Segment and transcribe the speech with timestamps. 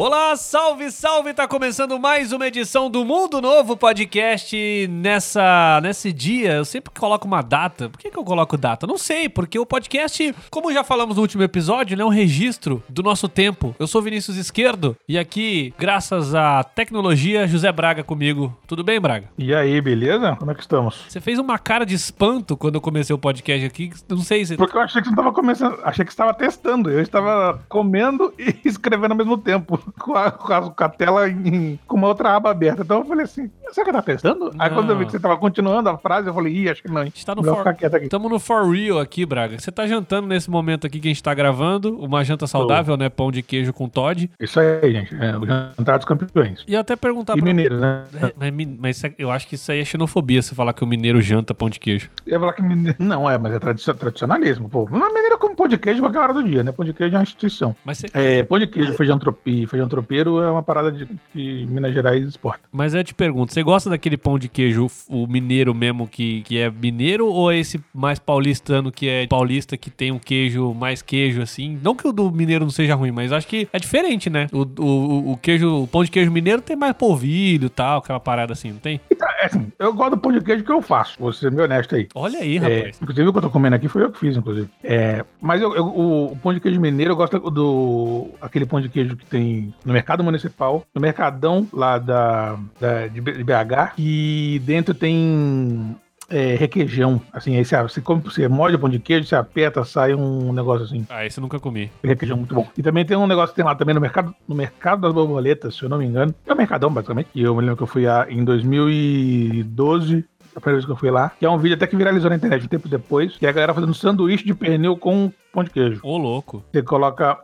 [0.00, 1.34] Olá, salve, salve!
[1.34, 6.52] Tá começando mais uma edição do Mundo Novo Podcast nessa nesse dia.
[6.52, 7.90] Eu sempre coloco uma data.
[7.90, 8.86] Por que, que eu coloco data?
[8.86, 12.80] Não sei, porque o podcast, como já falamos no último episódio, ele é um registro
[12.88, 13.74] do nosso tempo.
[13.76, 18.56] Eu sou Vinícius Esquerdo e aqui, graças à tecnologia, José Braga comigo.
[18.68, 19.28] Tudo bem, Braga?
[19.36, 20.36] E aí, beleza?
[20.36, 21.06] Como é que estamos?
[21.08, 23.90] Você fez uma cara de espanto quando eu comecei o podcast aqui.
[24.08, 24.56] Não sei se.
[24.56, 26.88] Porque eu achei que você não estava começando, achei que você estava testando.
[26.88, 31.28] Eu estava comendo e escrevendo ao mesmo tempo com a, com a, com a tela
[31.28, 32.82] em, com uma outra aba aberta.
[32.82, 34.52] Então eu falei assim, será que tá testando?
[34.58, 36.90] Aí quando eu vi que você tava continuando a frase, eu falei, ih, acho que
[36.90, 37.02] não.
[37.02, 37.76] A gente tá no for...
[38.02, 39.58] Estamos no For Real aqui, Braga.
[39.58, 43.08] Você tá jantando nesse momento aqui que a gente tá gravando, uma janta saudável, né?
[43.08, 44.30] Pão de queijo com Todd.
[44.40, 45.14] Isso aí, gente.
[45.14, 46.64] É o jantar dos campeões.
[46.66, 47.46] E até perguntar e pra...
[47.46, 48.04] mineiro, né?
[48.20, 50.86] É, mas, mas, é, eu acho que isso aí é xenofobia, você falar que o
[50.86, 52.10] mineiro janta pão de queijo.
[52.26, 52.96] Eu ia falar que mineiro...
[52.98, 54.88] Não, é, mas é tradicionalismo, pô.
[54.90, 56.72] Não é mineiro como pão de queijo qualquer hora do dia, né?
[56.72, 57.76] Pão de queijo é uma instituição.
[57.84, 58.06] Mas você...
[58.14, 62.26] É, pão de queijo, feijão tropi, feijão tropeiro é uma parada de, que Minas Gerais
[62.26, 62.60] exporta.
[62.72, 66.58] Mas eu te pergunto, você gosta daquele pão de queijo, o mineiro mesmo, que, que
[66.58, 71.02] é mineiro, ou é esse mais paulistano que é paulista, que tem um queijo, mais
[71.02, 71.78] queijo, assim?
[71.82, 74.46] Não que o do mineiro não seja ruim, mas acho que é diferente, né?
[74.52, 78.20] O, o, o queijo, o pão de queijo mineiro tem mais polvilho e tal, aquela
[78.20, 79.00] parada assim, não tem?
[79.40, 81.94] É, assim, eu gosto do pão de queijo que eu faço, vou ser meio honesto
[81.94, 82.08] aí.
[82.14, 82.78] Olha aí, rapaz.
[82.78, 84.68] É, inclusive o que eu tô comendo aqui foi eu que fiz, inclusive.
[84.82, 88.80] É, mas eu, eu, o, o, pão de queijo mineiro, eu gosto do aquele pão
[88.80, 94.60] de queijo que tem no mercado municipal, no mercadão lá da, da de BH, e
[94.64, 95.96] dentro tem
[96.28, 97.20] é, requeijão.
[97.32, 100.52] Assim, aí você, você, come, você morde o pão de queijo, você aperta, sai um
[100.52, 101.06] negócio assim.
[101.08, 101.90] Ah, esse eu nunca comi.
[102.04, 102.68] Requeijão muito bom.
[102.76, 105.74] E também tem um negócio que tem lá também no mercado, no mercado das borboletas,
[105.74, 106.34] se eu não me engano.
[106.46, 107.30] É o Mercadão, basicamente.
[107.34, 110.24] E eu me lembro que eu fui a, em 2012
[110.56, 112.36] a primeira vez que eu fui lá, que é um vídeo até que viralizou na
[112.36, 115.70] internet um tempo depois, que é a galera fazendo sanduíche de pernil com pão de
[115.70, 116.00] queijo.
[116.02, 116.62] Ô, louco.
[116.72, 117.38] Você coloca.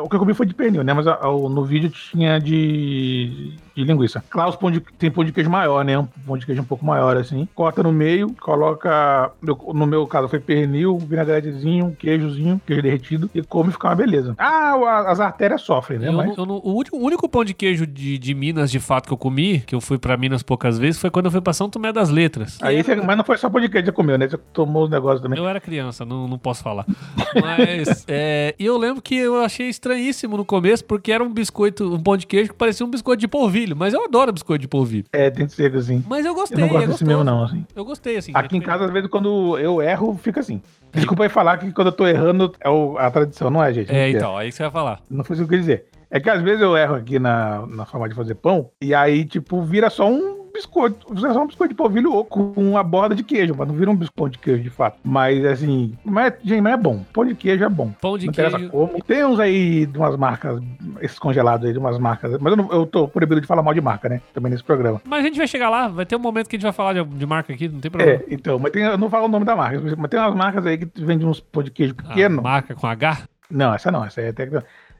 [0.00, 0.92] O que eu comi foi de pernil, né?
[0.92, 4.22] Mas no vídeo tinha de, de linguiça.
[4.30, 5.98] Claro, pão de, tem pão de queijo maior, né?
[5.98, 7.48] Um pão de queijo um pouco maior, assim.
[7.54, 9.32] Corta no meio, coloca.
[9.42, 14.34] No meu caso foi pernil, vinagretezinho, queijozinho, queijo derretido, e come e fica uma beleza.
[14.38, 14.74] Ah,
[15.06, 16.08] as artérias sofrem, né?
[16.08, 16.36] Eu, Mas...
[16.36, 19.18] eu, o, único, o, único, pão de queijo de, de Minas, de fato, que eu
[19.18, 21.92] comi, que eu fui pra Minas poucas vezes, foi quando eu fui pra São Tomé
[21.92, 22.58] das Letras.
[22.62, 24.28] Aí você, mas não foi só pão de queijo que você comeu, né?
[24.28, 25.38] Você tomou os negócios também.
[25.38, 26.86] Eu era criança, não, não posso falar.
[27.56, 31.94] Mas, é, e eu lembro que eu achei estranhíssimo no começo, porque era um biscoito,
[31.94, 33.76] um pão de queijo que parecia um biscoito de polvilho.
[33.76, 35.04] Mas eu adoro biscoito de polvilho.
[35.12, 36.04] É, tem que ser assim.
[36.08, 36.56] Mas eu gostei.
[36.56, 37.66] Eu não gosto é desse mesmo, não, assim.
[37.74, 38.32] Eu gostei, assim.
[38.34, 40.60] Aqui em casa, às vezes, quando eu erro, fica assim.
[40.92, 43.92] Desculpa aí falar que quando eu tô errando é o, a tradição, não é, gente?
[43.92, 45.00] É, então, aí você vai falar.
[45.10, 45.86] Não foi isso que eu quis dizer.
[46.10, 49.26] É que às vezes eu erro aqui na, na forma de fazer pão, e aí,
[49.26, 51.06] tipo, vira só um biscoito.
[51.14, 53.96] Você só um biscoito de polvilho com uma borda de queijo, mas não vira um
[53.96, 54.98] biscoito de queijo de fato.
[55.04, 57.04] Mas assim, mas, gente, mas é bom.
[57.12, 57.92] Pão de queijo é bom.
[58.00, 58.68] Pão de não queijo.
[58.68, 59.02] Como.
[59.02, 60.60] Tem uns aí de umas marcas,
[61.00, 62.38] esses congelados aí de umas marcas.
[62.40, 64.20] Mas eu, não, eu tô proibido de falar mal de marca, né?
[64.34, 65.00] Também nesse programa.
[65.04, 66.92] Mas a gente vai chegar lá, vai ter um momento que a gente vai falar
[66.92, 68.20] de, de marca aqui, não tem problema.
[68.20, 70.66] É, então, mas tem, eu não falo o nome da marca, mas tem umas marcas
[70.66, 72.42] aí que vendem uns pão de queijo pequeno.
[72.42, 73.28] Marca com H?
[73.50, 74.46] Não, essa não, essa é até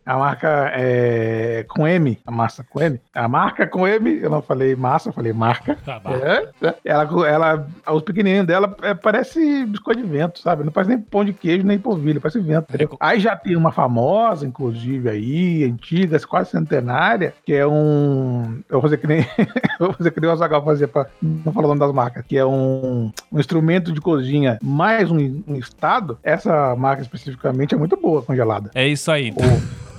[0.08, 2.98] a marca é com M, a massa com M.
[3.14, 5.76] A marca com M, eu não falei massa, eu falei marca.
[5.84, 10.64] Tá é, é, ela, ela, os pequenininhos dela é, parece biscoito de vento, sabe?
[10.64, 12.68] Não parece nem pão de queijo, nem polvilho, parece vento.
[12.70, 12.96] Entendeu?
[12.98, 18.62] Aí já tem uma famosa, inclusive, aí, antiga, quase centenária, que é um.
[18.66, 19.20] Eu vou fazer que nem.
[19.78, 22.24] eu vou fazer que nem o Azagal fazia pra não falar o nome das marcas,
[22.26, 26.18] que é um, um instrumento de cozinha mais um, um estado.
[26.22, 28.70] Essa marca especificamente é muito boa congelada.
[28.74, 29.28] É isso aí.
[29.28, 29.46] Então.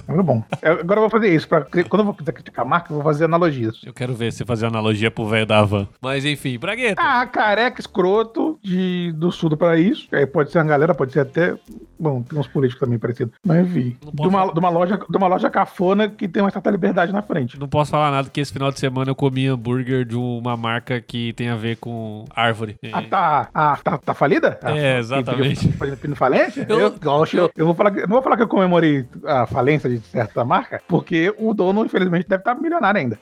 [0.10, 0.44] Muito bom.
[0.62, 1.48] Eu, agora eu vou fazer isso.
[1.48, 3.82] Pra, quando eu vou criticar a marca, eu vou fazer analogias.
[3.86, 5.88] Eu quero ver você fazer analogia pro velho da van.
[6.02, 7.02] Mas enfim, Bragueta.
[7.02, 10.08] Ah, careca escroto de, do sul do paraíso.
[10.12, 11.56] Aí pode ser uma galera, pode ser até.
[12.00, 13.34] Bom, tem uns políticos também parecidos.
[13.46, 13.98] Mas enfim.
[14.14, 17.22] De uma, de, uma loja, de uma loja cafona que tem uma certa liberdade na
[17.22, 17.60] frente.
[17.60, 21.00] Não posso falar nada que esse final de semana eu comi hambúrguer de uma marca
[21.00, 22.78] que tem a ver com árvore.
[22.92, 23.50] Ah, tá.
[23.54, 24.60] Ah, tá, tá falida?
[24.64, 25.68] É, exatamente.
[25.68, 26.66] Pedindo falência?
[26.68, 26.96] Eu, eu,
[27.34, 30.44] eu, eu, vou falar, eu não vou falar que eu comemorei a falência de certa
[30.46, 33.20] marca, porque o dono, infelizmente, deve estar milionário ainda.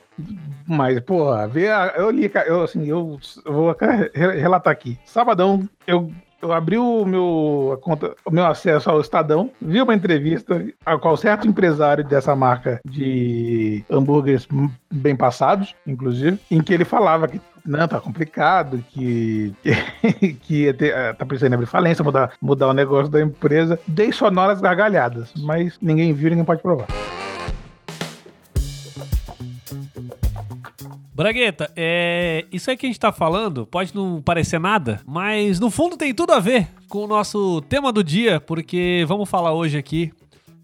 [0.66, 3.76] Mas, porra, vê eu li, eu, assim, eu vou
[4.14, 4.98] relatar aqui.
[5.04, 10.64] Sabadão, eu eu abri o meu, conta, o meu acesso ao Estadão, vi uma entrevista
[10.84, 14.46] a qual certo empresário dessa marca de hambúrgueres
[14.90, 19.54] bem passados, inclusive, em que ele falava que não, tá complicado, que,
[20.42, 23.78] que ia ter, tá precisando abrir falência, mudar, mudar o negócio da empresa.
[23.86, 26.86] Dei sonoras gargalhadas, mas ninguém viu, ninguém pode provar.
[31.18, 35.68] Bragueta, é, isso aí que a gente tá falando pode não parecer nada, mas no
[35.68, 39.76] fundo tem tudo a ver com o nosso tema do dia, porque vamos falar hoje
[39.76, 40.12] aqui.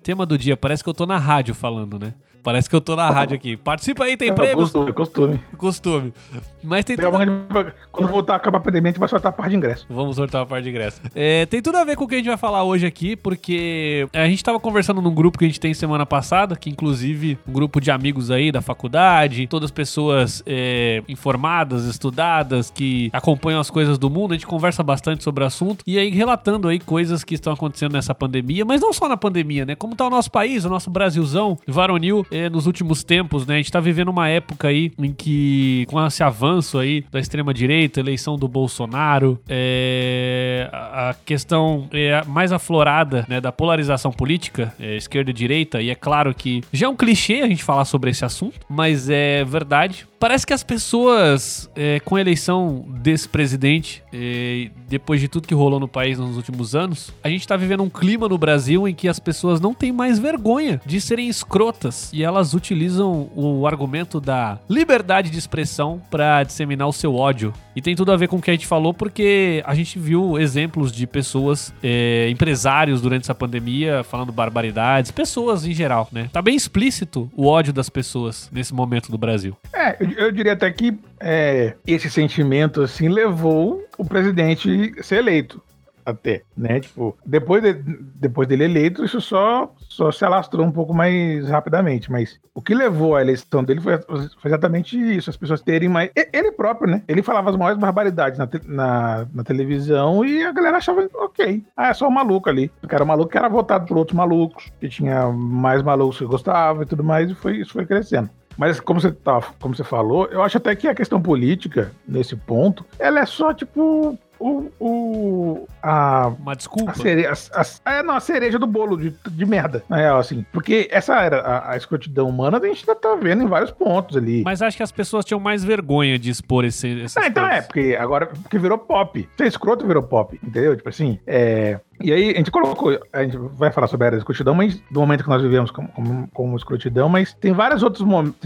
[0.04, 2.14] Tema do dia, parece que eu tô na rádio falando, né?
[2.40, 3.56] Parece que eu tô na rádio aqui.
[3.56, 4.70] Participa aí, tem É, prêmios.
[4.70, 5.40] Costume, costume.
[5.56, 6.14] Costume.
[6.64, 7.06] Mas tem tudo...
[7.06, 9.86] alguma- Quando voltar a acabar a pandemia, a gente vai soltar a parte de ingresso.
[9.88, 11.00] Vamos sortear uma parte de ingresso.
[11.14, 14.08] É, tem tudo a ver com o que a gente vai falar hoje aqui, porque
[14.12, 17.52] a gente tava conversando num grupo que a gente tem semana passada, que inclusive um
[17.52, 23.98] grupo de amigos aí da faculdade, todas pessoas é, informadas, estudadas, que acompanham as coisas
[23.98, 27.34] do mundo, a gente conversa bastante sobre o assunto, e aí relatando aí coisas que
[27.34, 29.74] estão acontecendo nessa pandemia, mas não só na pandemia, né?
[29.74, 33.54] Como tá o nosso país, o nosso Brasilzão, varonil, é, nos últimos tempos, né?
[33.54, 38.00] A gente tá vivendo uma época aí em que, com esse avanço aí da extrema-direita,
[38.00, 44.96] eleição do Bolsonaro, é, a a questão é, mais aflorada né, da polarização política, é,
[44.96, 48.10] esquerda e direita, e é claro que já é um clichê a gente falar sobre
[48.10, 50.06] esse assunto, mas é verdade.
[50.24, 55.52] Parece que as pessoas, é, com a eleição desse presidente, é, depois de tudo que
[55.52, 58.94] rolou no país nos últimos anos, a gente tá vivendo um clima no Brasil em
[58.94, 64.18] que as pessoas não têm mais vergonha de serem escrotas e elas utilizam o argumento
[64.18, 67.52] da liberdade de expressão pra disseminar o seu ódio.
[67.76, 70.38] E tem tudo a ver com o que a gente falou, porque a gente viu
[70.38, 76.28] exemplos de pessoas, é, empresários durante essa pandemia, falando barbaridades, pessoas em geral, né?
[76.32, 79.56] Tá bem explícito o ódio das pessoas nesse momento do Brasil.
[79.72, 85.16] É, eu, eu diria até que é, esse sentimento, assim, levou o presidente a ser
[85.16, 85.60] eleito.
[86.06, 86.80] Até, né?
[86.80, 87.82] Tipo, depois, de-
[88.16, 92.10] depois dele eleito, isso só, só se alastrou um pouco mais rapidamente.
[92.10, 96.10] Mas o que levou à eleição dele foi, foi exatamente isso: as pessoas terem mais.
[96.32, 97.02] Ele próprio, né?
[97.06, 101.62] Ele falava as maiores barbaridades na, te- na, na televisão e a galera achava, ok.
[101.76, 102.70] Ah, é só um maluco ali.
[102.88, 106.82] Era um maluco que era votado por outros malucos, que tinha mais malucos que gostavam
[106.82, 108.30] e tudo mais, e foi, isso foi crescendo.
[108.56, 112.36] Mas como você, tá, como você falou, eu acho até que a questão política, nesse
[112.36, 114.16] ponto, ela é só tipo
[114.48, 114.70] o.
[114.80, 116.90] o a, Uma desculpa.
[116.92, 120.18] a cereja, a, a- é, não, a cereja do bolo de, de merda, na real,
[120.18, 120.44] assim.
[120.52, 124.16] Porque essa era a, a escrotidão humana, a gente já tá vendo em vários pontos
[124.16, 124.42] ali.
[124.44, 127.66] Mas acho que as pessoas tinham mais vergonha de expor esse, essas então é, coisas.
[127.66, 129.28] porque agora porque virou pop.
[129.36, 130.76] Ser escroto virou pop, entendeu?
[130.76, 131.78] Tipo assim, é.
[132.00, 134.80] E aí, a gente colocou, a gente vai falar sobre a era da escrotidão, mas
[134.90, 138.04] do momento que nós vivemos como, como, como escrotidão, mas tem vários outros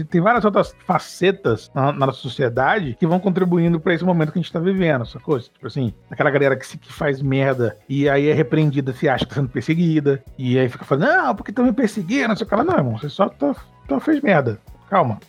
[0.09, 4.39] tem várias outras facetas na, na nossa sociedade que vão contribuindo pra esse momento que
[4.39, 5.49] a gente tá vivendo, essa coisa.
[5.51, 9.25] Tipo assim, aquela galera que, se, que faz merda e aí é repreendida, se acha
[9.25, 12.45] que tá sendo perseguida, e aí fica falando, não, porque estão me perseguindo, não sei
[12.45, 12.63] o que lá.
[12.63, 13.55] Não, irmão, você só tá,
[13.87, 14.59] só fez merda
[14.89, 15.19] calma.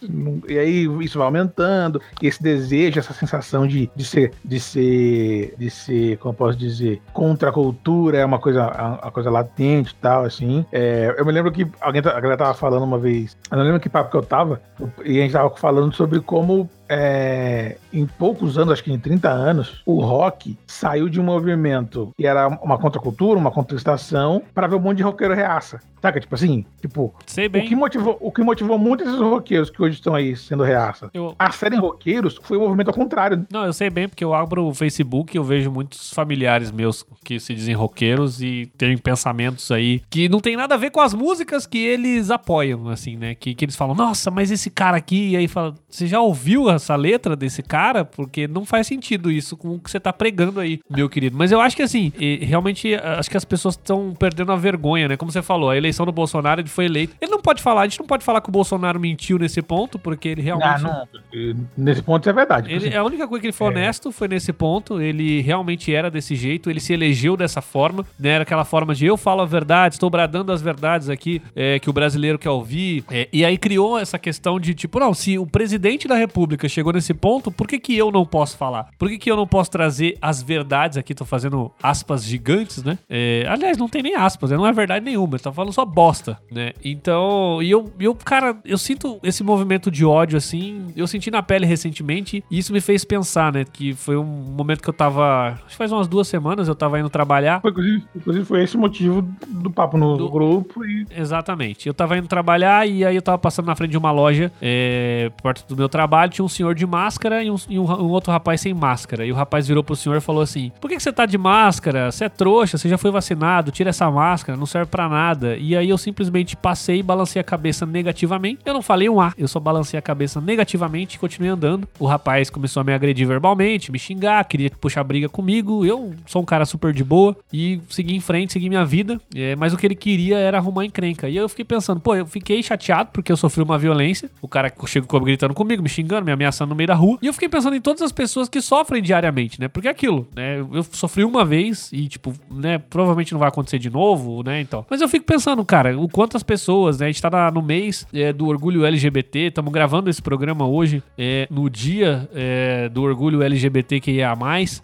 [0.48, 5.70] E aí isso vai aumentando, esse desejo, essa sensação de, de ser, de ser, de
[5.70, 8.66] ser, como eu posso dizer, contra a cultura é uma coisa,
[9.02, 10.64] uma coisa latente e tal, assim.
[10.72, 13.64] É, eu me lembro que alguém, tá- a galera tava falando uma vez, eu não
[13.64, 14.60] lembro que papo que eu tava,
[15.04, 19.28] e a gente tava falando sobre como é, em poucos anos, acho que em 30
[19.28, 24.74] anos, o rock saiu de um movimento que era uma contracultura, uma contestação, para ver
[24.74, 25.80] um monte de roqueiro reaça.
[26.02, 26.18] Saca?
[26.18, 29.96] Tipo assim, tipo, Sei o que, motivou, o que motivou muito esses roqueiros que hoje
[29.96, 33.46] estão aí sendo reaça Eu, a serem roqueiros foi o movimento ao contrário.
[33.52, 37.04] Não, eu sei bem porque eu abro o Facebook e eu vejo muitos familiares meus
[37.22, 41.00] que se dizem roqueiros e têm pensamentos aí que não tem nada a ver com
[41.00, 43.34] as músicas que eles apoiam, assim, né?
[43.34, 46.70] Que, que eles falam, nossa, mas esse cara aqui, e aí fala, você já ouviu
[46.80, 48.04] essa letra desse cara?
[48.04, 51.36] Porque não faz sentido isso com o que você tá pregando aí, meu querido.
[51.36, 55.16] Mas eu acho que assim, realmente, acho que as pessoas estão perdendo a vergonha, né?
[55.16, 57.14] Como você falou, a eleição do Bolsonaro, ele foi eleito.
[57.20, 59.98] Ele não pode falar, a gente não pode falar que o Bolsonaro mentiu nesse ponto,
[59.98, 60.86] porque ele realmente.
[60.86, 62.68] Ah, E Nesse ponto é verdade.
[62.68, 65.00] Tipo Ele, assim, a única coisa que ele foi honesto foi nesse ponto.
[65.00, 68.30] Ele realmente era desse jeito, ele se elegeu dessa forma, né?
[68.30, 71.90] Era aquela forma de eu falo a verdade, estou bradando as verdades aqui é, que
[71.90, 73.04] o brasileiro quer ouvir.
[73.10, 76.92] É, e aí criou essa questão de tipo, não, se o presidente da república chegou
[76.92, 78.88] nesse ponto, por que, que eu não posso falar?
[78.98, 81.14] Por que, que eu não posso trazer as verdades aqui?
[81.14, 82.98] Tô fazendo aspas gigantes, né?
[83.08, 84.56] É, aliás, não tem nem aspas, né?
[84.56, 86.72] não é verdade nenhuma, tá falando só bosta, né?
[86.84, 91.42] Então, e eu, eu, cara, eu sinto esse movimento de ódio assim, eu senti na
[91.42, 93.64] pele recentemente, e isso me fez pensar, né?
[93.70, 95.52] Que foi um momento que eu tava.
[95.52, 97.60] Acho que faz umas duas semanas eu tava indo trabalhar.
[97.60, 101.86] foi, inclusive, inclusive foi esse o motivo do papo no Do- grupo e Exatamente.
[101.86, 105.30] Eu tava indo trabalhar e aí eu tava passando na frente de uma loja é,
[105.42, 106.30] perto do meu trabalho.
[106.30, 109.24] Tinha um senhor de máscara e, um, e um um outro rapaz sem máscara.
[109.24, 111.38] E o rapaz virou pro senhor e falou assim: Por que, que você tá de
[111.38, 112.10] máscara?
[112.10, 115.56] Você é trouxa, você já foi vacinado, tira essa máscara, não serve pra nada.
[115.56, 118.60] E aí eu simplesmente passei e balancei a cabeça negativamente.
[118.64, 121.88] Eu não falei um A, eu só balancei a cabeça negativamente e continuei andando.
[121.98, 125.84] O rapaz começou a me agredir verbalmente, me xingar, queria puxar briga comigo.
[125.84, 129.20] Eu sou um cara super de boa e segui em frente, segui minha vida.
[129.34, 131.28] É, mas o que ele queria era arrumar encrenca.
[131.28, 134.30] E eu fiquei pensando, pô, eu fiquei chateado porque eu sofri uma violência.
[134.40, 137.18] O cara chegou gritando comigo, me xingando, me ameaçando no meio da rua.
[137.22, 139.68] E eu fiquei pensando em todas as pessoas que sofrem diariamente, né?
[139.68, 140.60] Porque é aquilo, né?
[140.60, 144.60] Eu sofri uma vez e, tipo, né, provavelmente não vai acontecer de novo, né?
[144.60, 144.84] Então.
[144.88, 147.06] Mas eu fico pensando, cara, o quantas pessoas, né?
[147.06, 151.46] A gente tá no mês é, do orgulho LGBT, estamos gravando esse programa hoje, é,
[151.50, 154.30] no dia é, do orgulho LGBTQIA,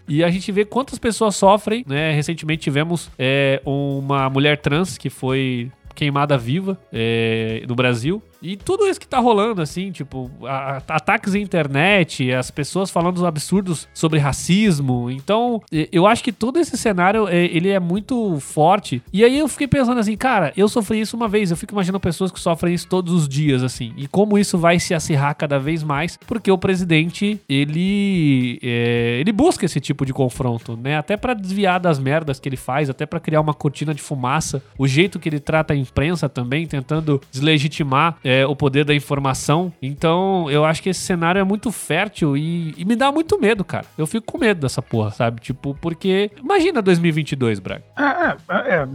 [0.09, 2.13] e a gente vê quantas pessoas sofrem, né?
[2.13, 8.23] Recentemente tivemos é, uma mulher trans que foi queimada viva é, no Brasil.
[8.47, 13.27] E tudo isso que tá rolando, assim, tipo, a, ataques à internet, as pessoas falando
[13.27, 15.11] absurdos sobre racismo.
[15.11, 15.61] Então,
[15.91, 19.03] eu acho que todo esse cenário, é, ele é muito forte.
[19.13, 21.51] E aí eu fiquei pensando assim, cara, eu sofri isso uma vez.
[21.51, 23.93] Eu fico imaginando pessoas que sofrem isso todos os dias, assim.
[23.97, 29.33] E como isso vai se acirrar cada vez mais, porque o presidente, ele, é, ele
[29.33, 30.97] busca esse tipo de confronto, né?
[30.97, 34.63] Até para desviar das merdas que ele faz, até para criar uma cortina de fumaça.
[34.79, 39.73] O jeito que ele trata a imprensa também, tentando deslegitimar é, o poder da informação.
[39.81, 43.65] Então, eu acho que esse cenário é muito fértil e, e, me dá muito medo,
[43.65, 43.87] cara.
[43.97, 45.41] Eu fico com medo dessa porra, sabe?
[45.41, 46.31] Tipo, porque.
[46.43, 47.85] Imagina 2022, Braga.
[47.97, 48.89] É, é, é,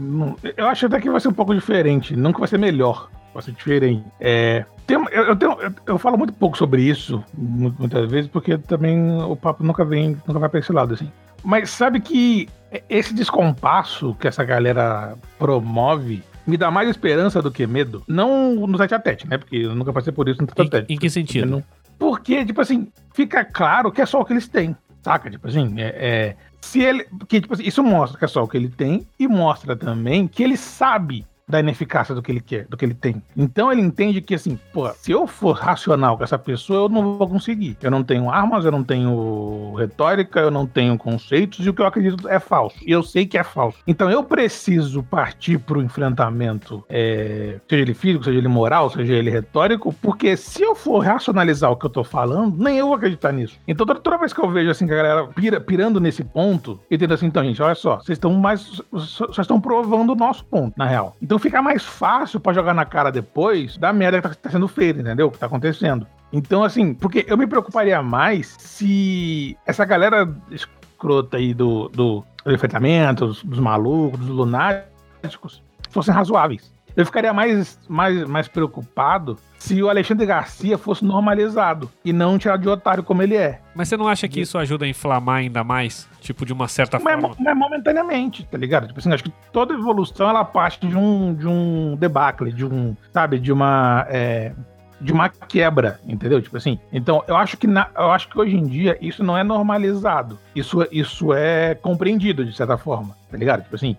[0.58, 2.16] eu acho até que vai ser um pouco diferente.
[2.16, 3.10] Não que vai ser melhor.
[3.34, 4.04] Vai ser diferente.
[4.20, 8.58] É, tem, eu, eu, tenho, eu, eu, falo muito pouco sobre isso, muitas vezes, porque
[8.58, 11.10] também o papo nunca vem, nunca vai pra esse lado, assim.
[11.44, 12.50] Mas sabe que
[12.90, 18.04] esse descompasso que essa galera promove me dá mais esperança do que medo.
[18.08, 19.38] Não no tete a tete, né?
[19.38, 20.94] Porque eu nunca passei por isso no tete a tete.
[20.94, 21.48] Em, que sentido?
[21.48, 21.64] Não...
[21.98, 24.76] Porque, tipo assim, fica claro que é só o que eles têm.
[25.04, 25.30] Saca?
[25.30, 27.06] Tipo assim, é, é, se ele.
[27.28, 30.28] Que, tipo assim, isso mostra que é só o que ele tem e mostra também
[30.28, 33.22] que ele sabe da ineficácia do que ele quer, do que ele tem.
[33.36, 37.18] Então ele entende que assim, pô, se eu for racional com essa pessoa, eu não
[37.18, 37.78] vou conseguir.
[37.82, 41.82] Eu não tenho armas, eu não tenho retórica, eu não tenho conceitos e o que
[41.82, 42.78] eu acredito é falso.
[42.86, 43.80] E eu sei que é falso.
[43.86, 49.14] Então eu preciso partir para o enfrentamento, é, seja ele físico, seja ele moral, seja
[49.14, 52.96] ele retórico, porque se eu for racionalizar o que eu tô falando, nem eu vou
[52.96, 53.60] acreditar nisso.
[53.68, 56.80] Então toda, toda vez que eu vejo assim que a galera pira, pirando nesse ponto,
[56.90, 60.46] e tendo assim, então gente, olha só, vocês estão mais, só estão provando o nosso
[60.46, 61.16] ponto, na real.
[61.22, 64.68] Então fica mais fácil para jogar na cara depois da merda que tá, tá sendo
[64.68, 65.28] feita, entendeu?
[65.28, 66.08] O que tá acontecendo.
[66.32, 72.54] Então, assim, porque eu me preocuparia mais se essa galera escrota aí do, do, do
[72.54, 76.72] enfrentamento, dos, dos malucos, dos lunáticos, fossem razoáveis.
[76.96, 82.62] Eu ficaria mais, mais, mais preocupado se o Alexandre Garcia fosse normalizado e não tirado
[82.62, 83.62] de otário como ele é.
[83.76, 86.10] Mas você não acha que isso ajuda a inflamar ainda mais?
[86.20, 87.36] Tipo, de uma certa mas, forma?
[87.40, 88.88] Mas momentaneamente, tá ligado?
[88.88, 92.96] Tipo assim, acho que toda evolução ela parte de um, de um debacle, de um,
[93.14, 94.06] sabe, de uma.
[94.10, 94.52] É,
[95.00, 96.42] de uma quebra, entendeu?
[96.42, 96.80] Tipo assim.
[96.94, 100.38] Então, eu acho que na, eu acho que hoje em dia isso não é normalizado.
[100.56, 103.64] Isso, isso é compreendido, de certa forma, tá ligado?
[103.64, 103.98] Tipo assim.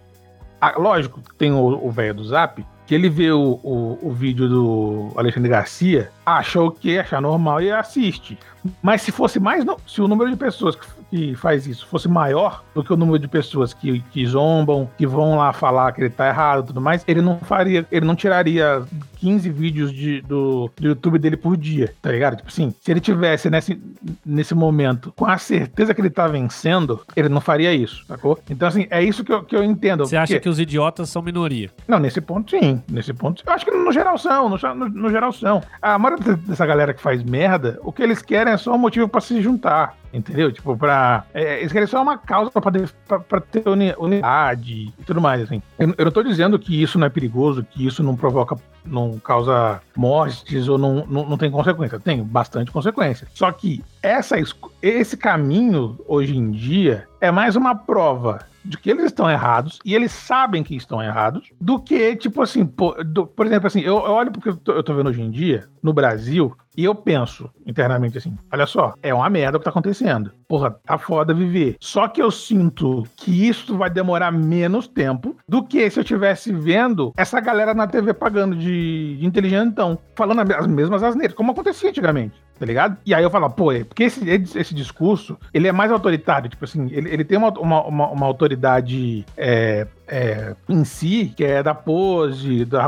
[0.61, 5.13] A, lógico, tem o velho do Zap, que ele vê o, o, o, vídeo do
[5.17, 8.39] Alexandre Garcia, achou que achar normal e assiste.
[8.81, 12.65] Mas se fosse mais, se o número de pessoas que que faz isso fosse maior
[12.75, 16.09] do que o número de pessoas que, que zombam, que vão lá falar que ele
[16.09, 18.83] tá errado e tudo mais, ele não faria, ele não tiraria
[19.17, 22.37] 15 vídeos de, do, do YouTube dele por dia, tá ligado?
[22.37, 23.79] Tipo assim, se ele tivesse nesse,
[24.25, 28.39] nesse momento com a certeza que ele tá vencendo, ele não faria isso, sacou?
[28.49, 30.07] Então, assim, é isso que eu, que eu entendo.
[30.07, 31.71] Você acha que os idiotas são minoria?
[31.87, 32.83] Não, nesse ponto sim.
[32.89, 35.63] Nesse ponto, eu acho que no geral são, no, no, no geral são.
[35.83, 39.09] A maioria dessa galera que faz merda, o que eles querem é só um motivo
[39.09, 39.97] para se juntar.
[40.13, 40.53] Entendeu?
[40.53, 41.25] Tipo, pra.
[41.33, 43.65] É, eles querem só uma causa pra ter
[43.97, 45.63] unidade e tudo mais, assim.
[45.79, 48.57] Eu, eu, não tô dizendo que isso não é perigoso, que isso não provoca.
[48.85, 51.99] não causa mortes ou não, não, não tem consequência.
[51.99, 53.27] Tem bastante consequência.
[53.33, 54.37] Só que essa,
[54.83, 59.95] esse caminho, hoje em dia, é mais uma prova de que eles estão errados e
[59.95, 63.97] eles sabem que estão errados, do que, tipo assim, por, do, por exemplo, assim, eu,
[63.97, 66.95] eu olho porque eu tô, eu tô, vendo hoje em dia, no Brasil, e eu
[66.95, 70.33] penso internamente assim: olha só, é uma merda o que tá acontecendo.
[70.49, 71.77] Porra, tá foda viver.
[71.81, 76.53] Só que eu sinto que isso vai demorar menos tempo do que se eu estivesse
[76.53, 81.91] vendo essa galera na TV pagando de, de inteligentão, falando as mesmas asneiras, como acontecia
[81.91, 82.97] antigamente tá ligado?
[83.05, 86.65] E aí eu falo, pô, é porque esse, esse discurso, ele é mais autoritário, tipo
[86.65, 91.63] assim, ele, ele tem uma, uma, uma, uma autoridade é, é, em si, que é
[91.63, 92.83] da pose, da,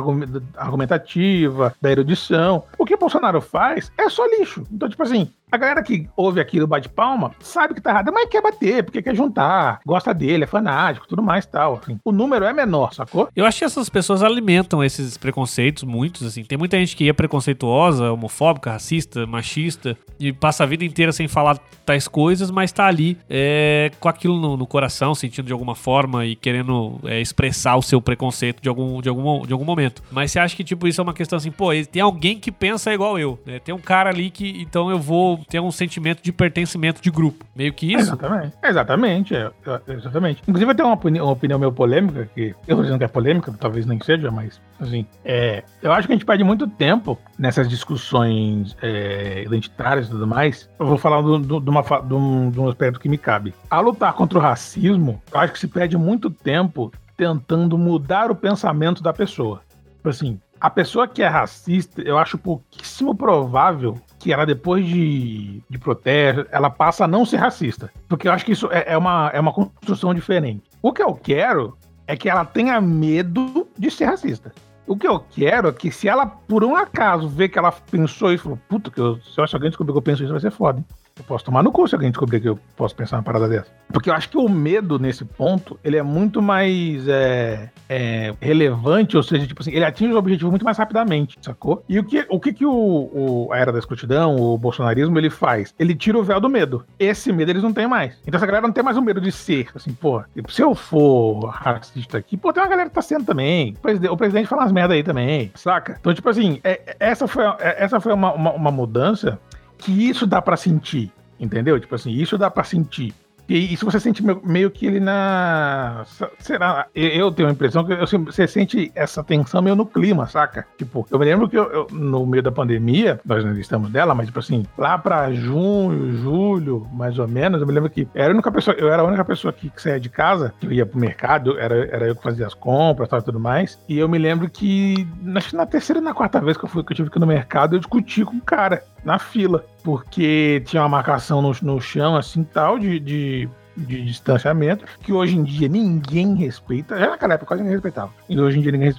[0.57, 2.65] argumentativa, da erudição.
[2.79, 4.65] O que Bolsonaro faz é só lixo.
[4.73, 8.29] Então, tipo assim, a galera que ouve aquilo bate palma sabe que tá errado, mas
[8.29, 11.81] quer bater, porque quer juntar, gosta dele, é fanático, tudo mais tal.
[11.83, 11.99] Assim.
[12.05, 13.29] O número é menor, sacou?
[13.37, 16.43] Eu acho que essas pessoas alimentam esses preconceitos, muitos, assim.
[16.43, 21.29] Tem muita gente que é preconceituosa, homofóbica, racista, machista, e passa a vida inteira sem
[21.29, 25.75] falar tais coisas, mas tá ali é, com aquilo no, no, coração, sentindo de alguma
[25.75, 30.03] forma e querendo é, expressar o seu preconceito de algum, de, algum, de algum momento.
[30.11, 32.93] Mas você acha que, tipo, isso é uma questão assim, pô, tem alguém que pensa
[32.93, 33.59] igual eu, né?
[33.59, 37.45] Tem um cara ali que, então eu vou ter um sentimento de pertencimento de grupo.
[37.55, 38.13] Meio que isso.
[38.13, 38.57] Exatamente.
[38.63, 39.37] Exatamente.
[39.37, 40.43] É, é, exatamente.
[40.47, 43.55] Inclusive, eu tenho uma opinião, uma opinião meio polêmica, que eu dizendo que é polêmica,
[43.59, 47.69] talvez nem seja, mas assim, é, eu acho que a gente perde muito tempo nessas
[47.69, 50.69] discussões é, identitárias e tudo mais.
[50.79, 53.55] Eu vou falar do, do, de, uma, um, de um aspecto que me cabe.
[53.71, 58.35] A lutar contra o racismo, eu acho que se perde muito tempo tentando mudar o
[58.35, 59.63] pensamento da pessoa.
[59.97, 65.61] Tipo assim, a pessoa que é racista, eu acho pouquíssimo provável que ela, depois de,
[65.69, 67.93] de protesto, ela passa a não ser racista.
[68.09, 70.63] Porque eu acho que isso é, é, uma, é uma construção diferente.
[70.81, 71.77] O que eu quero
[72.07, 74.51] é que ela tenha medo de ser racista.
[74.87, 78.33] O que eu quero é que se ela, por um acaso, vê que ela pensou
[78.33, 80.51] isso, falou, puta, que eu, se eu alguém descobrir que eu penso isso, vai ser
[80.51, 80.79] foda.
[80.79, 80.87] Hein?
[81.17, 83.71] Eu posso tomar no cu se alguém descobrir que eu posso pensar uma parada dessa.
[83.93, 89.17] Porque eu acho que o medo, nesse ponto, ele é muito mais é, é, relevante,
[89.17, 91.85] ou seja, tipo assim, ele atinge o objetivo muito mais rapidamente, sacou?
[91.89, 95.31] E o que, o que, que o, o, a era da escrotidão, o bolsonarismo, ele
[95.31, 95.73] faz?
[95.79, 96.85] Ele tira o véu do medo.
[96.99, 98.19] Esse medo eles não têm mais.
[98.27, 101.45] Então essa galera não tem mais o medo de ser, assim, pô, se eu for
[101.45, 103.77] racista aqui, pô, tem uma galera que tá sendo também.
[104.11, 105.97] O presidente, fala umas merda aí também, saca?
[106.01, 109.39] Então, tipo assim, é, essa foi, é, essa foi uma, uma, uma mudança
[109.85, 111.79] que isso dá para sentir, entendeu?
[111.79, 113.15] Tipo assim, isso dá para sentir.
[113.49, 116.05] E isso você sente meio que ele na.
[116.39, 116.87] Será?
[116.95, 120.67] Eu tenho a impressão que você sente essa tensão meio no clima, saca?
[120.79, 124.15] Tipo, eu me lembro que eu, eu, no meio da pandemia, nós não estamos dela,
[124.15, 128.29] mas tipo assim, lá pra junho, julho, mais ou menos, eu me lembro que era
[128.29, 130.87] a única pessoa, eu era a única pessoa que, que saía de casa, que ia
[130.87, 133.79] pro mercado, era, era eu que fazia as compras e tudo mais.
[133.87, 136.69] E eu me lembro que, acho que na terceira e na quarta vez que eu,
[136.69, 139.65] fui, que eu tive que ir no mercado, eu discuti com o cara na fila,
[139.83, 145.37] porque tinha uma marcação no, no chão, assim, tal, de, de de distanciamento, que hoje
[145.37, 146.99] em dia ninguém respeita.
[146.99, 148.13] Já naquela época quase ninguém respeitava.
[148.29, 148.95] E hoje em dia ninguém,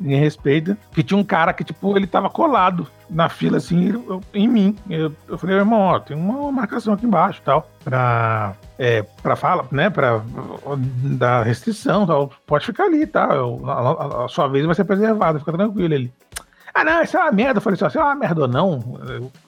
[0.00, 0.78] ninguém respeita.
[0.92, 4.76] Que tinha um cara que, tipo, ele tava colado na fila, assim, eu, em mim.
[4.88, 9.66] Eu, eu falei, irmão, ó, tem uma marcação aqui embaixo tal, pra, é, pra fala,
[9.70, 10.22] né, pra
[11.18, 12.30] dar restrição tal.
[12.46, 13.28] Pode ficar ali, tá?
[13.32, 16.12] Eu, a, a, a, sua vez vai ser preservada, fica tranquilo ali.
[16.74, 17.58] Ah, não, isso é uma merda.
[17.58, 18.80] Eu falei assim, se é uma merda ou não,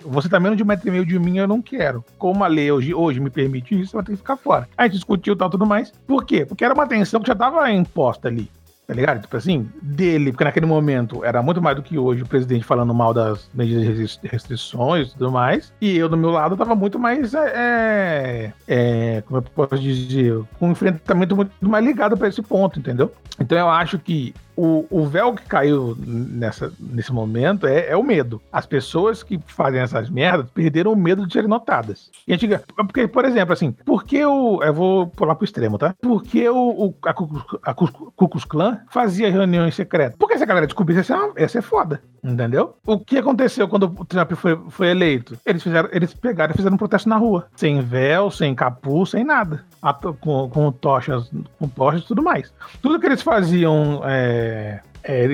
[0.01, 2.05] você tá menos de um metro e meio de mim, eu não quero.
[2.17, 4.69] Como a lei hoje, hoje me permite isso, vai ter que ficar fora.
[4.79, 5.91] A gente discutiu tal, tudo mais.
[6.07, 6.47] Por quê?
[6.47, 8.49] Porque era uma tensão que já tava imposta ali
[8.87, 9.21] tá ligado?
[9.21, 12.95] Tipo assim, dele, porque naquele momento era muito mais do que hoje o presidente falando
[12.95, 16.99] mal das medidas de restrições e tudo mais, e eu do meu lado tava muito
[16.99, 22.29] mais, é, é, é como eu posso dizer, com um enfrentamento muito mais ligado para
[22.29, 23.13] esse ponto, entendeu?
[23.39, 28.03] Então eu acho que o, o véu que caiu nessa, nesse momento é, é, o
[28.03, 28.41] medo.
[28.51, 32.11] As pessoas que fazem essas merdas perderam o medo de serem notadas.
[32.27, 34.63] E a gente, porque, por exemplo, assim, por que o.
[34.63, 35.95] Eu vou pular pro extremo, tá?
[36.01, 37.11] Por que o, o a,
[37.71, 37.75] a
[38.49, 40.17] Klan fazia reuniões secretas?
[40.19, 42.01] Porque se a galera descobrisse, ia ser, ia ser foda.
[42.23, 42.77] Entendeu?
[42.87, 45.39] O que aconteceu quando o Trump foi, foi eleito?
[45.47, 47.47] Eles fizeram, eles pegaram e fizeram um protesto na rua.
[47.55, 49.65] Sem véu, sem capuz, sem nada.
[50.21, 52.53] Com, com tochas, com tochas e tudo mais.
[52.83, 55.29] Tudo que eles faziam é, é,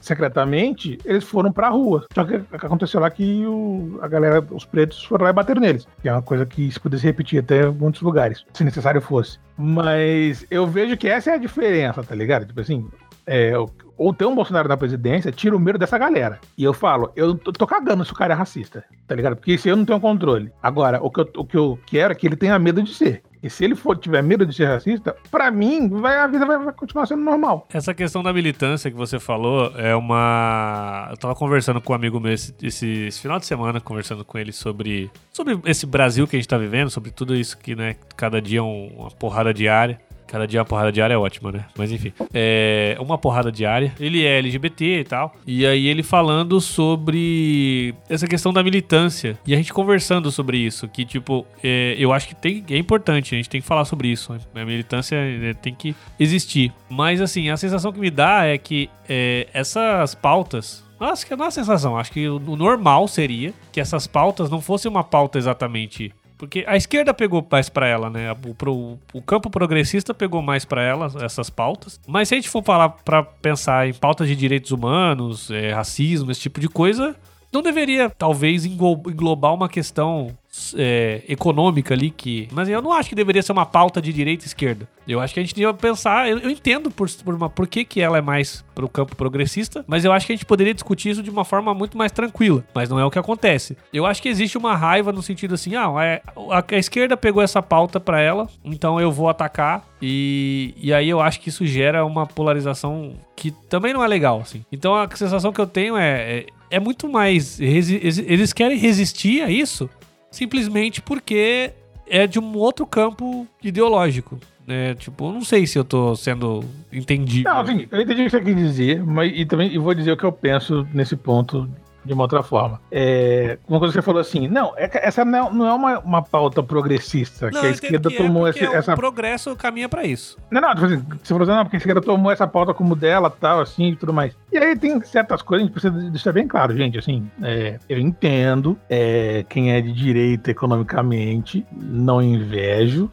[0.00, 2.06] secretamente, eles foram pra rua.
[2.14, 5.88] Só que aconteceu lá que o, a galera, os pretos foram lá e bateram neles.
[6.02, 9.38] Que é uma coisa que se pudesse repetir até muitos lugares, se necessário fosse.
[9.56, 12.46] Mas eu vejo que essa é a diferença, tá ligado?
[12.46, 12.86] Tipo assim,
[13.26, 13.52] é,
[13.96, 16.40] ou ter um Bolsonaro na presidência, tira o medo dessa galera.
[16.58, 19.36] E eu falo, eu tô, cagando se o cara é racista, tá ligado?
[19.36, 20.52] Porque se eu não tenho controle.
[20.62, 23.22] Agora, o que eu, o que eu quero é que ele tenha medo de ser.
[23.42, 26.58] E se ele for tiver medo de ser racista, para mim, vai, a vida vai,
[26.58, 27.66] vai, continuar sendo normal.
[27.72, 31.08] Essa questão da militância que você falou é uma.
[31.10, 34.38] Eu tava conversando com um amigo meu esse, esse, esse, final de semana, conversando com
[34.38, 37.96] ele sobre, sobre esse Brasil que a gente tá vivendo, sobre tudo isso que, né,
[38.16, 40.00] cada dia é um, uma porrada diária.
[40.32, 41.66] Cada dia uma porrada diária é ótima, né?
[41.76, 42.10] Mas enfim.
[42.32, 43.92] É uma porrada diária.
[44.00, 45.36] Ele é LGBT e tal.
[45.46, 49.38] E aí ele falando sobre essa questão da militância.
[49.46, 50.88] E a gente conversando sobre isso.
[50.88, 53.34] Que, tipo, é, eu acho que tem, é importante.
[53.34, 54.34] A gente tem que falar sobre isso.
[54.54, 56.72] A militância é, tem que existir.
[56.88, 61.36] Mas, assim, a sensação que me dá é que é, essas pautas acho que é
[61.36, 61.98] a sensação.
[61.98, 66.76] Acho que o normal seria que essas pautas não fossem uma pauta exatamente porque a
[66.76, 68.32] esquerda pegou mais para ela, né?
[68.32, 72.00] O, pro, o, campo progressista pegou mais para ela essas pautas.
[72.04, 76.32] Mas se a gente for falar para pensar em pautas de direitos humanos, é, racismo,
[76.32, 77.14] esse tipo de coisa,
[77.52, 80.36] não deveria talvez englobar uma questão
[80.76, 82.48] é, econômica ali que.
[82.52, 84.86] Mas eu não acho que deveria ser uma pauta de direita e esquerda.
[85.08, 86.28] Eu acho que a gente devia pensar.
[86.28, 89.84] Eu, eu entendo por, por, uma, por que, que ela é mais pro campo progressista,
[89.86, 92.64] mas eu acho que a gente poderia discutir isso de uma forma muito mais tranquila.
[92.74, 93.76] Mas não é o que acontece.
[93.92, 97.42] Eu acho que existe uma raiva no sentido assim: ah, é, a, a esquerda pegou
[97.42, 99.84] essa pauta para ela, então eu vou atacar.
[100.00, 104.40] E, e aí eu acho que isso gera uma polarização que também não é legal,
[104.40, 104.64] assim.
[104.70, 107.60] Então a sensação que eu tenho é, é, é muito mais.
[107.60, 109.88] Eles querem resistir a isso
[110.30, 111.70] simplesmente porque
[112.08, 114.40] é de um outro campo ideológico.
[114.66, 114.94] Né?
[114.94, 117.48] Tipo, eu não sei se eu tô sendo entendido.
[117.48, 120.12] Não, assim, eu entendi o que você quer dizer, mas e também eu vou dizer
[120.12, 121.68] o que eu penso nesse ponto
[122.04, 122.80] de uma outra forma.
[122.90, 125.98] É, uma coisa que você falou assim, não, é, essa não é, não é uma,
[126.00, 128.92] uma pauta progressista, não, que a esquerda que é tomou esse, essa.
[128.94, 130.36] O progresso caminha para isso.
[130.50, 132.94] Não, não, tipo assim, você falou assim, não, porque a esquerda tomou essa pauta como
[132.94, 134.36] dela, tal, assim e tudo mais.
[134.50, 137.98] E aí tem certas coisas, a gente precisa deixar bem claro, gente, assim, é, eu
[137.98, 143.10] entendo é, quem é de direita economicamente, não invejo,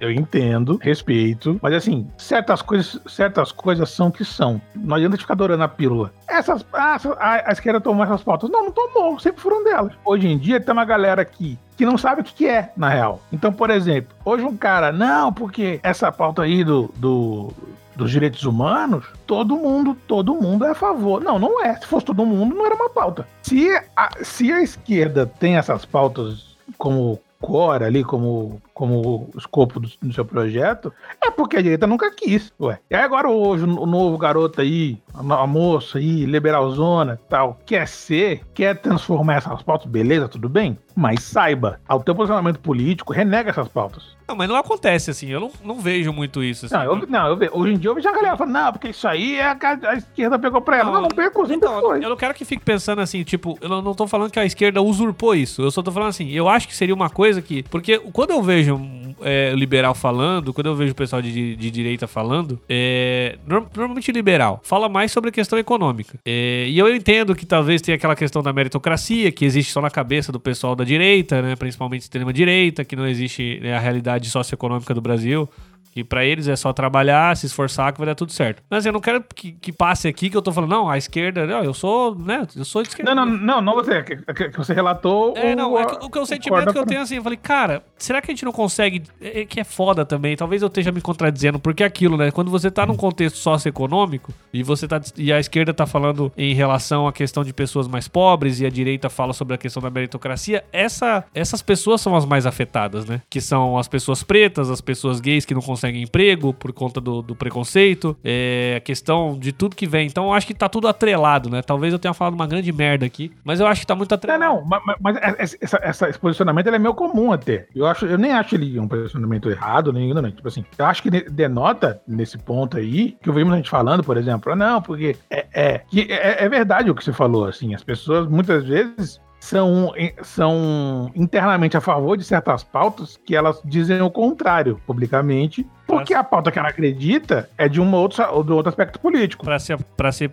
[0.00, 4.60] eu entendo, respeito, mas assim, certas coisas, certas coisas são que são.
[4.74, 6.12] Não adianta ficar adorando a pílula.
[6.28, 8.50] Essas, a, a, a esquerda tomou essas pautas.
[8.50, 9.92] Não, não tomou, sempre foram delas.
[10.04, 12.88] Hoje em dia tem uma galera aqui que não sabe o que, que é, na
[12.88, 13.20] real.
[13.32, 17.52] Então, por exemplo, hoje um cara, não, porque essa pauta aí do, do
[17.94, 21.22] dos direitos humanos, todo mundo, todo mundo é a favor.
[21.22, 21.74] Não, não é.
[21.76, 23.26] Se fosse todo mundo, não era uma pauta.
[23.42, 29.88] Se a, se a esquerda tem essas pautas como core ali, como como escopo do,
[30.00, 32.78] do, seu projeto, é porque a direita nunca quis, ué.
[32.90, 38.42] E agora hoje o novo garoto aí, a, a moça aí, liberalzona tal, quer ser,
[38.54, 40.78] quer transformar essas pautas, beleza, tudo bem?
[40.96, 44.16] Mas saiba, ao teu posicionamento político, renega essas pautas.
[44.26, 46.66] Não, mas não acontece assim, eu não, não vejo muito isso.
[46.66, 46.74] Assim.
[46.74, 48.88] Não, eu, não eu vejo, hoje em dia eu vejo a galera falando, não, porque
[48.88, 50.86] isso aí é a, a esquerda pegou pra ela.
[50.86, 52.04] Não, não, não pegou, então, foi.
[52.04, 54.80] Eu não quero que fique pensando assim, tipo, eu não, tô falando que a esquerda
[54.80, 57.98] usurpou isso, eu só tô falando assim, eu acho que seria uma coisa que, porque
[57.98, 58.80] quando eu vejo
[59.20, 64.60] é, liberal falando, quando eu vejo o pessoal de, de direita falando, é, normalmente liberal,
[64.62, 66.18] fala mais sobre a questão econômica.
[66.24, 69.90] É, e eu entendo que talvez tenha aquela questão da meritocracia, que existe só na
[69.90, 74.94] cabeça do pessoal da direita, né, principalmente extrema-direita, que não existe né, a realidade socioeconômica
[74.94, 75.48] do Brasil.
[75.92, 78.62] Que pra eles é só trabalhar, se esforçar que vai dar tudo certo.
[78.70, 81.46] Mas eu não quero que, que passe aqui que eu tô falando, não, a esquerda,
[81.46, 83.14] não, eu sou, né, eu sou de esquerda.
[83.14, 85.34] Não, não, não, não você, que, que você relatou.
[85.36, 87.84] É, não, é que, o, que o sentimento que eu tenho assim, eu falei, cara,
[87.98, 90.90] será que a gente não consegue, é, é, que é foda também, talvez eu esteja
[90.90, 94.98] me contradizendo, porque é aquilo, né, quando você tá num contexto socioeconômico e você tá,
[95.16, 98.70] e a esquerda tá falando em relação à questão de pessoas mais pobres e a
[98.70, 103.20] direita fala sobre a questão da meritocracia, essa, essas pessoas são as mais afetadas, né,
[103.28, 107.22] que são as pessoas pretas, as pessoas gays que não conseguem emprego por conta do,
[107.22, 110.06] do preconceito, é, a questão de tudo que vem.
[110.06, 111.62] Então eu acho que tá tudo atrelado, né?
[111.62, 114.44] Talvez eu tenha falado uma grande merda aqui, mas eu acho que tá muito atrelado.
[114.44, 117.66] Não, não, mas, mas essa, essa, esse posicionamento é meio comum até.
[117.74, 120.36] Eu, acho, eu nem acho ele um posicionamento errado, nem ignorante.
[120.36, 124.04] Tipo assim, eu acho que denota nesse ponto aí, que eu vi muita gente falando,
[124.04, 127.74] por exemplo, ah, não, porque é, é, é, é verdade o que você falou, assim,
[127.74, 134.00] as pessoas muitas vezes são, são internamente a favor de certas pautas que elas dizem
[134.00, 138.68] o contrário publicamente porque a pauta que ela acredita é de um outro, do outro
[138.68, 139.44] aspecto político.
[139.44, 140.30] Pra se, pra, se,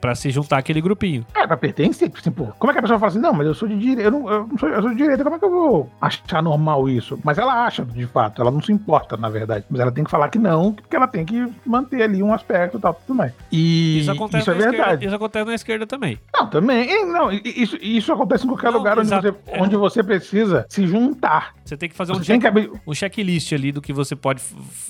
[0.00, 1.26] pra se juntar aquele grupinho.
[1.34, 2.08] É, pra pertencer.
[2.08, 4.02] Tipo, assim, como é que a pessoa fala assim, não, mas eu sou de direita,
[4.02, 6.42] eu, não, eu, não sou, eu sou de direita, como é que eu vou achar
[6.42, 7.18] normal isso?
[7.24, 9.64] Mas ela acha, de fato, ela não se importa, na verdade.
[9.68, 12.78] Mas ela tem que falar que não, porque ela tem que manter ali um aspecto
[12.78, 13.32] e tal, tudo mais.
[13.50, 14.80] E isso, acontece isso é verdade.
[14.80, 16.18] Esquerda, isso acontece na esquerda também.
[16.34, 17.06] Não, também.
[17.06, 21.54] Não, isso, isso acontece em qualquer não, lugar onde você, onde você precisa se juntar.
[21.64, 22.70] Você tem que fazer um, check, que...
[22.86, 24.42] um checklist ali do que você pode.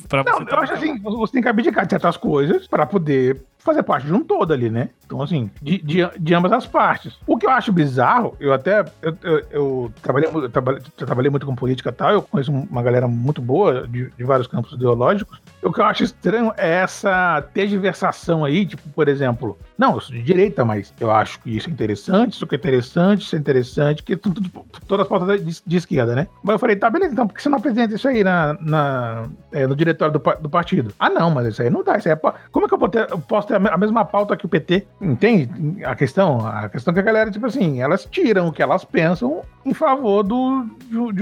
[0.08, 3.42] Pra não, você eu acho assim, você tem que abdicar de certas coisas para poder
[3.62, 4.90] fazer parte de um todo ali, né?
[5.12, 7.18] Então, assim, de, de, de, ambas as partes.
[7.26, 8.84] O que eu acho bizarro, eu até.
[9.02, 12.82] Eu, eu, eu trabalhei, eu trabalhei, trabalhei, muito com política e tal, eu conheço uma
[12.82, 15.38] galera muito boa de, de, vários campos ideológicos.
[15.62, 20.16] O que eu acho estranho é essa tergiversação aí, tipo, por exemplo, não, eu sou
[20.16, 23.38] de direita, mas eu acho que isso é interessante, isso que é interessante, isso é
[23.38, 24.40] interessante, que tudo,
[24.88, 26.26] todas as pautas de, de, esquerda, né?
[26.42, 29.28] Mas eu falei, tá, beleza, então por que você não apresenta isso aí na, na
[29.52, 30.92] é, no diretório do, do partido?
[30.98, 32.16] Ah, não, mas isso aí não dá, isso aí é,
[32.50, 34.86] como é que eu, ter, eu posso ter a mesma pauta que o PT?
[35.00, 36.46] Entende a questão?
[36.46, 39.74] A questão é que a galera, tipo assim, elas tiram o que elas pensam em
[39.74, 41.12] favor do, de,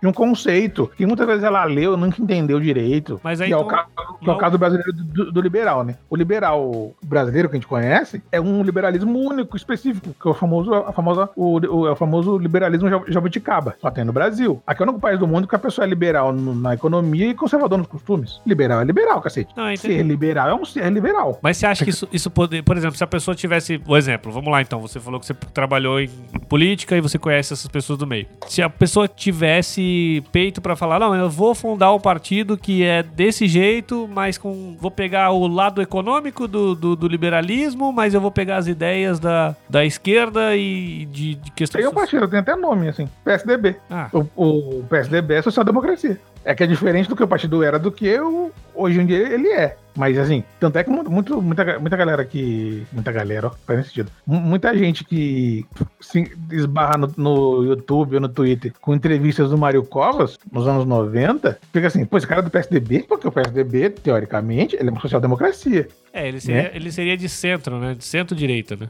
[0.00, 3.20] de, um conceito que muitas vezes ela leu, nunca entendeu direito.
[3.22, 5.40] Mas aí, que, então, é o então, caso, que é o caso brasileiro do, do
[5.40, 5.96] liberal, né?
[6.10, 10.34] O liberal brasileiro que a gente conhece é um liberalismo único, específico, que é o
[10.34, 13.76] famoso, a famosa, o, o, é o famoso liberalismo jabuticaba.
[13.80, 14.62] Só tem no Brasil.
[14.66, 17.28] Aqui é o único país do mundo que a pessoa é liberal no, na economia
[17.28, 18.40] e conservador nos costumes.
[18.44, 19.54] Liberal é liberal, cacete.
[19.56, 21.38] Não, ser liberal é um ser liberal.
[21.42, 24.50] Mas você acha que isso, isso por exemplo, se a pessoa tivesse, o exemplo, vamos
[24.50, 26.08] lá então, você falou que você trabalhou em
[26.48, 28.26] política e você conhece essas pessoas do meio.
[28.46, 33.02] Se a pessoa tivesse peito para falar, não, eu vou fundar um partido que é
[33.02, 38.20] desse jeito, mas com vou pegar o lado econômico do, do, do liberalismo mas eu
[38.20, 41.82] vou pegar as ideias da, da esquerda e de, de questões.
[41.82, 43.08] Tem o partido, tem até nome, assim.
[43.24, 43.76] PSDB.
[43.90, 44.08] Ah.
[44.12, 46.20] O, o PSDB é social-democracia.
[46.44, 49.18] É que é diferente do que o partido era do que o, hoje em dia
[49.18, 49.76] ele é.
[49.96, 52.86] Mas assim, tanto é que muito, muita, muita galera que.
[52.92, 54.10] Muita galera, ó, faz sentido.
[54.26, 55.64] Muita gente que
[56.00, 60.84] se esbarra no, no YouTube ou no Twitter com entrevistas do Mário Covas nos anos
[60.84, 64.92] 90, fica assim, pô, esse cara é do PSDB, porque o PSDB, teoricamente, ele é
[64.92, 65.88] uma social-democracia.
[66.12, 66.70] É, ele seria, né?
[66.72, 67.94] ele seria de centro, né?
[67.94, 68.88] De centro-direita, né?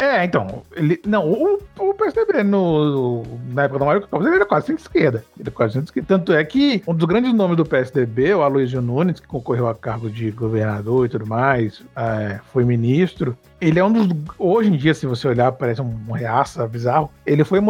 [0.00, 0.62] É, então.
[0.74, 5.24] Ele, não, o, o PSDB no, na época do Mário Covas ele era quase centro-esquerda.
[5.36, 6.08] Ele era quase centro-esquerda.
[6.08, 9.74] Tanto é que um dos grandes nomes do PSDB, o Aloysio Nunes, que concorreu a
[9.74, 13.36] cargo de governador e tudo mais, é, foi ministro.
[13.60, 14.08] Ele é um dos.
[14.38, 17.10] Hoje em dia, se você olhar, parece um reaça bizarro.
[17.24, 17.60] Ele foi,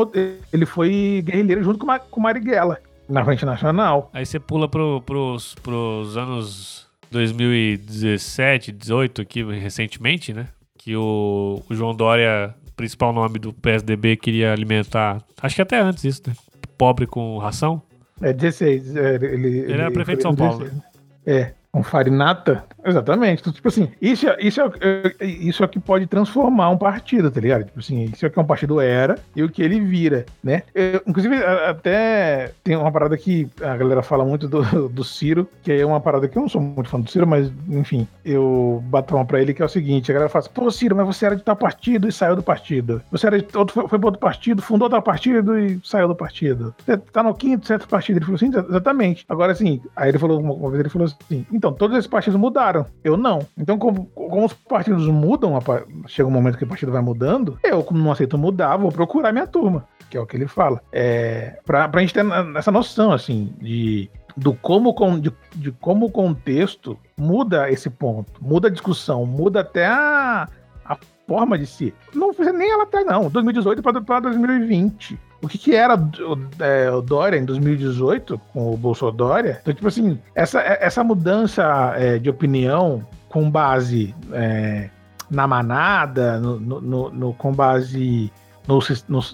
[0.53, 4.11] ele foi guerrilheiro junto com, com Marighella na Frente Nacional.
[4.13, 10.49] Aí você pula pro, pros, pros anos 2017, 18 aqui recentemente, né?
[10.77, 15.23] Que o, o João Dória, principal nome do PSDB, queria alimentar.
[15.41, 16.35] Acho que até antes isso, né?
[16.77, 17.81] Pobre com ração.
[18.21, 18.97] É 16.
[18.97, 20.65] É, ele, ele, ele era prefeito de São Paulo.
[20.65, 20.83] Né?
[21.27, 21.55] É.
[21.75, 22.63] Com farinata?
[22.85, 23.41] Exatamente.
[23.41, 27.29] Então, tipo assim, isso, é, isso, é, isso é o que pode transformar um partido,
[27.33, 27.65] tá ligado?
[27.65, 30.63] Tipo assim, isso é o que um partido era e o que ele vira, né?
[30.73, 35.73] Eu, inclusive, até tem uma parada que a galera fala muito do, do Ciro, que
[35.73, 39.17] é uma parada que eu não sou muito fã do Ciro, mas, enfim, eu bato
[39.17, 41.27] uma pra ele que é o seguinte, a galera fala assim, pô, Ciro, mas você
[41.27, 43.03] era de tal partido e saiu do partido.
[43.11, 46.73] Você era de outro, foi, pro outro partido, fundou tal partido e saiu do partido.
[46.87, 48.19] Você tá no quinto, certo partido.
[48.19, 49.25] Ele falou assim, exatamente.
[49.29, 52.85] Agora, assim, aí ele falou, uma vez ele falou assim, então, todos esses partidos mudaram.
[53.03, 53.47] Eu não.
[53.57, 55.59] Então, como, como os partidos mudam,
[56.07, 59.33] chega um momento que o partido vai mudando, eu, como não aceito mudar, vou procurar
[59.33, 60.83] minha turma, que é o que ele fala.
[60.93, 62.23] É, pra, pra gente ter
[62.55, 68.69] essa noção, assim, de do como, de, de, como o contexto muda esse ponto, muda
[68.69, 70.47] a discussão, muda até a,
[70.85, 71.95] a forma de si.
[72.13, 76.91] Não fiz nem ela até não, 2018 para 2020 o que, que era o, é,
[76.91, 79.49] o, Dória em 2018 com o Bolsonaro.
[79.49, 84.89] Então, tipo assim, essa, essa mudança é, de opinião com base é,
[85.31, 88.33] na manada, no, no, no, com base
[88.67, 88.79] no,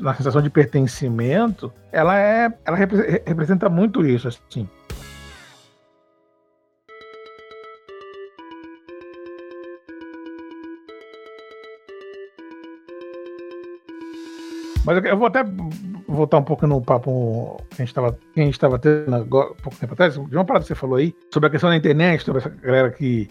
[0.00, 4.68] na sensação de pertencimento, ela é, ela representa muito isso, assim.
[14.84, 15.44] Mas eu vou até
[16.08, 19.54] voltar um pouco no papo que a gente estava que a gente tava tendo agora,
[19.62, 22.24] pouco tempo atrás, de uma parada que você falou aí, sobre a questão da internet,
[22.24, 23.28] sobre essa galera que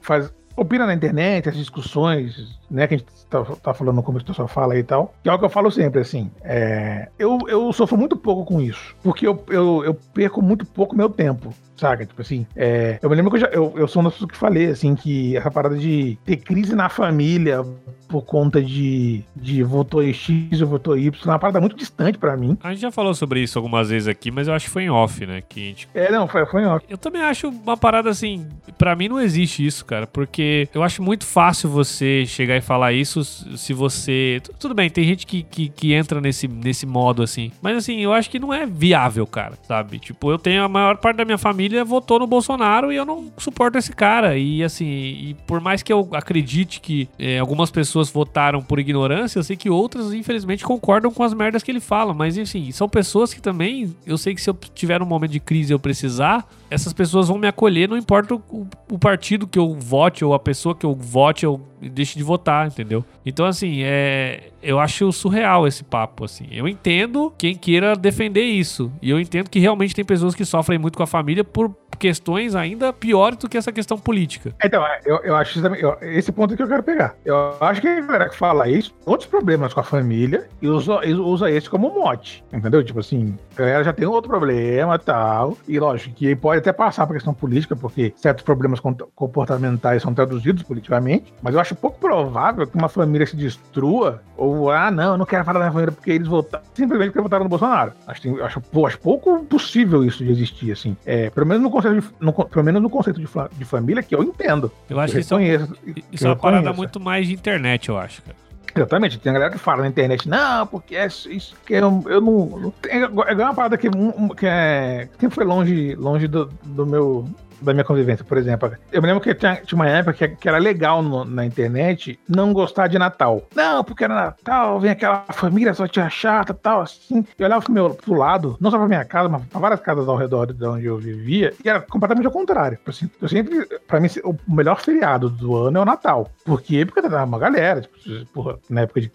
[0.00, 4.26] faz opina na internet, as discussões, né, que a gente tá, tá falando no começo
[4.26, 7.38] da sua fala e tal, que é o que eu falo sempre, assim, é, eu,
[7.46, 11.54] eu sofro muito pouco com isso, porque eu, eu, eu perco muito pouco meu tempo,
[11.76, 12.06] saca?
[12.06, 14.32] Tipo assim, é, eu me lembro que eu, já, eu, eu sou uma das pessoas
[14.32, 17.62] que falei, assim, que essa parada de ter crise na família
[18.08, 22.36] por conta de, de votou X ou votou Y, é uma parada muito distante para
[22.36, 22.58] mim.
[22.62, 24.90] A gente já falou sobre isso algumas vezes aqui, mas eu acho que foi em
[24.90, 25.40] off, né?
[25.40, 25.88] Que gente...
[25.94, 26.84] É, não, foi, foi em off.
[26.88, 31.02] Eu também acho uma parada assim, para mim não existe isso, cara, porque eu acho
[31.02, 34.40] muito fácil você chegar e falar isso se você.
[34.58, 38.12] Tudo bem, tem gente que, que, que entra nesse, nesse modo assim, mas assim, eu
[38.12, 39.98] acho que não é viável, cara, sabe?
[39.98, 43.32] Tipo, eu tenho a maior parte da minha família votou no Bolsonaro e eu não
[43.36, 44.36] suporto esse cara.
[44.36, 49.38] E assim, e por mais que eu acredite que é, algumas pessoas votaram por ignorância,
[49.38, 52.14] eu sei que outras, infelizmente, concordam com as merdas que ele fala.
[52.14, 55.40] Mas, enfim, são pessoas que também, eu sei que se eu tiver um momento de
[55.40, 59.58] crise e eu precisar, essas pessoas vão me acolher, não importa o, o, partido que
[59.58, 61.44] eu vote ou a pessoa que eu vote,
[61.88, 63.04] deixe de votar, entendeu?
[63.24, 66.46] Então, assim, é, eu acho surreal esse papo, assim.
[66.50, 68.92] Eu entendo quem queira defender isso.
[69.02, 72.56] E eu entendo que realmente tem pessoas que sofrem muito com a família por questões
[72.56, 74.52] ainda piores do que essa questão política.
[74.64, 77.14] Então, eu, eu acho eu, esse ponto que eu quero pegar.
[77.24, 81.00] Eu acho que a galera que fala isso, outros problemas com a família, e usa,
[81.06, 82.44] usa esse como mote.
[82.52, 82.82] Entendeu?
[82.82, 85.56] Tipo assim, a galera já tem outro problema tal.
[85.68, 88.80] E lógico que pode até passar pra questão política, porque certos problemas
[89.14, 91.32] comportamentais são traduzidos politicamente.
[91.40, 95.26] Mas eu acho pouco provável que uma família se destrua ou ah, não, eu não
[95.26, 97.92] quero falar da família porque eles votaram, simplesmente porque votaram no Bolsonaro.
[98.06, 100.96] Acho, acho, pô, acho pouco possível isso de existir, assim.
[101.04, 104.14] É, pelo menos no conceito de, no, pelo menos no conceito de, de, família que
[104.14, 104.70] eu entendo.
[104.88, 107.98] Eu acho eu que reconheço, isso, isso é uma parada muito mais de internet, eu
[107.98, 108.36] acho, cara.
[108.74, 112.20] Exatamente, tem a galera que fala na internet, não, porque é isso que eu, eu
[112.20, 112.46] não.
[112.46, 117.28] não é, é uma parada que, que, é, que foi longe, longe do, do meu
[117.62, 118.72] da minha convivência, por exemplo.
[118.90, 122.18] Eu me lembro que tinha, tinha uma época que, que era legal no, na internet
[122.28, 123.46] não gostar de Natal.
[123.54, 127.24] Não, porque era Natal, vem aquela família só tia chata tal, assim.
[127.38, 130.08] Eu olhava pro, meu, pro lado, não só pra minha casa, mas pra várias casas
[130.08, 132.78] ao redor de onde eu vivia, e era completamente ao contrário.
[132.86, 136.30] Assim, eu sempre, pra mim, o melhor feriado do ano é o Natal.
[136.44, 136.84] Por quê?
[136.84, 139.12] Porque uma galera, tipo, porra, na época de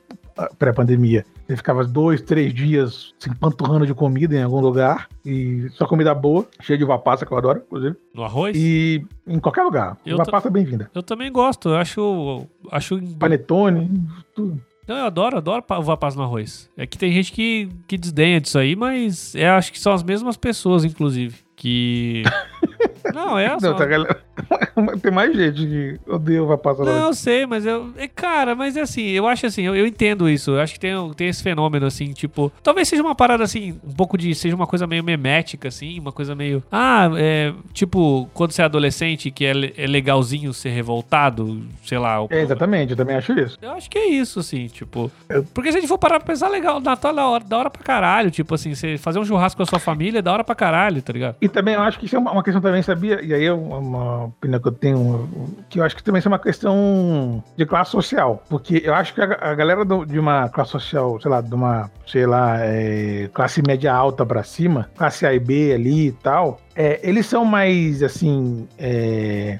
[0.57, 1.25] pré-pandemia.
[1.47, 5.07] Ele ficava dois, três dias se empanturrando de comida em algum lugar.
[5.25, 7.95] E só comida boa, cheia de uva passa, que eu adoro, inclusive.
[8.13, 8.55] No arroz?
[8.55, 9.97] E em qualquer lugar.
[10.05, 10.91] Eu uva passa é bem-vinda.
[10.93, 12.45] Eu também gosto, eu acho.
[12.71, 12.99] Acho.
[13.17, 14.05] Panetone,
[14.35, 14.61] tudo.
[14.87, 16.69] Não, eu adoro, adoro uva passa no arroz.
[16.77, 20.01] É que tem gente que, que desdenha disso aí, mas eu acho que são as
[20.01, 21.39] mesmas pessoas, inclusive.
[21.55, 22.23] Que.
[23.13, 23.67] Não, é só...
[23.69, 24.21] Não, tá, galera.
[25.01, 26.83] Tem mais gente que odeia uva passa.
[26.83, 27.91] Não, eu sei, mas eu.
[27.97, 30.51] é, Cara, mas é assim, eu acho assim, eu, eu entendo isso.
[30.51, 32.51] Eu acho que tem, tem esse fenômeno, assim, tipo.
[32.61, 34.33] Talvez seja uma parada assim, um pouco de.
[34.35, 36.63] Seja uma coisa meio memética, assim, uma coisa meio.
[36.71, 37.53] Ah, é.
[37.73, 42.21] Tipo, quando você é adolescente, que é, é legalzinho ser revoltado, sei lá.
[42.23, 43.57] o- É, exatamente, eu também acho isso.
[43.61, 45.11] Eu acho que é isso, assim, tipo.
[45.29, 47.57] Eu- Porque se a gente for parar pra pensar, legal, Natal é da hora, da
[47.57, 48.29] hora pra caralho.
[48.29, 51.01] Tipo assim, você fazer um churrasco com a sua família é da hora pra caralho,
[51.01, 51.35] tá ligado?
[51.41, 53.21] E também eu acho que isso é uma uma questão também, sabia?
[53.23, 55.29] E aí é uma opinião que eu tenho,
[55.69, 58.43] que eu acho que também é uma questão de classe social.
[58.49, 61.53] Porque eu acho que a, a galera do- de uma classe social, sei lá, de
[61.53, 66.11] uma, sei lá, é, classe média alta pra cima, classe A e B ali e
[66.11, 69.59] tal, é, eles são mais, assim, é,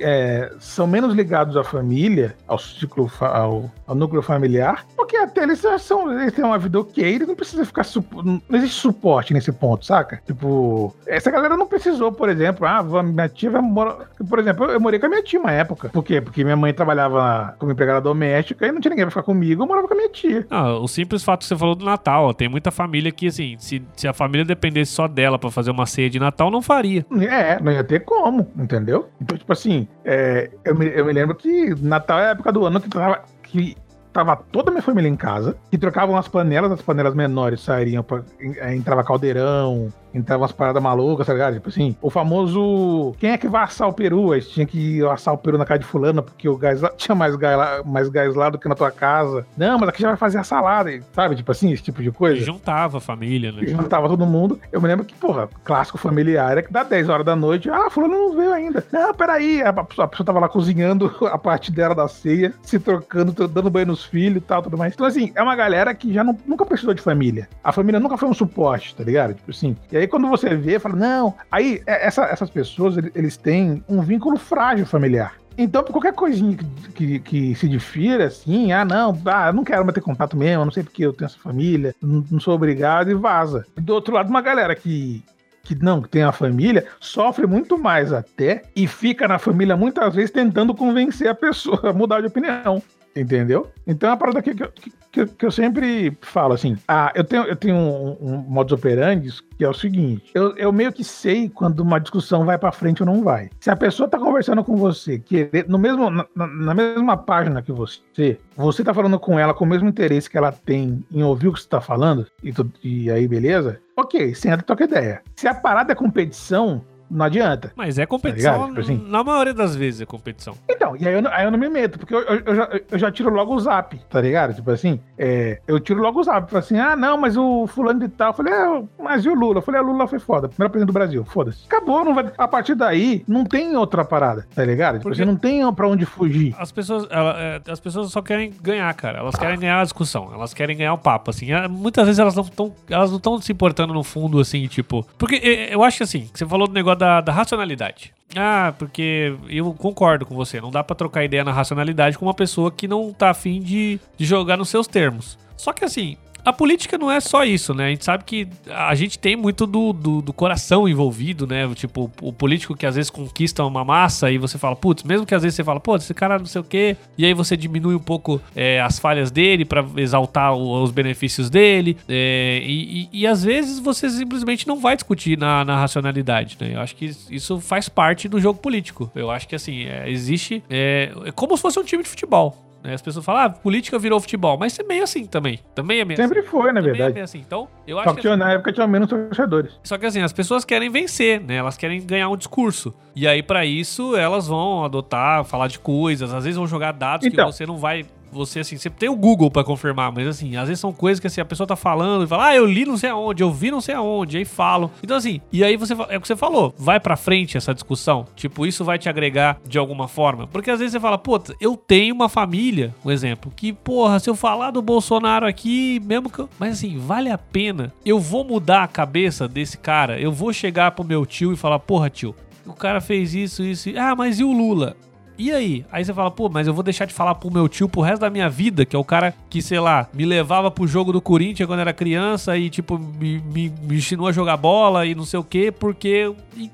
[0.00, 5.64] é, são menos ligados à família, ao ciclo, ao, ao núcleo familiar, porque até eles
[5.78, 7.86] são, eles têm uma vida ok, eles não precisam ficar,
[8.24, 10.20] não existe suporte nesse ponto, saca?
[10.26, 14.72] Tipo, essa galera não precisou, por exemplo, ah, minha tia vai morar, por exemplo, eu,
[14.72, 16.20] eu morei com a minha tia uma época, por quê?
[16.20, 19.66] Porque minha mãe trabalhava como empregada doméstica e não tinha ninguém pra ficar comigo, eu
[19.66, 20.44] morava com a minha tia.
[20.50, 23.54] Ah, o simples fato que você falou do Natal, ó, tem muita família que, assim,
[23.60, 27.04] se, se a família dependesse só dela pra fazer uma ceia de Natal, não faria.
[27.20, 29.08] É, não ia ter como, entendeu?
[29.20, 32.64] Então, tipo assim, é, eu, me, eu me lembro que Natal é a época do
[32.66, 33.76] ano que tava, que
[34.24, 38.02] tava toda a minha família em casa, que trocavam as panelas, as panelas menores sairiam,
[38.02, 41.54] pra, é, entrava caldeirão, entrava umas paradas malucas, tá ligado?
[41.54, 44.32] Tipo assim, o famoso quem é que vai assar o peru?
[44.32, 47.14] Aí tinha que assar o peru na casa de fulano, porque o gás lá, tinha
[47.14, 49.46] mais gás, lá, mais gás lá do que na tua casa.
[49.56, 51.36] Não, mas aqui já vai fazer a salada, sabe?
[51.36, 52.44] Tipo assim, esse tipo de E coisa.
[52.44, 53.62] juntava a família, né?
[53.62, 54.58] E juntava todo mundo.
[54.72, 57.68] Eu me lembro que, porra, clássico familiar é que dá 10 horas da noite.
[57.70, 58.84] Ah, fulano não veio ainda.
[58.92, 59.62] Não, peraí.
[59.62, 63.46] A pessoa, a pessoa tava lá cozinhando a parte dela da ceia, se trocando, tro-
[63.48, 64.92] dando banho nos filhos e tal, tudo mais.
[64.94, 67.48] Então, assim, é uma galera que já não- nunca precisou de família.
[67.62, 69.34] A família nunca foi um suporte, tá ligado?
[69.34, 69.76] Tipo assim.
[69.92, 71.34] E aí, quando você vê, fala, não.
[71.52, 75.34] Aí, é- essa- essas pessoas, ele- eles têm um vínculo frágil familiar.
[75.60, 79.84] Então, por qualquer coisinha que, que, que se difira, assim, ah, não, ah, não quero
[79.84, 83.10] mais ter contato mesmo, não sei porque eu tenho essa família, não, não sou obrigado
[83.10, 83.66] e vaza.
[83.76, 85.20] Do outro lado, uma galera que,
[85.64, 90.30] que não tem a família sofre muito mais até e fica na família muitas vezes
[90.30, 92.80] tentando convencer a pessoa a mudar de opinião.
[93.18, 93.68] Entendeu?
[93.86, 96.76] Então é uma parada que, que, que, que eu sempre falo assim.
[96.86, 100.72] Ah, eu tenho, eu tenho um, um modus operandi que é o seguinte: eu, eu
[100.72, 103.50] meio que sei quando uma discussão vai pra frente ou não vai.
[103.60, 107.72] Se a pessoa tá conversando com você, querer, no mesmo, na, na- mesma página que
[107.72, 111.48] você, você tá falando com ela com o mesmo interesse que ela tem em ouvir
[111.48, 113.80] o que você tá falando, e, tu- e aí beleza?
[113.96, 115.22] Ok, senta e troca ideia.
[115.34, 117.72] Se a parada é competição, não adianta.
[117.76, 118.68] Mas é competição, ligado?
[118.68, 119.04] Tipo assim.
[119.08, 120.54] na maioria das vezes é competição.
[120.68, 122.68] Então, e aí eu, não- aí eu não me meto, porque eu, eu- eu já,
[122.92, 124.54] eu já tiro logo o zap, tá ligado?
[124.54, 126.50] Tipo assim, é, eu tiro logo o zap.
[126.50, 128.28] Falo assim, ah, não, mas o fulano de tal.
[128.30, 129.58] Eu falei, é, mas e o Lula?
[129.58, 130.48] Eu falei, ah, Lula foi foda.
[130.48, 131.64] Primeiro presidente do Brasil, foda-se.
[131.66, 132.30] Acabou, não vai.
[132.36, 134.94] A partir daí, não tem outra parada, tá ligado?
[134.94, 136.54] Tipo, Porque- você não tem pra onde fugir.
[136.58, 139.18] As pessoas, ela- é, as pessoas só querem ganhar, cara.
[139.18, 140.30] Elas querem ganhar a discussão.
[140.32, 141.52] Elas querem ganhar o papo, assim.
[141.52, 145.06] É, Muitas vezes elas não estão elas não estão se importando no fundo, assim, tipo...
[145.18, 145.36] Porque
[145.70, 148.12] eu acho que, assim, você falou do negócio da, da racionalidade.
[148.36, 150.60] Ah, porque eu concordo com você.
[150.60, 153.98] Não dá pra trocar ideia na racionalidade com uma pessoa que não tá afim de,
[154.18, 155.38] de jogar nos seus termos.
[155.56, 156.16] Só que, assim...
[156.48, 157.84] A política não é só isso, né?
[157.84, 161.68] A gente sabe que a gente tem muito do, do, do coração envolvido, né?
[161.74, 165.34] Tipo, o político que às vezes conquista uma massa e você fala, putz, mesmo que
[165.34, 167.94] às vezes você fala, pô, esse cara não sei o quê, e aí você diminui
[167.94, 173.20] um pouco é, as falhas dele pra exaltar o- os benefícios dele, é, e, e-
[173.20, 176.70] e às vezes você simplesmente não vai discutir na, na racionalidade, né?
[176.76, 179.10] Eu acho que isso faz parte do jogo político.
[179.14, 180.64] Eu acho que, assim, é, existe.
[180.70, 182.67] É, é como se fosse um time de futebol.
[182.82, 182.94] Né?
[182.94, 185.58] As pessoas falam, ah, política virou futebol, mas é meio assim também.
[185.74, 187.14] Também é meio Sempre foi, na também é verdade.
[187.14, 187.38] meio assim.
[187.38, 188.20] Então, eu Só acho que que.
[188.22, 189.78] tinha- na época tinha menos torcedores.
[189.82, 191.56] Só que assim, as pessoas querem vencer, né?
[191.56, 192.94] Elas querem ganhar um discurso.
[193.14, 197.26] E aí, pra isso, elas vão adotar, falar de coisas, às vezes vão jogar dados
[197.26, 197.46] Então.
[197.46, 198.04] que você não vai.
[198.32, 201.26] Você, assim, você tem o Google pra confirmar, mas assim, às vezes são coisas que
[201.26, 203.70] assim, a pessoa tá falando e fala, ah, eu li não sei aonde, eu vi
[203.70, 204.90] não sei aonde, aí falam.
[205.02, 208.26] Então, assim, e aí você é o que você falou, vai pra frente essa discussão.
[208.36, 210.46] Tipo, isso vai te agregar de alguma forma.
[210.46, 214.28] Porque às vezes você fala, puta, eu tenho uma família, um exemplo, que, porra, se
[214.28, 216.48] eu falar do Bolsonaro aqui, mesmo que eu.
[216.58, 217.92] Mas assim, vale a pena.
[218.04, 221.78] Eu vou mudar a cabeça desse cara, eu vou chegar pro meu tio e falar,
[221.78, 222.34] porra, tio,
[222.66, 223.90] o cara fez isso, isso.
[223.96, 224.96] Ah, mas e o Lula?
[225.38, 225.86] E aí?
[225.92, 228.22] Aí você fala, pô, mas eu vou deixar de falar pro meu tio pro resto
[228.22, 231.20] da minha vida, que é o cara que, sei lá, me levava pro jogo do
[231.20, 235.24] Corinthians quando era criança e, tipo, me, me, me ensinou a jogar bola e não
[235.24, 236.34] sei o quê, porque.
[236.56, 236.68] E,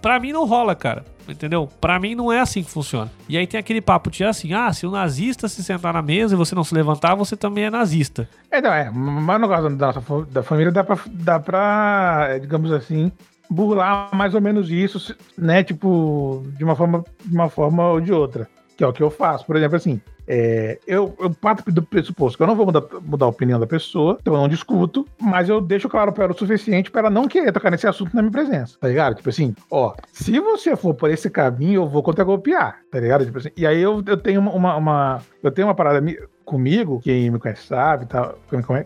[0.00, 1.04] pra mim não rola, cara.
[1.28, 1.68] Entendeu?
[1.80, 3.10] Pra mim não é assim que funciona.
[3.28, 6.34] E aí tem aquele papo de assim: ah, se o nazista se sentar na mesa
[6.34, 8.28] e você não se levantar, você também é nazista.
[8.48, 8.88] É, não, é.
[8.90, 9.92] Mas no caso da,
[10.30, 13.10] da família dá pra, dá pra, digamos assim,
[13.50, 15.62] burlar mais ou menos isso, né?
[15.62, 18.48] Tipo, de uma forma, de uma forma ou de outra.
[18.76, 19.46] Que é o que eu faço.
[19.46, 23.26] Por exemplo, assim, é, eu, eu parto do pressuposto que eu não vou mudar, mudar
[23.26, 26.36] a opinião da pessoa, então eu não discuto, mas eu deixo claro para ela o
[26.38, 29.14] suficiente para ela não querer tocar nesse assunto na minha presença, tá ligado?
[29.14, 33.24] Tipo assim, ó, se você for por esse caminho, eu vou contra-golpear, tá ligado?
[33.24, 36.00] Tipo assim, e aí eu, eu tenho uma, uma, eu tenho uma parada
[36.46, 38.32] comigo, quem me conhece sabe, tá,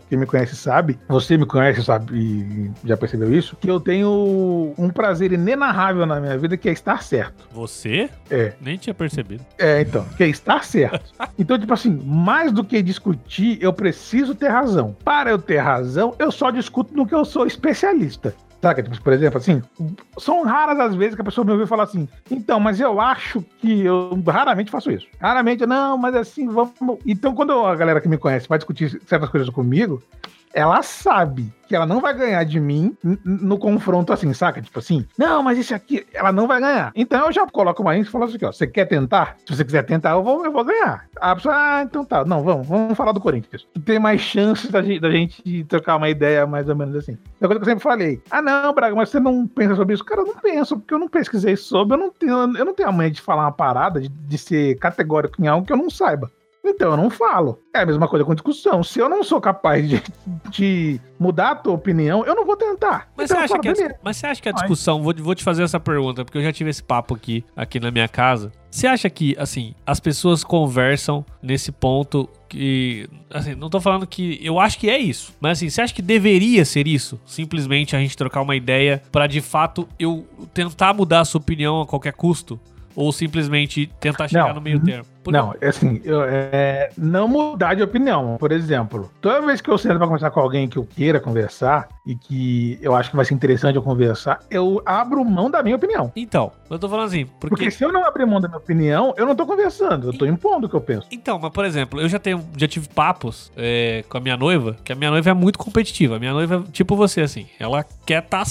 [0.09, 4.73] quem me conhece sabe, você me conhece sabe e já percebeu isso, que eu tenho
[4.77, 7.47] um prazer inenarrável na minha vida que é estar certo.
[7.51, 8.09] Você?
[8.29, 8.53] É.
[8.59, 9.45] Nem tinha percebido.
[9.59, 11.13] É, então, que é estar certo.
[11.37, 14.95] então, tipo assim, mais do que discutir, eu preciso ter razão.
[15.05, 18.33] Para eu ter razão, eu só discuto no que eu sou especialista.
[18.61, 18.83] Saca?
[18.83, 19.61] Tipo, por exemplo, assim,
[20.19, 23.43] são raras as vezes que a pessoa me ouviu falar assim, então, mas eu acho
[23.59, 25.07] que eu raramente faço isso.
[25.19, 26.73] Raramente, não, mas assim, vamos.
[27.05, 30.01] Então, quando a galera que me conhece vai discutir certas coisas comigo,
[30.53, 34.61] ela sabe que ela não vai ganhar de mim no confronto assim, saca?
[34.61, 36.91] Tipo assim, não, mas isso aqui, ela não vai ganhar.
[36.93, 39.37] Então eu já coloco uma índice e falo assim, ó, você quer tentar?
[39.45, 41.05] Se você quiser tentar, eu vou, eu vou ganhar.
[41.15, 43.65] A pessoa, ah, então tá, não, vamos, vamos falar do Corinthians.
[43.85, 47.17] Tem mais chances da gente, da gente trocar uma ideia mais ou menos assim.
[47.39, 48.21] É coisa que eu sempre falei.
[48.29, 50.03] Ah, não, Braga, mas você não pensa sobre isso?
[50.03, 52.89] Cara, eu não penso, porque eu não pesquisei sobre, eu não tenho, eu não tenho
[52.89, 55.89] a manha de falar uma parada, de, de ser categórico em algo que eu não
[55.89, 56.29] saiba.
[56.63, 57.59] Então eu não falo.
[57.73, 58.83] É a mesma coisa com discussão.
[58.83, 60.01] Se eu não sou capaz de,
[60.49, 63.09] de mudar a tua opinião, eu não vou tentar.
[63.15, 65.01] Mas, então, você, acha que a, mas você acha que a discussão.
[65.01, 67.89] Vou, vou te fazer essa pergunta, porque eu já tive esse papo aqui, aqui na
[67.89, 68.51] minha casa.
[68.69, 73.07] Você acha que, assim, as pessoas conversam nesse ponto que.
[73.29, 74.39] Assim, não tô falando que.
[74.41, 75.33] Eu acho que é isso.
[75.39, 77.19] Mas, assim, você acha que deveria ser isso?
[77.25, 81.81] Simplesmente a gente trocar uma ideia para de fato eu tentar mudar a sua opinião
[81.81, 82.59] a qualquer custo?
[82.95, 85.05] Ou simplesmente tentar chegar não, no meio termo?
[85.23, 85.31] Por...
[85.31, 88.37] Não, é assim, eu, é, não mudar de opinião.
[88.39, 91.87] Por exemplo, toda vez que eu sento pra conversar com alguém que eu queira conversar
[92.05, 95.75] e que eu acho que vai ser interessante eu conversar, eu abro mão da minha
[95.75, 96.11] opinião.
[96.15, 97.49] Então, eu tô falando assim, porque...
[97.49, 100.25] porque se eu não abrir mão da minha opinião, eu não tô conversando, eu tô
[100.25, 101.07] impondo o que eu penso.
[101.11, 104.75] Então, mas por exemplo, eu já tenho, já tive papos é, com a minha noiva,
[104.83, 106.15] que a minha noiva é muito competitiva.
[106.15, 108.45] A minha noiva é tipo você, assim, ela quer estar tá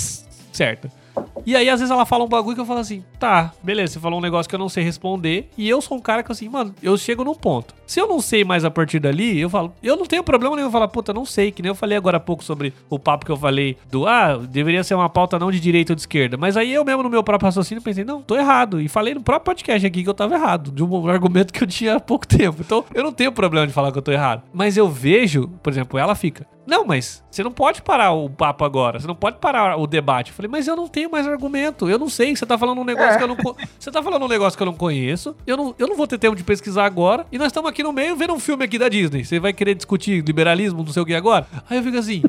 [0.53, 1.00] certa.
[1.47, 4.01] E aí, às vezes, ela fala um bagulho que eu falo assim, tá, beleza, você
[4.01, 5.49] falou um negócio que eu não sei responder.
[5.57, 7.75] E eu sou um cara que, assim, mano, eu chego num ponto.
[7.91, 10.71] Se eu não sei mais a partir dali, eu falo, eu não tenho problema nenhum
[10.71, 13.33] falar, puta, não sei, que nem eu falei agora há pouco sobre o papo que
[13.33, 16.37] eu falei do, ah, deveria ser uma pauta não de direita ou de esquerda.
[16.37, 18.81] Mas aí eu mesmo, no meu próprio raciocínio, pensei, não, tô errado.
[18.81, 21.67] E falei no próprio podcast aqui que eu tava errado, de um argumento que eu
[21.67, 22.59] tinha há pouco tempo.
[22.61, 24.45] Então, eu não tenho problema de falar que eu tô errado.
[24.53, 28.65] Mas eu vejo, por exemplo, ela fica, não, mas você não pode parar o papo
[28.65, 30.31] agora, você não pode parar o debate.
[30.31, 32.85] Eu falei, mas eu não tenho mais argumento, eu não sei, você tá falando um
[32.85, 33.17] negócio é.
[33.17, 33.37] que eu não
[33.77, 36.17] Você tá falando um negócio que eu não conheço, eu não, eu não vou ter
[36.17, 38.89] tempo de pesquisar agora, e nós estamos aqui no meio vendo um filme aqui da
[38.89, 39.25] Disney.
[39.25, 41.47] Você vai querer discutir liberalismo, não sei o que agora?
[41.69, 42.23] Aí eu fico assim.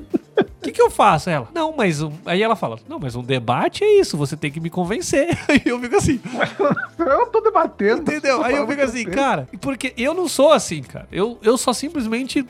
[0.61, 1.27] O que, que eu faço?
[1.27, 2.03] Ela, não, mas.
[2.03, 2.11] Um...
[2.23, 5.35] Aí ela fala, não, mas um debate é isso, você tem que me convencer.
[5.49, 6.19] Aí eu fico assim.
[6.99, 8.01] eu tô debatendo.
[8.01, 8.43] Entendeu?
[8.43, 11.07] Aí eu fico assim, cara, porque eu não sou assim, cara.
[11.11, 12.45] Eu, eu só simplesmente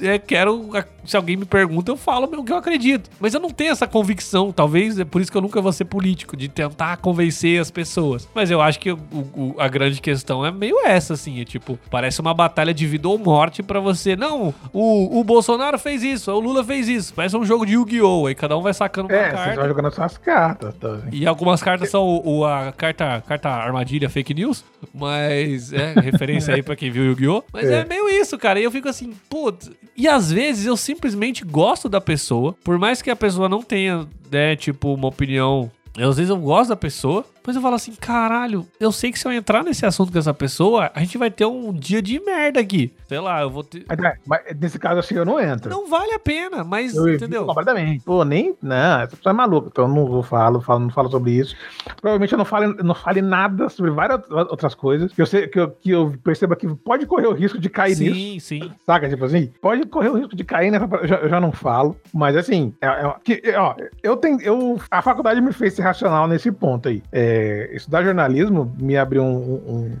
[0.00, 0.70] é, quero.
[1.04, 3.08] Se alguém me pergunta, eu falo o que eu acredito.
[3.20, 5.84] Mas eu não tenho essa convicção, talvez é por isso que eu nunca vou ser
[5.84, 8.28] político, de tentar convencer as pessoas.
[8.34, 8.98] Mas eu acho que o,
[9.36, 11.40] o, a grande questão é meio essa, assim.
[11.40, 14.16] É tipo, parece uma batalha de vida ou morte para você.
[14.16, 17.14] Não, o, o Bolsonaro fez isso, o Lula fez isso.
[17.14, 18.26] Parece um jogo de Yu-Gi-Oh!
[18.26, 19.50] Aí cada um vai sacando uma é, carta.
[19.50, 20.74] Você vai jogando suas cartas.
[20.74, 21.00] Tá?
[21.12, 26.54] E algumas cartas são o, o, a carta, carta armadilha fake news, mas é referência
[26.54, 27.44] aí pra quem viu Yu-Gi-Oh!
[27.52, 27.80] Mas é.
[27.80, 27.84] é.
[27.84, 28.58] meio isso, cara.
[28.58, 29.70] E eu fico assim, putz.
[29.96, 34.06] E às vezes eu simplesmente gosto da pessoa, por mais que a pessoa não tenha,
[34.30, 35.70] né, tipo, uma opinião.
[35.98, 39.26] Às vezes eu gosto da pessoa, mas eu falo assim, caralho, eu sei que se
[39.26, 42.60] eu entrar nesse assunto com essa pessoa, a gente vai ter um dia de merda
[42.60, 42.92] aqui.
[43.06, 43.84] Sei lá, eu vou ter.
[43.88, 45.70] É, mas nesse caso assim eu não entro.
[45.70, 47.44] Não vale a pena, mas eu entendeu?
[47.44, 48.04] Completamente.
[48.04, 48.54] Pô, nem.
[48.62, 49.68] Não, essa pessoa é maluca.
[49.70, 51.54] Então eu não falo, falo, não falo sobre isso.
[52.00, 55.58] Provavelmente eu não fale, não fale nada sobre várias outras coisas que eu, sei, que
[55.58, 58.46] eu, que eu perceba que pode correr o risco de cair sim, nisso.
[58.46, 58.72] Sim, sim.
[58.86, 59.08] Saca?
[59.08, 60.84] Tipo assim, pode correr o risco de cair nessa.
[60.84, 61.96] Eu já, eu já não falo.
[62.14, 64.40] Mas assim, é, é, que, ó, eu tenho.
[64.40, 67.02] Eu, a faculdade me fez ser racional nesse ponto aí.
[67.10, 67.31] É,
[67.72, 69.96] estudar jornalismo me abriu um, um,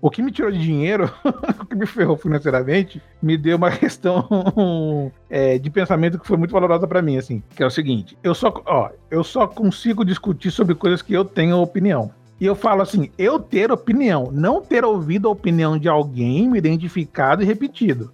[0.00, 1.12] o que me tirou de dinheiro,
[1.60, 6.52] o que me ferrou financeiramente, me deu uma questão é, de pensamento que foi muito
[6.52, 10.50] valorosa para mim, assim, que é o seguinte: eu só, ó, eu só consigo discutir
[10.50, 12.10] sobre coisas que eu tenho opinião.
[12.40, 16.56] E eu falo assim, eu ter opinião, não ter ouvido a opinião de alguém me
[16.56, 18.12] identificado e repetido.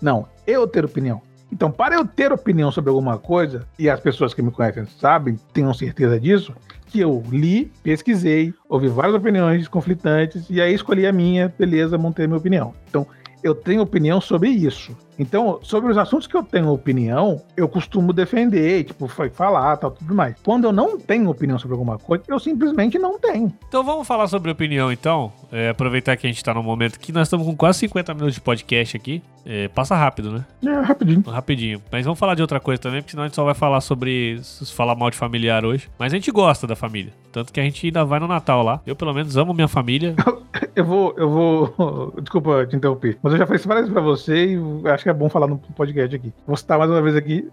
[0.00, 1.20] Não, eu ter opinião.
[1.50, 5.38] Então, para eu ter opinião sobre alguma coisa, e as pessoas que me conhecem sabem,
[5.52, 6.54] tenham certeza disso,
[6.94, 12.24] que eu li, pesquisei, ouvi várias opiniões conflitantes, e aí escolhi a minha, beleza, montei
[12.24, 12.72] a minha opinião.
[12.88, 13.04] Então,
[13.42, 14.96] eu tenho opinião sobre isso.
[15.18, 20.14] Então, sobre os assuntos que eu tenho opinião, eu costumo defender, tipo, falar, tal, tudo
[20.14, 20.34] mais.
[20.42, 23.52] Quando eu não tenho opinião sobre alguma coisa, eu simplesmente não tenho.
[23.68, 25.32] Então vamos falar sobre opinião, então.
[25.52, 28.34] É, aproveitar que a gente tá num momento que nós estamos com quase 50 minutos
[28.34, 29.22] de podcast aqui.
[29.46, 30.44] É, passa rápido, né?
[30.64, 31.22] É, rapidinho.
[31.26, 31.82] Rapidinho.
[31.92, 34.40] Mas vamos falar de outra coisa também, porque senão a gente só vai falar sobre
[34.74, 35.88] falar mal de familiar hoje.
[35.98, 37.12] Mas a gente gosta da família.
[37.30, 38.80] Tanto que a gente ainda vai no Natal lá.
[38.86, 40.14] Eu, pelo menos, amo minha família.
[40.74, 42.14] eu vou, eu vou.
[42.22, 43.18] Desculpa te interromper.
[43.22, 45.46] Mas eu já falei isso várias vezes pra você e acho que é bom falar
[45.46, 46.32] no podcast aqui.
[46.46, 47.46] Vou citar mais uma vez aqui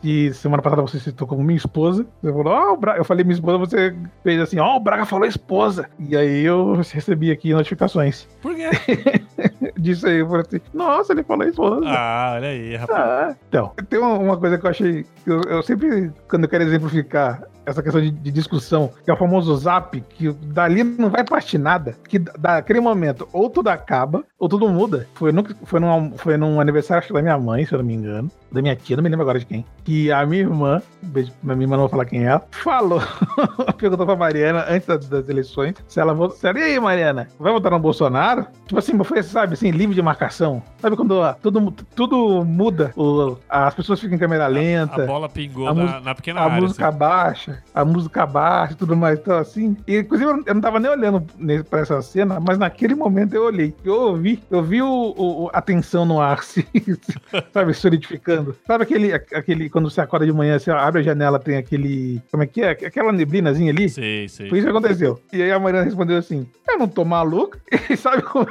[0.00, 2.06] que semana passada você citou como minha esposa.
[2.22, 5.04] Você falou, ó, oh, eu falei minha esposa, você fez assim, ó, oh, o Braga
[5.04, 5.90] falou esposa.
[5.98, 8.26] E aí eu recebi aqui notificações.
[8.40, 8.70] Por quê?
[9.76, 11.84] Disso aí, eu falei assim, nossa, ele falou esposa.
[11.86, 12.98] Ah, olha aí, rapaz.
[12.98, 15.06] Ah, então, tem uma coisa que eu achei.
[15.26, 19.16] Eu, eu sempre, quando eu quero exemplificar essa questão de, de, discussão, que é o
[19.16, 24.48] famoso zap, que dali não vai partir nada, que daquele momento ou tudo acaba, ou
[24.48, 25.08] tudo muda.
[25.14, 27.94] Foi, no, foi, num, foi num aniversário acho, da minha mãe, se eu não me
[27.94, 31.32] engano, da minha tia, não me lembro agora de quem, que a minha irmã, beijo
[31.42, 33.00] minha irmã não vou falar quem é, falou,
[33.78, 37.72] perguntou pra Mariana, antes das, das eleições, se ela votou, e aí, Mariana, vai votar
[37.72, 38.46] no Bolsonaro?
[38.66, 40.62] Tipo assim, foi, sabe, assim, livre de marcação.
[40.78, 45.02] Sabe quando ó, tudo, tudo muda, o, as pessoas ficam em câmera lenta.
[45.02, 46.56] A, a bola pingou na, na, pequena a área.
[46.56, 46.98] A música assim.
[46.98, 49.76] baixa a música baixa e tudo mais, então assim.
[49.86, 51.22] E, inclusive, eu não tava nem olhando
[51.68, 53.74] pra essa cena, mas naquele momento eu olhei.
[53.84, 56.66] Eu ouvi, eu vi o, o a tensão no ar, se,
[57.52, 58.56] sabe, solidificando.
[58.66, 62.42] Sabe aquele, aquele, quando você acorda de manhã, você abre a janela, tem aquele, como
[62.42, 62.70] é que é?
[62.70, 63.88] Aquela neblinazinha ali?
[63.88, 64.48] Sim, sim.
[64.48, 65.20] Foi isso que aconteceu.
[65.32, 67.56] E aí a Mariana respondeu assim, eu não tô maluco.
[67.88, 68.46] E sabe como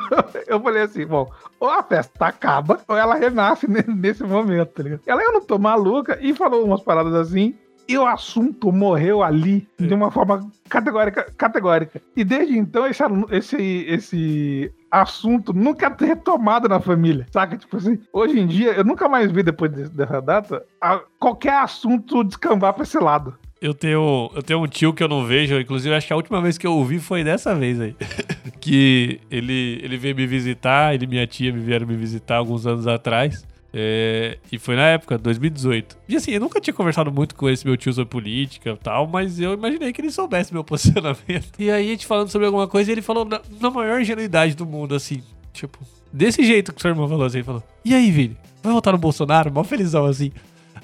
[0.47, 5.01] eu falei assim, bom, ou a festa acaba, ou ela renasce nesse momento, tá ligado?
[5.05, 7.53] Ela, eu não tô maluca, e falou umas paradas assim,
[7.87, 11.31] e o assunto morreu ali de uma forma categórica.
[11.37, 12.01] categórica.
[12.15, 17.57] E desde então, esse, esse, esse assunto nunca é retomado na família, saca?
[17.57, 22.23] Tipo assim, hoje em dia, eu nunca mais vi depois dessa data a, qualquer assunto
[22.23, 23.37] descambar pra esse lado.
[23.61, 26.41] Eu tenho, eu tenho um tio que eu não vejo, inclusive acho que a última
[26.41, 27.95] vez que eu ouvi foi dessa vez aí.
[28.59, 32.67] que ele, ele veio me visitar, ele e minha tia me vieram me visitar alguns
[32.67, 33.45] anos atrás.
[33.77, 35.97] É, e foi na época, 2018.
[36.07, 39.05] E assim, eu nunca tinha conversado muito com esse meu tio sobre política e tal,
[39.05, 41.59] mas eu imaginei que ele soubesse meu posicionamento.
[41.59, 44.65] E aí a gente falando sobre alguma coisa, ele falou na, na maior ingenuidade do
[44.65, 45.21] mundo, assim,
[45.51, 45.77] tipo,
[46.13, 48.99] desse jeito que o seu irmão falou assim, falou: E aí, Vini, vai votar no
[48.99, 49.51] Bolsonaro?
[49.51, 50.31] Mó felizão assim.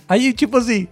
[0.10, 0.90] Aí, tipo assim,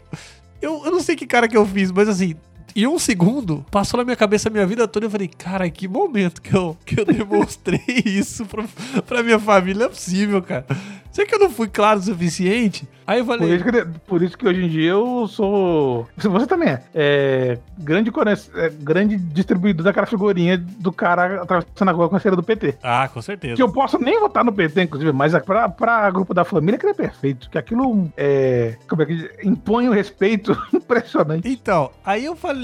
[0.61, 2.33] eu, eu não sei que cara que eu fiz, mas assim,
[2.75, 5.05] em um segundo, passou na minha cabeça a minha vida toda.
[5.05, 8.65] Eu falei, cara, que momento que eu, que eu demonstrei isso pra,
[9.05, 9.79] pra minha família.
[9.79, 10.65] Não é possível, cara.
[11.11, 12.87] Será que eu não fui claro o suficiente?
[13.05, 13.47] Aí eu falei.
[13.47, 16.07] Por isso que, por isso que hoje em dia eu sou.
[16.15, 16.83] Você também é.
[16.93, 18.11] é grande,
[18.53, 22.77] é, grande distribuidor daquela figurinha do cara atravessando a rua com a cera do PT.
[22.83, 23.55] Ah, com certeza.
[23.55, 26.85] Que eu posso nem votar no PT, inclusive, mas pra, pra grupo da família que
[26.85, 27.49] é perfeito.
[27.49, 28.77] Que aquilo é.
[28.87, 31.49] Como é que impõe um respeito impressionante.
[31.49, 32.58] Então, aí eu falei: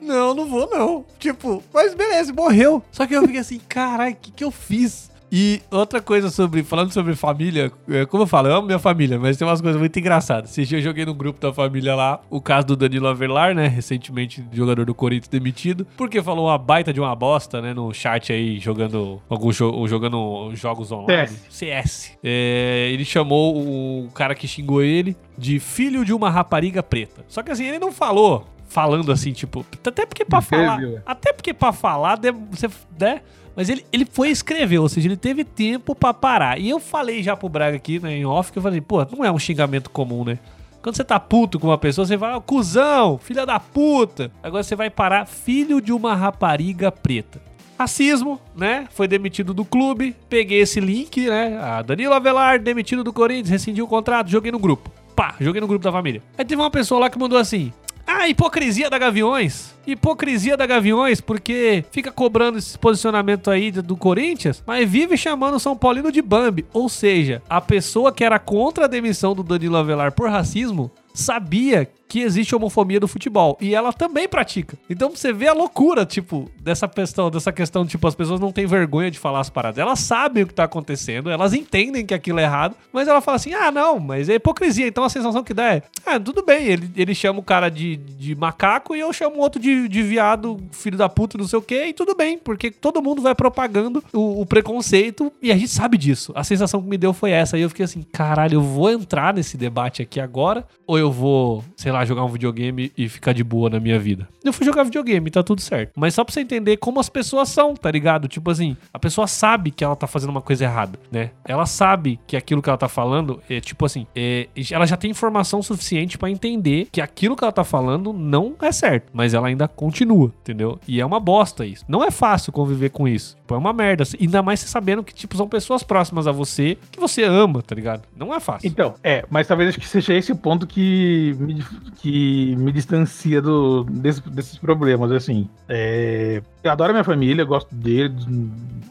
[0.00, 1.04] não, não vou não.
[1.18, 2.82] Tipo, mas beleza, morreu.
[2.90, 5.10] Só que eu fiquei assim: caralho, o que, que eu fiz?
[5.32, 9.16] E outra coisa sobre, falando sobre família, é, como eu falo, eu amo minha família,
[9.16, 10.50] mas tem umas coisas muito engraçadas.
[10.50, 13.68] Esse dia eu joguei no grupo da família lá o caso do Danilo Avelar, né?
[13.68, 17.72] Recentemente jogador do Corinthians demitido, porque falou uma baita de uma bosta, né?
[17.72, 21.28] No chat aí, jogando algum jo jogando jogos online.
[21.48, 21.48] CS.
[21.48, 22.12] CS.
[22.24, 27.24] É, ele chamou o cara que xingou ele de filho de uma rapariga preta.
[27.28, 31.52] Só que assim, ele não falou falando assim, tipo, até porque para falar, até porque
[31.52, 32.18] para falar,
[32.50, 33.20] você, né?
[33.54, 36.58] Mas ele, ele foi escrever, ou seja, ele teve tempo para parar.
[36.58, 39.24] E eu falei já pro Braga aqui, né, em off, que eu falei, pô, não
[39.24, 40.38] é um xingamento comum, né?
[40.80, 44.30] Quando você tá puto com uma pessoa, você vai, ah, cuzão, filha da puta.
[44.42, 47.42] Agora você vai parar, filho de uma rapariga preta.
[47.76, 48.86] Racismo, né?
[48.90, 50.16] Foi demitido do clube.
[50.28, 51.58] Peguei esse link, né?
[51.60, 54.90] A Danilo Avelar, demitido do Corinthians, rescindiu o contrato, joguei no grupo.
[55.14, 56.22] Pá, joguei no grupo da família.
[56.38, 57.72] Aí teve uma pessoa lá que mandou assim:
[58.10, 59.74] ah, hipocrisia da Gaviões.
[59.86, 65.60] Hipocrisia da Gaviões, porque fica cobrando esse posicionamento aí do Corinthians, mas vive chamando o
[65.60, 66.66] São Paulino de Bambi.
[66.72, 71.88] Ou seja, a pessoa que era contra a demissão do Danilo Avelar por racismo sabia
[72.10, 73.56] que existe homofobia no futebol.
[73.60, 74.76] E ela também pratica.
[74.90, 78.66] Então você vê a loucura, tipo, dessa questão, dessa questão, tipo, as pessoas não têm
[78.66, 79.78] vergonha de falar as paradas.
[79.78, 83.36] Elas sabem o que tá acontecendo, elas entendem que aquilo é errado, mas ela fala
[83.36, 84.88] assim: ah, não, mas é hipocrisia.
[84.88, 87.94] Então a sensação que dá é: ah, tudo bem, ele, ele chama o cara de,
[87.94, 91.62] de macaco e eu chamo outro de, de viado, filho da puta, não sei o
[91.62, 95.70] quê, e tudo bem, porque todo mundo vai propagando o, o preconceito e a gente
[95.70, 96.32] sabe disso.
[96.34, 97.56] A sensação que me deu foi essa.
[97.56, 101.64] E eu fiquei assim: caralho, eu vou entrar nesse debate aqui agora ou eu vou,
[101.76, 104.28] sei lá, jogar um videogame e ficar de boa na minha vida?
[104.44, 105.92] Eu fui jogar videogame, tá tudo certo.
[105.96, 108.28] Mas só pra você entender como as pessoas são, tá ligado?
[108.28, 111.30] Tipo assim, a pessoa sabe que ela tá fazendo uma coisa errada, né?
[111.44, 115.10] Ela sabe que aquilo que ela tá falando é tipo assim, é, ela já tem
[115.10, 119.48] informação suficiente para entender que aquilo que ela tá falando não é certo, mas ela
[119.48, 120.78] ainda continua, entendeu?
[120.86, 121.84] E é uma bosta isso.
[121.88, 123.36] Não é fácil conviver com isso.
[123.56, 124.04] É uma merda.
[124.20, 127.74] Ainda mais você sabendo que, tipo, são pessoas próximas a você que você ama, tá
[127.74, 128.02] ligado?
[128.16, 128.68] Não é fácil.
[128.68, 131.64] Então, é, mas talvez acho que seja esse ponto que me,
[131.96, 135.48] que me distancia do, desse, desses problemas, assim.
[135.68, 138.26] É, eu adoro minha família, gosto deles,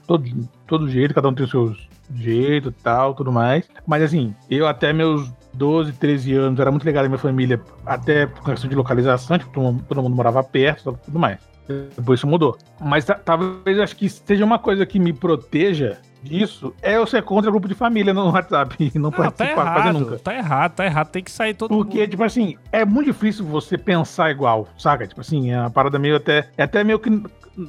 [0.07, 0.23] todo,
[0.67, 3.67] todo jeito, cada um tem os seus jeito tal, tudo mais.
[3.85, 8.25] Mas assim, eu até meus 12, 13 anos era muito ligado à minha família, até
[8.25, 9.51] por questão de localização, tipo,
[9.87, 11.39] todo mundo morava perto, tudo mais.
[11.95, 12.57] Depois isso mudou.
[12.79, 17.49] Mas talvez acho que seja uma coisa que me proteja disso é eu ser contra
[17.49, 20.19] o grupo de família no WhatsApp e não, não tá participar tá errado, nunca.
[20.19, 22.09] Tá errado, tá errado, tem que sair todo Porque, mundo.
[22.09, 25.07] tipo assim, é muito difícil você pensar igual, saca?
[25.07, 26.49] Tipo assim, é uma parada meio até.
[26.57, 27.09] É até meio que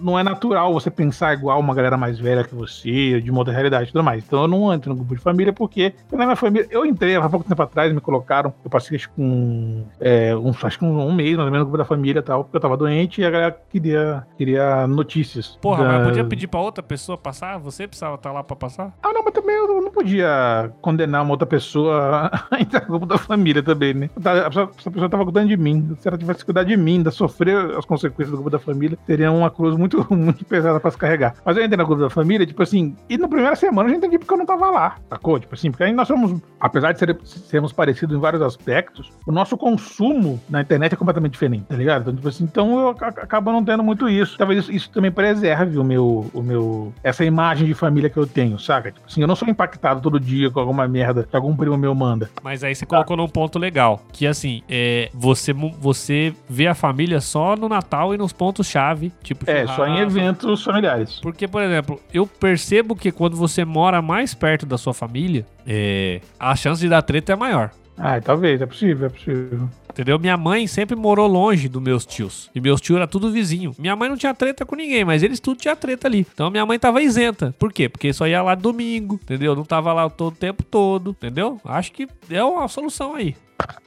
[0.00, 3.52] não é natural você pensar igual uma galera mais velha que você, de uma outra
[3.52, 4.24] realidade e tudo mais.
[4.24, 7.28] Então eu não entro no grupo de família porque na minha família, eu entrei há
[7.28, 11.12] pouco tempo atrás, me colocaram, eu passei acho, com é, um, acho que um, um,
[11.12, 13.24] mês mais ou menos no grupo da família e tal, porque eu tava doente e
[13.24, 15.58] a galera queria, queria notícias.
[15.60, 15.90] Porra, da...
[15.90, 17.58] mas podia pedir pra outra pessoa passar?
[17.58, 18.94] Você precisava estar lá pra passar?
[19.02, 23.06] Ah, não, mas também eu não podia condenar uma outra pessoa a entrar no grupo
[23.06, 24.10] da família também, né?
[24.46, 25.96] Essa pessoa tava cuidando de mim.
[25.98, 29.32] Se ela tivesse cuidado de mim, ainda sofrer as consequências do grupo da família, seria
[29.32, 31.34] uma cruz muito, muito pesada pra se carregar.
[31.44, 34.18] Mas eu entrei na grupo da família, tipo assim, e na primeira semana eu entendi
[34.18, 35.38] porque eu não tava lá, sacou?
[35.40, 39.32] Tipo assim, porque aí nós somos, apesar de ser, sermos parecidos em vários aspectos, o
[39.32, 42.02] nosso consumo na internet é completamente diferente, tá ligado?
[42.02, 44.36] Então, tipo assim, então eu acabo não tendo muito isso.
[44.36, 48.26] Talvez isso, isso também preserve o meu, o meu, essa imagem de família que eu
[48.26, 48.92] tenho, saca?
[48.92, 51.94] Tipo assim, eu não sou impactado todo dia com alguma merda que algum primo meu
[51.94, 52.30] manda.
[52.42, 57.20] Mas aí você colocou num ponto legal, que assim, é, você, você vê a família
[57.20, 59.48] só no Natal e nos pontos-chave, tipo...
[59.50, 61.18] É, só em eventos familiares.
[61.20, 66.20] Porque, por exemplo, eu percebo que quando você mora mais perto da sua família, é,
[66.38, 67.70] a chance de dar treta é maior.
[67.96, 69.68] Ah, talvez, é possível, é possível.
[69.90, 70.18] Entendeu?
[70.18, 72.50] Minha mãe sempre morou longe dos meus tios.
[72.54, 73.74] E meus tios eram tudo vizinho.
[73.78, 76.26] Minha mãe não tinha treta com ninguém, mas eles tudo tinha treta ali.
[76.32, 77.54] Então minha mãe tava isenta.
[77.58, 77.88] Por quê?
[77.88, 79.54] Porque só ia lá domingo, entendeu?
[79.54, 81.60] Não tava lá todo o tempo todo, entendeu?
[81.64, 83.36] Acho que é uma solução aí.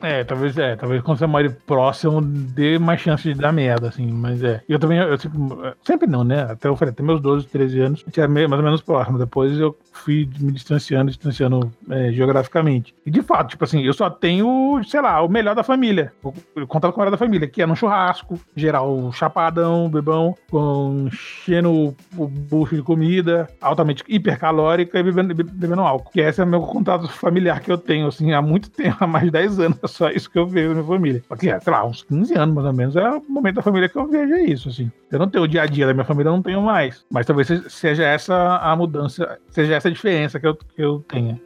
[0.01, 4.11] É, talvez é, talvez quando você mora próximo dê mais chance de dar merda, assim,
[4.11, 4.61] mas é.
[4.67, 5.39] Eu também, eu sempre,
[5.83, 6.41] sempre não, né?
[6.43, 9.17] Até eu falei, até meus 12, 13 anos, a gente era mais ou menos próximo.
[9.17, 12.93] Depois eu fui me distanciando, distanciando é, geograficamente.
[13.05, 16.11] E de fato, tipo assim, eu só tenho, sei lá, o melhor da família.
[16.55, 21.07] Eu contava com o melhor da família, que é no churrasco, geral chapadão, bebão, com
[21.07, 26.11] enchendo o bucho de comida, altamente hipercalórica e bebendo, bebendo álcool.
[26.11, 29.07] Que esse é o meu contato familiar que eu tenho, assim, há muito tempo, há
[29.07, 29.62] mais de 10 anos.
[29.83, 31.23] É só isso que eu vejo na minha família.
[31.27, 33.97] Porque, sei lá, uns 15 anos mais ou menos, é o momento da família que
[33.97, 34.91] eu vejo, é isso, assim.
[35.11, 37.05] Eu não tenho o dia a dia da minha família, eu não tenho mais.
[37.11, 41.39] Mas talvez seja essa a mudança, seja essa a diferença que eu, que eu tenha.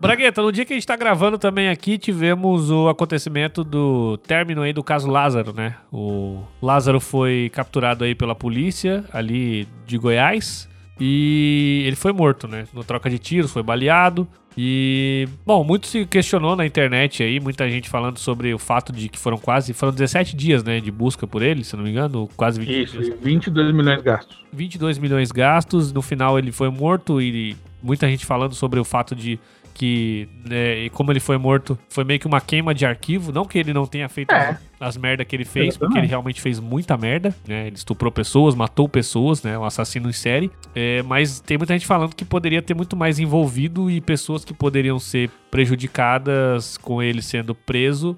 [0.00, 4.62] Bragueta, no dia que a gente tá gravando também aqui, tivemos o acontecimento do término
[4.62, 5.76] aí do caso Lázaro, né?
[5.90, 10.68] O Lázaro foi capturado aí pela polícia ali de Goiás
[11.00, 12.66] e ele foi morto, né?
[12.72, 14.28] No troca de tiros, foi baleado.
[14.58, 19.08] E, bom, muito se questionou na internet aí, muita gente falando sobre o fato de
[19.08, 22.26] que foram quase, foram 17 dias, né, de busca por ele, se não me engano,
[22.38, 23.20] quase 20 Isso, dias.
[23.20, 24.38] 22 milhões gastos.
[24.54, 29.14] 22 milhões gastos, no final ele foi morto e muita gente falando sobre o fato
[29.14, 29.38] de
[29.76, 33.30] que, né, como ele foi morto, foi meio que uma queima de arquivo.
[33.30, 34.50] Não que ele não tenha feito é.
[34.50, 37.66] as, as merdas que ele fez, porque ele realmente fez muita merda, né?
[37.66, 39.58] Ele estuprou pessoas, matou pessoas, né?
[39.58, 40.50] Um assassino em série.
[40.74, 44.54] É, mas tem muita gente falando que poderia ter muito mais envolvido e pessoas que
[44.54, 48.16] poderiam ser prejudicadas com ele sendo preso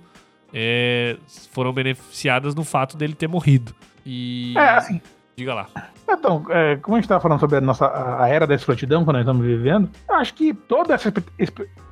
[0.53, 1.17] é,
[1.53, 3.75] foram beneficiadas no fato dele ter morrido.
[4.05, 4.55] E.
[4.57, 5.01] É, assim.
[5.39, 5.69] Diga lá.
[6.09, 7.87] Então, é, como a gente estava falando sobre a nossa
[8.19, 11.13] a era da escrotidão que nós estamos vivendo, eu acho que toda essa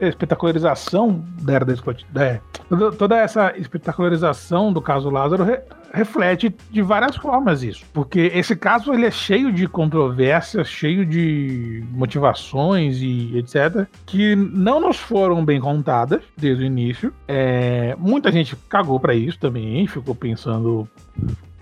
[0.01, 5.61] espetacularização da era da escrotidão, é, toda, toda, essa espetacularização do caso Lázaro re,
[5.92, 7.84] reflete de várias formas isso.
[7.92, 14.80] Porque esse caso ele é cheio de controvérsias, cheio de motivações e etc., que não
[14.80, 17.12] nos foram bem contadas desde o início.
[17.28, 20.88] É, muita gente cagou para isso também, ficou pensando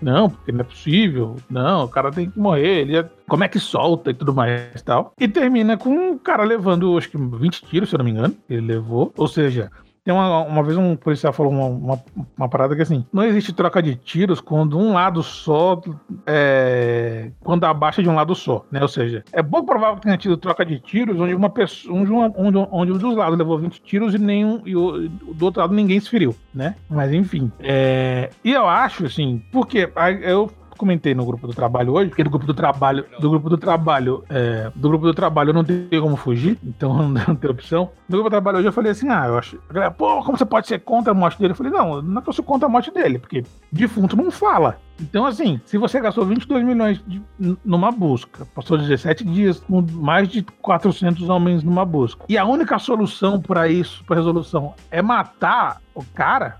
[0.01, 1.35] não, porque não é possível.
[1.49, 2.81] Não, o cara tem que morrer.
[2.81, 3.09] Ele é...
[3.27, 5.13] Como é que solta e tudo mais e tal.
[5.19, 8.35] E termina com o cara levando, acho que 20 tiros, se eu não me engano.
[8.49, 9.13] Ele levou.
[9.17, 9.71] Ou seja,
[10.05, 12.03] tem uma, uma vez um policial falou uma, uma,
[12.37, 15.81] uma, parada que assim, não existe troca de tiros quando um lado só
[16.27, 18.79] é, quando abaixa de um lado só, né?
[18.83, 22.11] Ou seja, é pouco provável que tenha tido troca de tiros onde uma pessoa, onde,
[22.11, 25.73] onde, onde um dos lados levou 20 tiros e nenhum e o, do outro lado
[25.73, 26.75] ninguém se feriu, né?
[26.87, 29.89] Mas enfim, é, e eu acho assim, porque
[30.21, 33.57] eu comentei no grupo do trabalho hoje, porque do grupo do trabalho, do grupo do
[33.57, 37.91] trabalho, é, do grupo do trabalho eu não tenho como fugir, então não tem opção.
[38.07, 40.45] No grupo do trabalho hoje eu falei assim, ah, eu acho, galera, pô, como você
[40.45, 41.51] pode ser contra a morte dele?
[41.51, 44.31] Eu falei, não, não é que eu sou contra a morte dele, porque defunto não
[44.31, 44.77] fala.
[44.99, 47.21] Então, assim, se você gastou 22 milhões de,
[47.63, 52.79] numa busca, passou 17 dias com mais de 400 homens numa busca, e a única
[52.79, 56.57] solução para isso, para resolução, é matar o cara,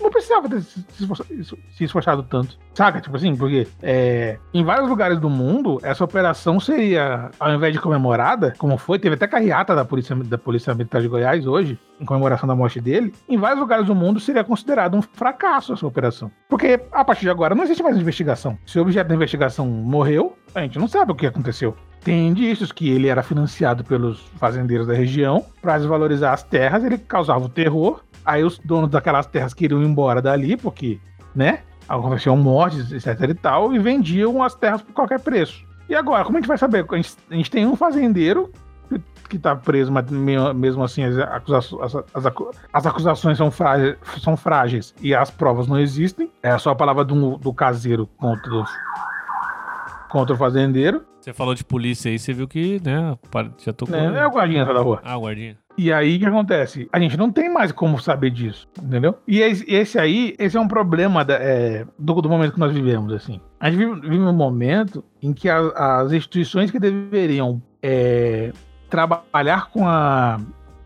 [0.00, 2.58] não precisava ter se, esforçado tanto.
[2.74, 3.00] Saca?
[3.00, 7.80] Tipo assim, porque é, em vários lugares do mundo, essa operação seria, ao invés de
[7.80, 12.04] comemorada, como foi, teve até carreata da Polícia, da Polícia Militar de Goiás hoje, em
[12.04, 16.30] comemoração da morte dele, em vários lugares do mundo seria considerado um fracasso essa operação.
[16.48, 18.58] Porque, a partir de agora, não existe mais investigação.
[18.66, 21.76] Se o objeto da investigação morreu, a gente não sabe o que aconteceu.
[22.02, 26.96] Tem indícios que ele era financiado pelos fazendeiros da região para desvalorizar as terras, ele
[26.96, 31.00] causava o terror Aí os donos daquelas terras queriam ir embora dali, porque,
[31.34, 31.60] né?
[31.88, 35.64] Aconteciam mortes, etc e tal, e vendiam as terras por qualquer preço.
[35.88, 36.86] E agora, como a gente vai saber?
[36.88, 38.52] A gente, a gente tem um fazendeiro
[39.28, 42.26] que está preso, mas mesmo assim as, acusações, as,
[42.72, 46.30] as acusações são, frágeis, são frágeis e as provas não existem.
[46.42, 48.64] É só a palavra do, do caseiro contra,
[50.10, 51.02] contra o fazendeiro.
[51.20, 53.16] Você falou de polícia aí, você viu que, né,
[53.58, 53.94] já tocou.
[53.94, 55.00] É, é o guardinha da rua.
[55.04, 55.56] Ah, o guardinha.
[55.78, 56.88] E aí o que acontece?
[56.92, 59.16] A gente não tem mais como saber disso, entendeu?
[59.26, 63.12] E esse aí, esse é um problema da, é, do, do, momento que nós vivemos,
[63.14, 63.40] assim.
[63.58, 68.52] A gente vive, vive um momento em que as, as instituições que deveriam é,
[68.90, 70.38] trabalhar com a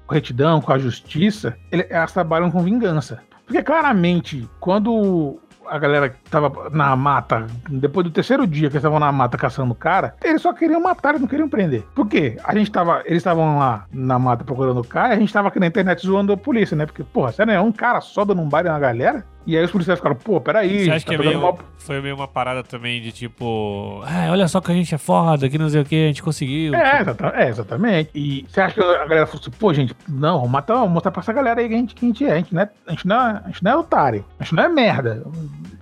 [0.09, 3.21] retidão, com a justiça, elas trabalham com vingança.
[3.47, 5.39] Porque claramente, quando
[5.69, 9.37] a galera que tava na mata, depois do terceiro dia que eles estavam na mata
[9.37, 11.83] caçando o cara, eles só queriam matar, eles não queriam prender.
[11.95, 12.37] Por quê?
[12.45, 15.49] A gente tava, eles estavam lá na mata procurando o cara, e a gente tava
[15.49, 16.87] aqui na internet zoando a polícia, né?
[16.87, 19.25] Porque, porra, sério, é um cara só dando um baile na galera?
[19.47, 20.85] E aí os policiais ficaram, pô, peraí.
[20.85, 24.49] Você acha tá que é meio, foi meio uma parada também de tipo, ah, olha
[24.49, 26.75] só que a gente é foda, que não sei o que, a gente conseguiu.
[26.75, 28.11] É, exata, é, exatamente.
[28.15, 31.11] E você acha que a galera falou assim, pô, gente, não, vamos matar, vamos mostrar
[31.11, 32.33] pra essa galera aí que a gente, que a gente é.
[32.33, 34.55] A gente não é, a gente não é, a gente não é otário, a gente
[34.55, 35.23] não é merda.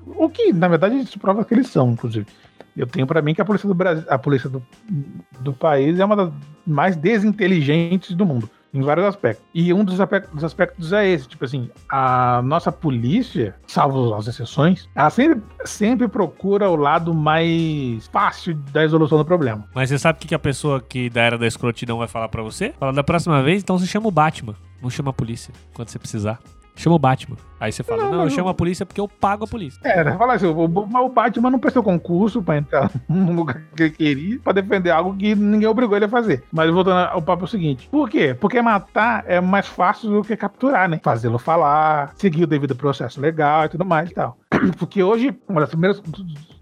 [0.06, 2.26] O que, na verdade, isso prova que eles são, inclusive.
[2.76, 4.62] Eu tenho para mim que a polícia do Brasil, a polícia do,
[5.40, 6.32] do país é uma das
[6.66, 9.44] mais desinteligentes do mundo em vários aspectos.
[9.54, 15.10] E um dos aspectos, é esse, tipo assim, a nossa polícia, salvo as exceções, ela
[15.10, 19.68] sempre, sempre procura o lado mais fácil da resolução do problema.
[19.74, 22.42] Mas você sabe o que a pessoa que da era da escrotidão vai falar para
[22.42, 22.72] você?
[22.78, 25.98] Fala da próxima vez, então você chama o Batman, não chama a polícia quando você
[25.98, 26.38] precisar.
[26.74, 27.36] Chama o Batman.
[27.60, 29.80] Aí você fala, não, não eu chamo a polícia porque eu pago a polícia.
[29.84, 30.16] É, né?
[30.18, 34.40] fala assim, o, o Batman não prestou concurso pra entrar no lugar que ele queria,
[34.40, 36.42] pra defender algo que ninguém obrigou ele a fazer.
[36.50, 38.34] Mas voltando ao papo é o seguinte, por quê?
[38.34, 40.98] Porque matar é mais fácil do que capturar, né?
[41.04, 44.36] Fazê-lo falar, seguir o devido processo legal e tudo mais e tal.
[44.78, 45.34] Porque hoje,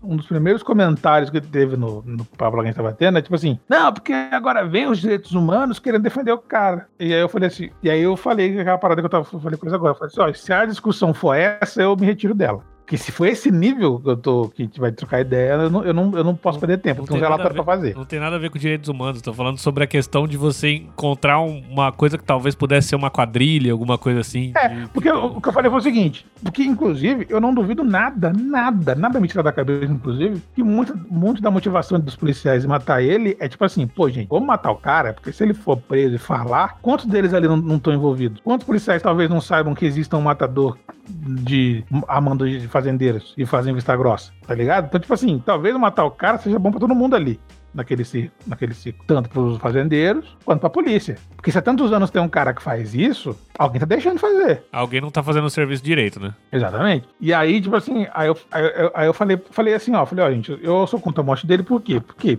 [0.03, 3.23] um dos primeiros comentários que teve no, no papo que a gente tava tendo é
[3.23, 6.89] tipo assim, não, porque agora vem os direitos humanos querendo defender o cara.
[6.99, 9.59] E aí eu falei assim, e aí eu falei aquela parada que eu tava falei
[9.59, 9.93] com agora.
[9.93, 12.65] Eu falei assim, ó, se a discussão for essa, eu me retiro dela.
[12.91, 15.71] Porque se for esse nível que eu tô, que a gente vai trocar ideia, eu
[15.71, 17.95] não, eu não, eu não posso perder tempo, tem um relatório pra fazer.
[17.95, 20.71] Não tem nada a ver com direitos humanos, tô falando sobre a questão de você
[20.71, 24.51] encontrar uma coisa que talvez pudesse ser uma quadrilha, alguma coisa assim.
[24.57, 24.89] É, de...
[24.89, 28.33] porque o, o que eu falei foi o seguinte, porque inclusive eu não duvido nada,
[28.33, 32.67] nada, nada me tira da cabeça, inclusive, que muito, muito da motivação dos policiais em
[32.67, 35.77] matar ele é tipo assim, pô, gente, vamos matar o cara, porque se ele for
[35.77, 38.41] preso e falar, quantos deles ali não estão envolvidos?
[38.43, 40.77] Quantos policiais talvez não saibam que exista um matador
[41.09, 44.87] de amando de fazendeiros e fazem vista grossa, tá ligado?
[44.87, 47.39] Então, tipo assim, talvez matar o cara seja bom pra todo mundo ali.
[47.75, 51.17] naquele circo, naquele circo tanto para os fazendeiros quanto para a polícia.
[51.37, 54.21] Porque se há tantos anos tem um cara que faz isso, alguém tá deixando de
[54.21, 54.63] fazer.
[54.73, 56.35] Alguém não tá fazendo o serviço direito, né?
[56.53, 57.09] Exatamente.
[57.21, 60.25] E aí, tipo assim, aí eu, aí eu, aí eu falei, falei assim, ó, falei,
[60.25, 62.01] ó, gente, eu sou contra a morte dele por quê?
[62.01, 62.39] Porque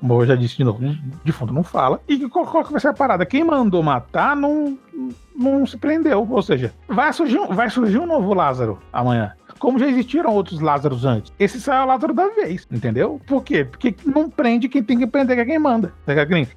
[0.00, 0.80] como eu já disse de novo,
[1.24, 2.00] de fundo não fala.
[2.08, 3.26] E qual, qual que vai ser a parada?
[3.26, 4.78] Quem mandou matar não,
[5.36, 6.26] não se prendeu.
[6.28, 11.04] Ou seja, vai surgir, vai surgir um novo Lázaro amanhã como já existiram outros Lázaros
[11.04, 11.32] antes.
[11.38, 13.20] Esse é o Lázaro da vez, entendeu?
[13.26, 13.64] Por quê?
[13.64, 15.92] Porque não prende quem tem que prender, que é quem manda.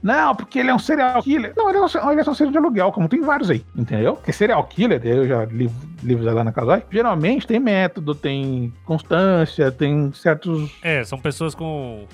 [0.02, 1.54] Não, porque ele é um serial killer.
[1.56, 4.16] Não, ele é, um, ele é só serial de aluguel, como tem vários aí, entendeu?
[4.16, 5.70] Porque serial killer, eu já li
[6.02, 10.74] livros lá na Casói, geralmente tem método, tem constância, tem certos...
[10.82, 12.06] É, são pessoas com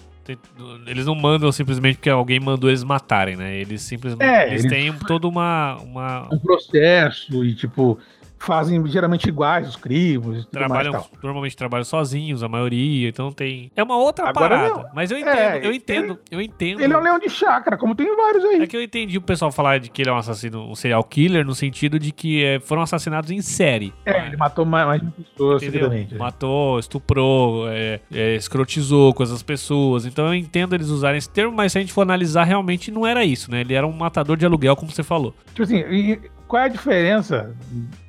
[0.86, 3.56] eles não mandam simplesmente porque alguém mandou eles matarem, né?
[3.58, 6.28] Eles simplesmente é, eles, eles têm toda uma, uma.
[6.32, 7.98] Um processo e, tipo,
[8.40, 10.46] fazem geralmente iguais os crivos.
[10.48, 13.72] Trabalham, mais, normalmente trabalham sozinhos, a maioria, então tem.
[13.76, 14.84] É uma outra Agora, parada.
[14.84, 14.90] Não.
[14.94, 16.82] Mas eu entendo, é, eu entendo, ele, eu entendo.
[16.82, 18.62] Ele é um leão de chácara, como tem vários aí.
[18.62, 21.04] É que eu entendi o pessoal falar de que ele é um assassino, um serial
[21.04, 23.94] killer, no sentido de que é, foram assassinados em série.
[24.06, 26.16] É, ele matou mais, mais pessoas, seguramente.
[26.16, 30.06] Matou, estuprou, é, é, escrotizou com essas pessoas.
[30.06, 33.06] Então eu entendo eles usarem esse termo, mas se a gente for analisar, realmente não
[33.06, 33.62] era isso, né?
[33.62, 35.34] Ele era um matador de aluguel, como você falou.
[35.54, 36.20] Tipo assim, e
[36.50, 37.56] qual é a diferença?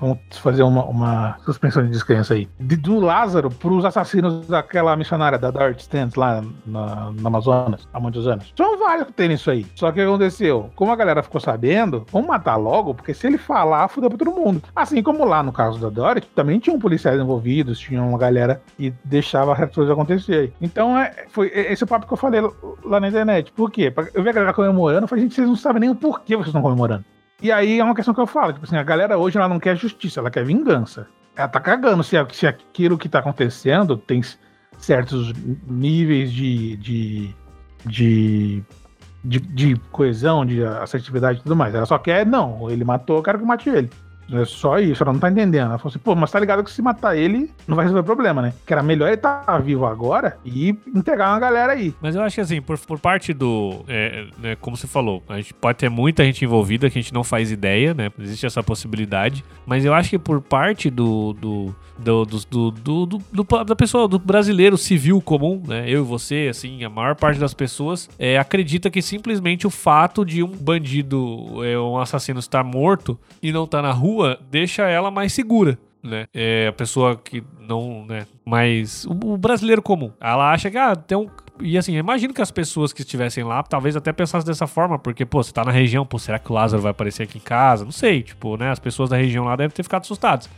[0.01, 2.49] Vamos fazer uma, uma suspensão de descrença aí.
[2.59, 7.87] De, do Lázaro para os assassinos daquela missionária da Dart Stance lá na, na, Amazonas,
[7.93, 8.51] há muitos anos.
[8.57, 9.67] São vários que tem isso aí.
[9.75, 10.71] Só que o que aconteceu?
[10.75, 14.33] Como a galera ficou sabendo, vamos matar logo, porque se ele falar, fudeu pra todo
[14.33, 14.63] mundo.
[14.75, 18.91] Assim como lá no caso da Dorit, também tinham policiais envolvidos, tinha uma galera que
[19.05, 20.51] deixava as coisas acontecer.
[20.63, 22.41] Então, é, foi esse é o papo que eu falei
[22.83, 23.53] lá na internet.
[23.53, 23.93] Por quê?
[24.15, 26.47] Eu vi a galera comemorando, eu falei, gente, vocês não sabem nem o porquê vocês
[26.47, 27.05] estão comemorando.
[27.43, 29.59] E aí é uma questão que eu falo, tipo assim, a galera hoje ela não
[29.59, 31.07] quer justiça, ela quer vingança.
[31.35, 34.21] Ela tá cagando se, se aquilo que tá acontecendo tem
[34.79, 35.33] certos
[35.67, 37.35] níveis de, de,
[37.87, 38.63] de,
[39.25, 41.75] de, de coesão, de assertividade e tudo mais.
[41.75, 43.91] Ela só quer, não, ele matou, eu quero que mate ele.
[44.33, 45.69] É só isso, ela não tá entendendo.
[45.69, 48.05] Ela falou assim, pô, mas tá ligado que se matar ele, não vai resolver o
[48.05, 48.53] problema, né?
[48.67, 51.95] Que era melhor ele estar tá vivo agora e entregar uma galera aí.
[52.01, 53.85] Mas eu acho que assim, por, por parte do.
[53.89, 57.15] É, né, como você falou, a gente pode ter muita gente envolvida que a gente
[57.15, 58.11] não faz ideia, né?
[58.19, 59.45] Existe essa possibilidade.
[59.67, 61.33] Mas eu acho que por parte do.
[61.35, 65.85] do do, do, do, do, da pessoa, do brasileiro civil comum, né?
[65.87, 70.25] Eu e você, assim, a maior parte das pessoas é, acredita que simplesmente o fato
[70.25, 74.20] de um bandido, é, um assassino estar morto e não tá na rua
[74.51, 75.79] deixa ela mais segura.
[76.03, 76.27] Né?
[76.33, 78.27] É a pessoa que não, né?
[78.45, 81.29] Mas o, o brasileiro comum, ela acha que ah, tem um
[81.63, 85.25] e assim, imagino que as pessoas que estivessem lá talvez até pensassem dessa forma, porque,
[85.27, 87.85] pô, você tá na região, pô, será que o Lázaro vai aparecer aqui em casa?
[87.85, 88.71] Não sei, tipo, né?
[88.71, 90.49] As pessoas da região lá devem ter ficado assustadas.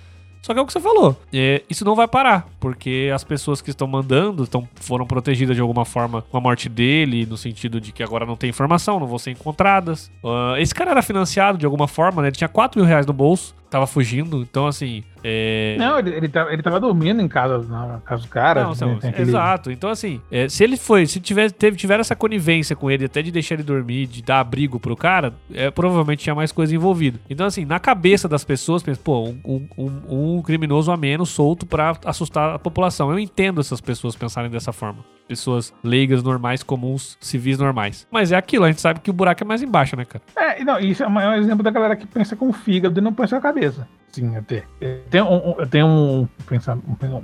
[0.43, 1.17] Só que é o que você falou.
[1.33, 5.63] É, isso não vai parar, porque as pessoas que estão mandando estão, foram protegidas de
[5.63, 9.07] alguma forma com a morte dele, no sentido de que agora não tem informação, não
[9.07, 10.11] vão ser encontradas.
[10.23, 12.29] Uh, esse cara era financiado de alguma forma, né?
[12.29, 15.03] Ele tinha 4 mil reais no bolso, tava fugindo, então assim.
[15.25, 15.77] É...
[15.79, 18.65] Não, ele, ele, tava, ele tava dormindo em casa, na casa do cara.
[18.65, 18.99] Não, né?
[19.09, 19.23] aquele...
[19.23, 19.71] Exato.
[19.71, 23.23] Então, assim, é, se ele foi, se tiver, teve, tiver essa conivência com ele, até
[23.23, 27.19] de deixar ele dormir, de dar abrigo pro cara, é, provavelmente tinha mais coisa envolvida.
[27.31, 31.65] Então, assim, na cabeça das pessoas, pensa, pô, um, um, um criminoso a menos solto
[31.65, 33.11] para assustar a população.
[33.11, 35.03] Eu entendo essas pessoas pensarem dessa forma.
[35.27, 38.07] Pessoas leigas, normais, comuns, civis normais.
[38.11, 40.23] Mas é aquilo, a gente sabe que o buraco é mais embaixo, né, cara?
[40.37, 43.13] É, não, isso é um exemplo da galera que pensa com o fígado e não
[43.13, 43.89] pensa com a cabeça.
[44.13, 44.65] Sim, até.
[44.79, 46.29] Eu tenho, um, eu tenho um,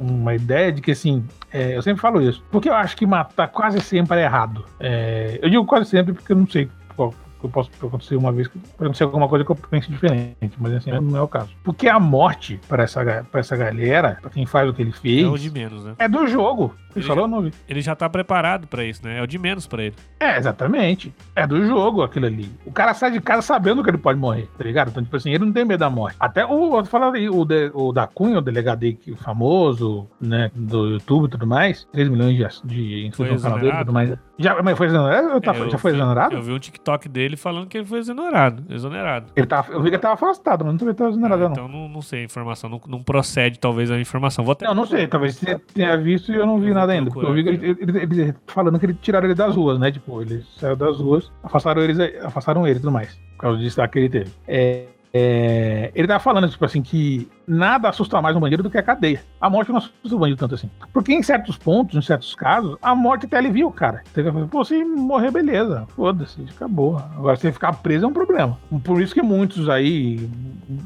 [0.00, 1.22] uma ideia de que, assim,
[1.52, 2.42] é, eu sempre falo isso.
[2.50, 4.64] Porque eu acho que matar quase sempre é errado.
[4.80, 8.48] É, eu digo quase sempre porque eu não sei qual, eu posso acontecer uma vez
[8.48, 11.50] que acontecer alguma coisa que eu pense diferente, mas assim, não é o caso.
[11.62, 15.24] Porque a morte para essa, pra essa galera, para quem faz o que ele fez.
[15.24, 15.94] É o menos, né?
[15.98, 16.74] É do jogo.
[16.94, 19.18] Ele, falou, já, não ele já tá preparado para isso, né?
[19.18, 19.94] É o de menos para ele.
[20.18, 21.14] É, exatamente.
[21.34, 22.50] É do jogo aquilo ali.
[22.64, 24.90] O cara sai de casa sabendo que ele pode morrer, tá ligado?
[24.90, 26.16] Então, tipo assim, ele não tem medo da morte.
[26.18, 30.88] Até o, fala aí, o, de, o da Cunha, o delegado aí, famoso, né, do
[30.88, 34.18] YouTube e tudo mais, 3 milhões de, de inscritos no canal dele e tudo mais.
[34.38, 35.28] Já, mas foi exonerado?
[35.44, 36.36] É, já foi exonerado?
[36.36, 38.64] Eu vi um TikTok dele falando que ele foi exonerado.
[38.72, 39.32] Exonerado.
[39.34, 41.52] Ele tava, eu vi que ele tava afastado, mas não que tava exonerado, ah, não.
[41.52, 44.44] Então não, não sei a informação, não, não procede talvez a informação.
[44.44, 44.66] Vou até...
[44.66, 47.10] Não, não sei, talvez você tenha visto e eu não vi nada ainda.
[47.10, 49.90] Porque eu vi que ele, ele, ele, falando que ele tiraram ele das ruas, né?
[49.90, 53.14] Tipo, ele saiu das ruas, afastaram eles, afastaram ele e tudo mais.
[53.36, 54.30] Por causa do destaque que ele teve.
[54.46, 58.78] É, é, ele tava falando, tipo assim, que nada assusta mais um bandido do que
[58.78, 59.22] a cadeia.
[59.40, 60.70] A morte não assusta o bandido tanto assim.
[60.92, 64.02] Porque em certos pontos, em certos casos, a morte até alivia o cara.
[64.12, 65.86] Você falar, pô, se morrer, beleza.
[65.96, 66.96] Foda-se, acabou.
[67.16, 68.58] Agora, se ficar preso é um problema.
[68.84, 70.28] Por isso que muitos aí,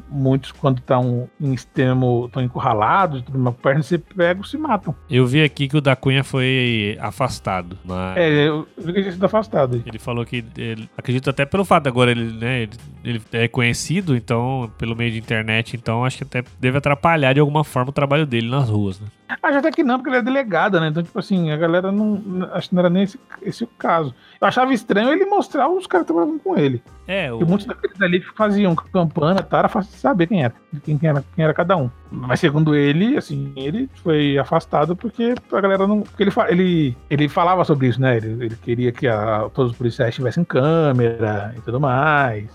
[0.09, 4.95] muitos quando estão em extremo, estão encurralados, uma perna se pegam, se matam.
[5.11, 7.77] Eu vi aqui que o da Cunha foi afastado.
[8.15, 9.83] É, eu vi que ele sido afastado.
[9.85, 12.73] Ele falou que, ele, acredito até pelo fato agora ele, né, ele,
[13.05, 17.41] ele é conhecido, então, pelo meio de internet, então acho que até deve atrapalhar de
[17.41, 19.07] alguma forma o trabalho dele nas ruas, né?
[19.43, 20.89] Acho até que não, porque ele é delegado, né?
[20.89, 22.49] Então, tipo assim, a galera não.
[22.53, 24.15] Acho que não era nem esse, esse o caso.
[24.41, 26.83] Eu achava estranho ele mostrar os caras que trabalhavam com ele.
[27.07, 27.41] É, o...
[27.41, 29.59] E muitos daqueles ali faziam campana, tá?
[29.59, 31.91] Era fácil de saber quem era, quem, quem, era, quem era cada um.
[32.11, 36.03] Mas segundo ele, assim, ele foi afastado porque a galera não.
[36.03, 38.19] Porque ele, ele, ele falava sobre isso, né?
[38.19, 42.51] Ele, ele queria que a, todos os policiais tivessem câmera e tudo mais.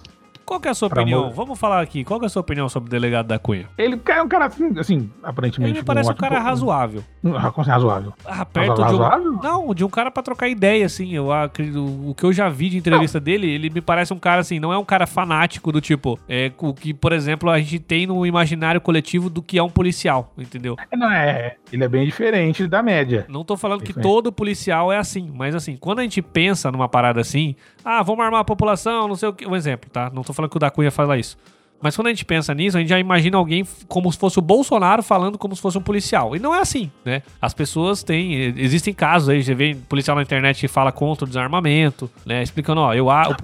[0.48, 1.30] Qual que é a sua opinião?
[1.30, 2.06] Vamos falar aqui.
[2.06, 3.68] Qual que é a sua opinião sobre o delegado da Cunha?
[3.78, 5.74] Ele é um cara assim, assim aparentemente.
[5.74, 7.04] Ele me parece um cara razoável.
[7.22, 8.14] Como assim, razoável?
[8.26, 9.34] Ah, perto razoável?
[9.34, 11.14] de um, Não, de um cara pra trocar ideia, assim.
[11.14, 11.84] Eu acredito.
[11.84, 13.26] O que eu já vi de entrevista não.
[13.26, 16.18] dele, ele me parece um cara assim, não é um cara fanático do tipo.
[16.30, 19.70] É o que, por exemplo, a gente tem no imaginário coletivo do que é um
[19.70, 20.78] policial, entendeu?
[20.90, 21.58] É, não é.
[21.74, 23.26] Ele é bem diferente da média.
[23.28, 26.88] Não tô falando que todo policial é assim, mas assim, quando a gente pensa numa
[26.88, 29.46] parada assim, ah, vamos armar a população, não sei o que.
[29.46, 30.10] Um exemplo, tá?
[30.14, 31.38] Não tô falando que o da Cunha fala isso.
[31.82, 34.42] Mas quando a gente pensa nisso, a gente já imagina alguém como se fosse o
[34.42, 36.36] Bolsonaro falando como se fosse um policial.
[36.36, 37.22] E não é assim, né?
[37.42, 38.34] As pessoas têm.
[38.58, 42.42] Existem casos aí, você vê policial na internet que fala contra o desarmamento, né?
[42.42, 43.36] Explicando, ó, eu acho.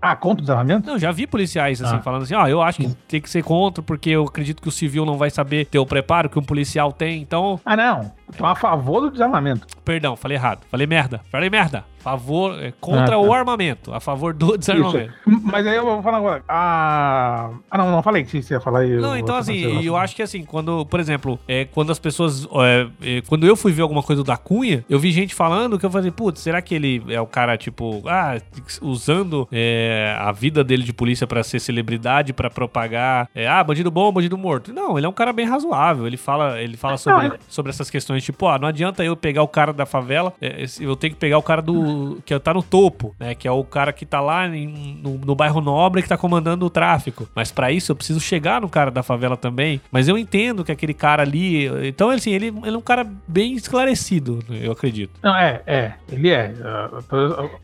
[0.00, 0.86] Ah, contra o desarmamento?
[0.88, 2.02] Não, já vi policiais assim, ah.
[2.02, 4.72] falando assim, ó, eu acho que tem que ser contra, porque eu acredito que o
[4.72, 7.58] civil não vai saber ter o preparo que um policial tem, então.
[7.64, 8.12] Ah, não.
[8.36, 9.66] Tô a favor do desarmamento.
[9.84, 10.60] Perdão, falei errado.
[10.70, 11.20] Falei merda.
[11.30, 13.18] Falei merda favor, é, contra ah, tá.
[13.18, 15.12] o armamento, a favor do desarmamento.
[15.26, 15.40] Isso.
[15.44, 16.42] Mas aí eu vou falar agora.
[16.48, 18.96] Ah, ah não, não falei que você ia falar aí.
[18.96, 22.46] Não, então assim, eu acho que assim, quando, por exemplo, é, quando as pessoas.
[22.54, 25.86] É, é, quando eu fui ver alguma coisa da Cunha, eu vi gente falando que
[25.86, 28.36] eu falei, putz, será que ele é o cara, tipo, ah,
[28.80, 33.90] usando é, a vida dele de polícia para ser celebridade, para propagar, é, ah, bandido
[33.90, 34.72] bom, bandido morto.
[34.72, 36.06] Não, ele é um cara bem razoável.
[36.06, 39.42] Ele fala, ele fala sobre, não, sobre essas questões, tipo, ah, não adianta eu pegar
[39.42, 40.32] o cara da favela,
[40.80, 41.91] eu tenho que pegar o cara do
[42.24, 43.34] que tá no topo, né?
[43.34, 46.66] Que é o cara que tá lá em, no, no, bairro nobre que tá comandando
[46.66, 47.28] o tráfico.
[47.34, 49.80] Mas para isso eu preciso chegar no cara da favela também.
[49.90, 51.66] Mas eu entendo que aquele cara ali.
[51.86, 55.18] Então, assim, ele, ele é um cara bem esclarecido, eu acredito.
[55.22, 55.92] Não, é, é.
[56.10, 56.52] Ele é.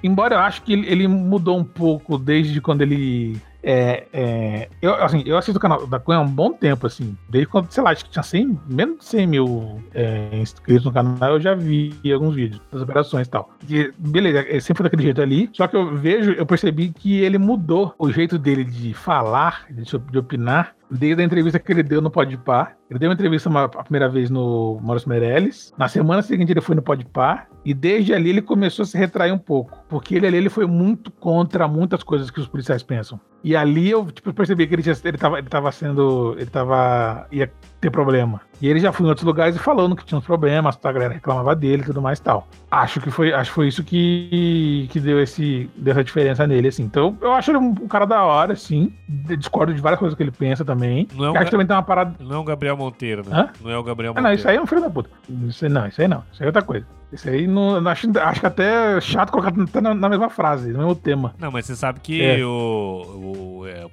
[0.03, 5.23] embora eu acho que ele mudou um pouco desde quando ele é, é, eu, assim,
[5.27, 7.17] eu assisto o canal da Cunha há um bom tempo, assim.
[7.29, 10.93] Desde quando, sei lá, acho que tinha 100, menos de 100 mil é, inscritos no
[10.93, 13.51] canal, eu já vi alguns vídeos das operações e tal.
[13.69, 15.51] E, beleza, é sempre daquele jeito ali.
[15.53, 19.83] Só que eu vejo, eu percebi que ele mudou o jeito dele de falar, de,
[19.83, 22.73] de opinar, desde a entrevista que ele deu no Podpah.
[22.91, 25.75] Ele deu uma entrevista uma, a primeira vez no Maurício Meirelles.
[25.77, 27.47] Na semana seguinte ele foi no Podpah.
[27.65, 29.85] E desde ali ele começou a se retrair um pouco.
[29.89, 33.21] Porque ele ali ele foi muito contra muitas coisas que os policiais pensam.
[33.45, 36.35] E ali eu tipo, percebi que ele, tinha, ele, tava, ele tava sendo.
[36.39, 37.27] Ele tava.
[37.31, 38.41] ia ter problema.
[38.61, 41.15] E ele já foi em outros lugares e falando que tinha uns problemas, a galera
[41.15, 42.49] reclamava dele e tudo mais e tal.
[42.69, 46.67] Acho que foi, acho que foi isso que, que deu, esse, deu essa diferença nele,
[46.67, 46.83] assim.
[46.83, 48.93] Então, eu acho ele um, um cara da hora, sim.
[49.09, 51.07] Discordo de várias coisas que ele pensa também.
[51.15, 52.17] Não é acho que também tem uma parada.
[52.19, 53.37] Não é Gabriel Monteiro, né?
[53.37, 53.51] Hã?
[53.61, 54.27] Não é o Gabriel Monteiro.
[54.27, 55.11] Ah, não, isso aí é um filho da puta.
[55.47, 56.25] Isso aí não, isso aí não.
[56.33, 56.87] Isso aí é outra coisa.
[57.13, 60.73] Isso aí não, acho, acho que até é chato colocar até na, na, mesma frase,
[60.73, 61.35] no mesmo tema.
[61.39, 62.45] Não, mas você sabe que é.
[62.45, 63.87] o, o é,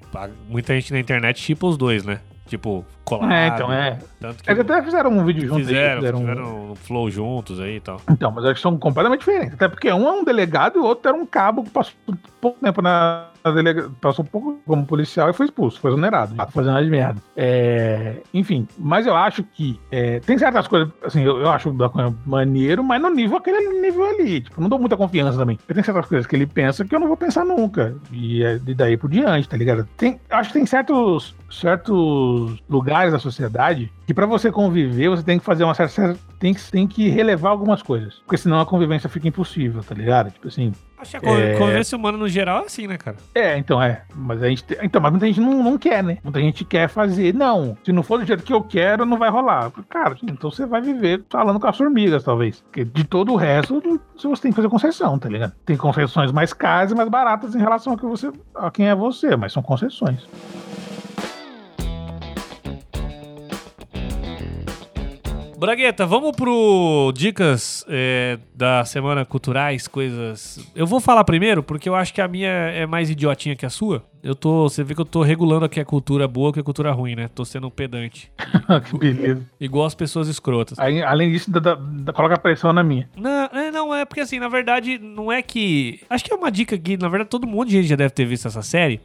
[0.49, 2.19] muita gente na internet chipa os dois, né?
[2.47, 3.31] Tipo, colado.
[3.31, 3.97] É, então é.
[4.19, 5.95] Tanto que Eles até fizeram um vídeo juntos fizeram, aí.
[5.95, 7.99] Fizeram, fizeram um flow juntos aí e tal.
[8.09, 9.53] Então, mas eles são completamente diferentes.
[9.53, 11.95] Até porque um é um delegado e o outro era um cabo que passou
[12.39, 13.91] pouco tempo na, na delega...
[14.01, 16.35] Passou um pouco como policial e foi expulso, foi exonerado.
[16.35, 17.21] Tá fazendo as merda.
[17.35, 18.17] É...
[18.33, 20.19] Enfim, mas eu acho que é...
[20.19, 21.89] tem certas coisas, assim, eu, eu acho da
[22.25, 24.41] maneiro, mas no nível aquele nível ali.
[24.41, 25.57] Tipo, não dou muita confiança também.
[25.67, 27.95] Tem certas coisas que ele pensa que eu não vou pensar nunca.
[28.11, 29.87] E é de daí por diante, tá ligado?
[29.97, 35.39] Tem, acho que tem certos certos lugares da sociedade que para você conviver você tem
[35.39, 39.09] que fazer uma certa tem que tem que relevar algumas coisas porque senão a convivência
[39.09, 40.73] fica impossível tá ligado tipo assim
[41.05, 41.57] Acho que a é...
[41.57, 43.17] convivência humana no geral é assim, né, cara?
[43.33, 44.01] É, então é.
[44.13, 44.65] Mas a gente.
[44.81, 46.17] Então, mas muita gente não, não quer, né?
[46.23, 47.33] Muita gente quer fazer.
[47.33, 49.71] Não, se não for do jeito que eu quero, não vai rolar.
[49.89, 52.61] Cara, então você vai viver falando com as formigas, talvez.
[52.61, 53.81] Porque de todo o resto,
[54.15, 55.53] você tem que fazer concessão, tá ligado?
[55.65, 58.95] Tem concessões mais caras e mais baratas em relação a, que você, a quem é
[58.95, 60.27] você, mas são concessões.
[65.66, 70.63] Bragueta, vamos pro dicas é, da semana culturais, coisas.
[70.76, 73.70] Eu vou falar primeiro, porque eu acho que a minha é mais idiotinha que a
[73.72, 74.05] sua.
[74.22, 74.70] Eu tô.
[74.70, 77.28] Você vê que eu tô regulando aqui a cultura boa que a cultura ruim, né?
[77.34, 78.32] Tô sendo um pedante.
[78.88, 79.43] que beleza.
[79.59, 80.78] Igual as pessoas escrotas.
[80.78, 83.09] Aí, além disso, da, da, coloca pressão na minha.
[83.18, 85.99] Não, é, não, é porque assim, na verdade, não é que.
[86.07, 88.61] Acho que é uma dica que, na verdade, todo mundo já deve ter visto essa
[88.61, 89.01] série.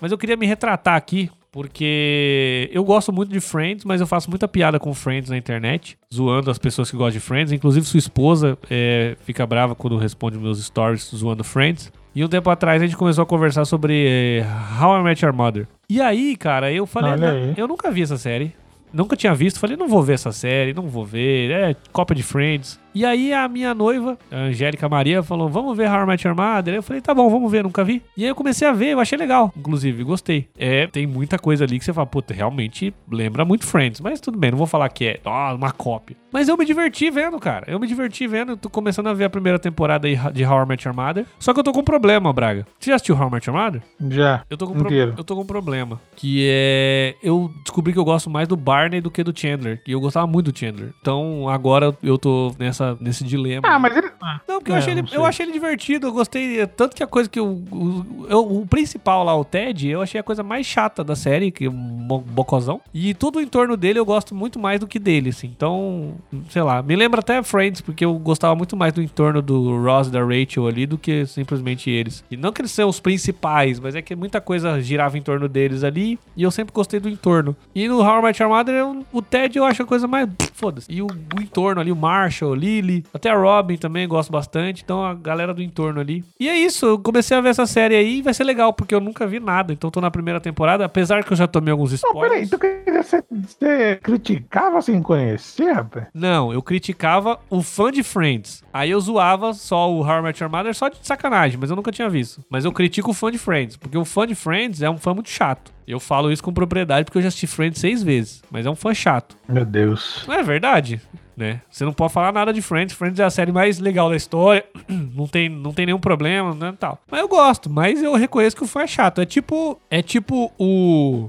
[0.00, 4.28] Mas eu queria me retratar aqui, porque eu gosto muito de Friends, mas eu faço
[4.28, 7.52] muita piada com Friends na internet, zoando as pessoas que gostam de Friends.
[7.52, 11.92] Inclusive, sua esposa é, fica brava quando responde meus stories zoando Friends.
[12.12, 14.46] E um tempo atrás a gente começou a conversar sobre é,
[14.82, 15.68] How I Met Your Mother.
[15.88, 17.12] E aí, cara, eu falei,
[17.56, 18.52] eu nunca vi essa série.
[18.92, 22.24] Nunca tinha visto, falei, não vou ver essa série, não vou ver, é cópia de
[22.24, 22.80] Friends.
[22.94, 26.36] E aí a minha noiva, a Angélica Maria, falou: Vamos ver How I Met Your
[26.36, 26.74] Mother?
[26.74, 28.02] Eu falei: Tá bom, vamos ver, nunca vi.
[28.16, 30.48] E aí eu comecei a ver, eu achei legal, inclusive, gostei.
[30.56, 34.00] É, tem muita coisa ali que você fala: Puta, realmente lembra muito Friends.
[34.00, 36.16] Mas tudo bem, não vou falar que é ó, uma cópia.
[36.34, 37.64] Mas eu me diverti vendo, cara.
[37.68, 38.52] Eu me diverti vendo.
[38.52, 41.24] Eu tô começando a ver a primeira temporada de How I Met Your Mother.
[41.38, 42.66] Só que eu tô com um problema, Braga.
[42.78, 43.82] Você já assistiu How I Met Your Mother?
[44.10, 44.42] Já.
[44.50, 44.92] Eu tô com, pro...
[44.92, 46.00] eu tô com um problema.
[46.16, 47.14] Que é.
[47.22, 49.80] Eu descobri que eu gosto mais do Barney do que do Chandler.
[49.86, 50.92] E eu gostava muito do Chandler.
[51.00, 53.66] Então agora eu tô nessa, nesse dilema.
[53.66, 54.10] Ah, mas ele.
[54.20, 56.66] Ah, não, porque é, eu, achei ele, eu achei ele divertido, eu gostei.
[56.66, 60.24] Tanto que a coisa que o, o, o, principal lá, o Ted, eu achei a
[60.24, 62.80] coisa mais chata da série, que é um bocozão.
[62.92, 65.48] E tudo em torno dele eu gosto muito mais do que dele, assim.
[65.54, 66.14] Então,
[66.50, 70.08] sei lá, me lembra até Friends, porque eu gostava muito mais do entorno do Ross
[70.08, 72.24] e da Rachel ali do que simplesmente eles.
[72.30, 75.48] E não que eles sejam os principais, mas é que muita coisa girava em torno
[75.48, 76.18] deles ali.
[76.36, 77.56] E eu sempre gostei do entorno.
[77.74, 80.28] E no How I Met Your Mother, o Ted eu acho a coisa mais.
[80.52, 80.90] Foda-se.
[80.90, 85.04] E o, o entorno ali, o Marshall, Lily, até a Robin também gosto bastante, então
[85.04, 86.24] a galera do entorno ali.
[86.38, 88.94] E é isso, eu comecei a ver essa série aí e vai ser legal, porque
[88.94, 91.92] eu nunca vi nada, então tô na primeira temporada, apesar que eu já tomei alguns
[91.92, 92.50] spoilers.
[92.50, 96.06] Não, peraí, então você, você criticava sem conhecer, rapaz?
[96.12, 98.62] Não, eu criticava o fã de Friends.
[98.72, 101.76] Aí eu zoava só o How I Met Your Mother só de sacanagem, mas eu
[101.76, 102.44] nunca tinha visto.
[102.50, 105.14] Mas eu critico o fã de Friends, porque o fã de Friends é um fã
[105.14, 105.72] muito chato.
[105.86, 108.74] Eu falo isso com propriedade porque eu já assisti Friends seis vezes, mas é um
[108.74, 109.36] fã chato.
[109.48, 110.24] Meu Deus.
[110.26, 111.00] Não é verdade?
[111.36, 111.60] Né?
[111.70, 112.94] Você não pode falar nada de Friends.
[112.94, 114.64] Friends é a série mais legal da história.
[114.88, 116.98] não tem, não tem nenhum problema, né, tal.
[117.10, 119.20] Mas eu gosto, mas eu reconheço que o fã é chato.
[119.20, 121.28] É tipo, é tipo o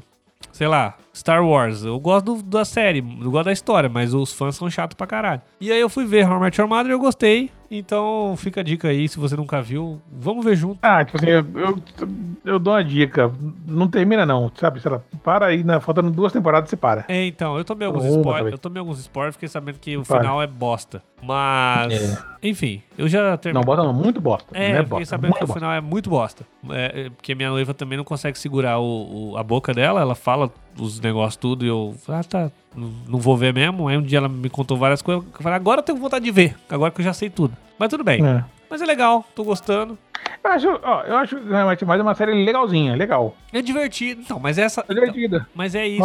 [0.55, 1.83] sei lá, Star Wars.
[1.83, 5.05] Eu gosto do, da série, eu gosto da história, mas os fãs são chatos pra
[5.05, 5.41] caralho.
[5.59, 7.51] E aí eu fui ver How I Met Your Mother e eu gostei.
[7.69, 10.79] Então fica a dica aí, se você nunca viu, vamos ver junto.
[10.81, 11.81] Ah, tipo assim, eu, eu,
[12.45, 13.31] eu dou uma dica.
[13.67, 14.79] Não termina não, sabe?
[14.79, 15.79] Sei lá, para aí, né?
[15.79, 17.05] faltando duas temporadas você para.
[17.07, 18.51] É, então, eu tomei alguns spoilers.
[18.51, 20.19] Eu tomei alguns spoilers, fiquei sabendo que o para.
[20.19, 21.01] final é bosta.
[21.21, 22.23] Mas, é.
[22.43, 23.61] enfim, eu já terminei.
[23.61, 24.55] Não, bosta não, muito bosta.
[24.55, 26.45] É, não é fiquei sabendo que o final é muito bosta.
[26.69, 30.15] É, é, porque minha noiva também não consegue segurar o, o, a boca dela, ela
[30.15, 33.87] fala os negócios tudo e eu, ah, tá, não vou ver mesmo.
[33.87, 35.23] Aí um dia ela me contou várias coisas.
[35.23, 36.55] Eu falei, agora eu tenho vontade de ver.
[36.69, 37.54] Agora que eu já sei tudo.
[37.77, 38.25] Mas tudo bem.
[38.25, 38.43] É.
[38.69, 39.97] Mas é legal, tô gostando.
[40.43, 43.35] Eu acho, ó, eu acho realmente mais uma série legalzinha, legal.
[43.51, 44.21] É divertido.
[44.21, 44.83] Então, mas essa.
[44.87, 45.47] É divertida.
[45.53, 46.03] Mas é isso.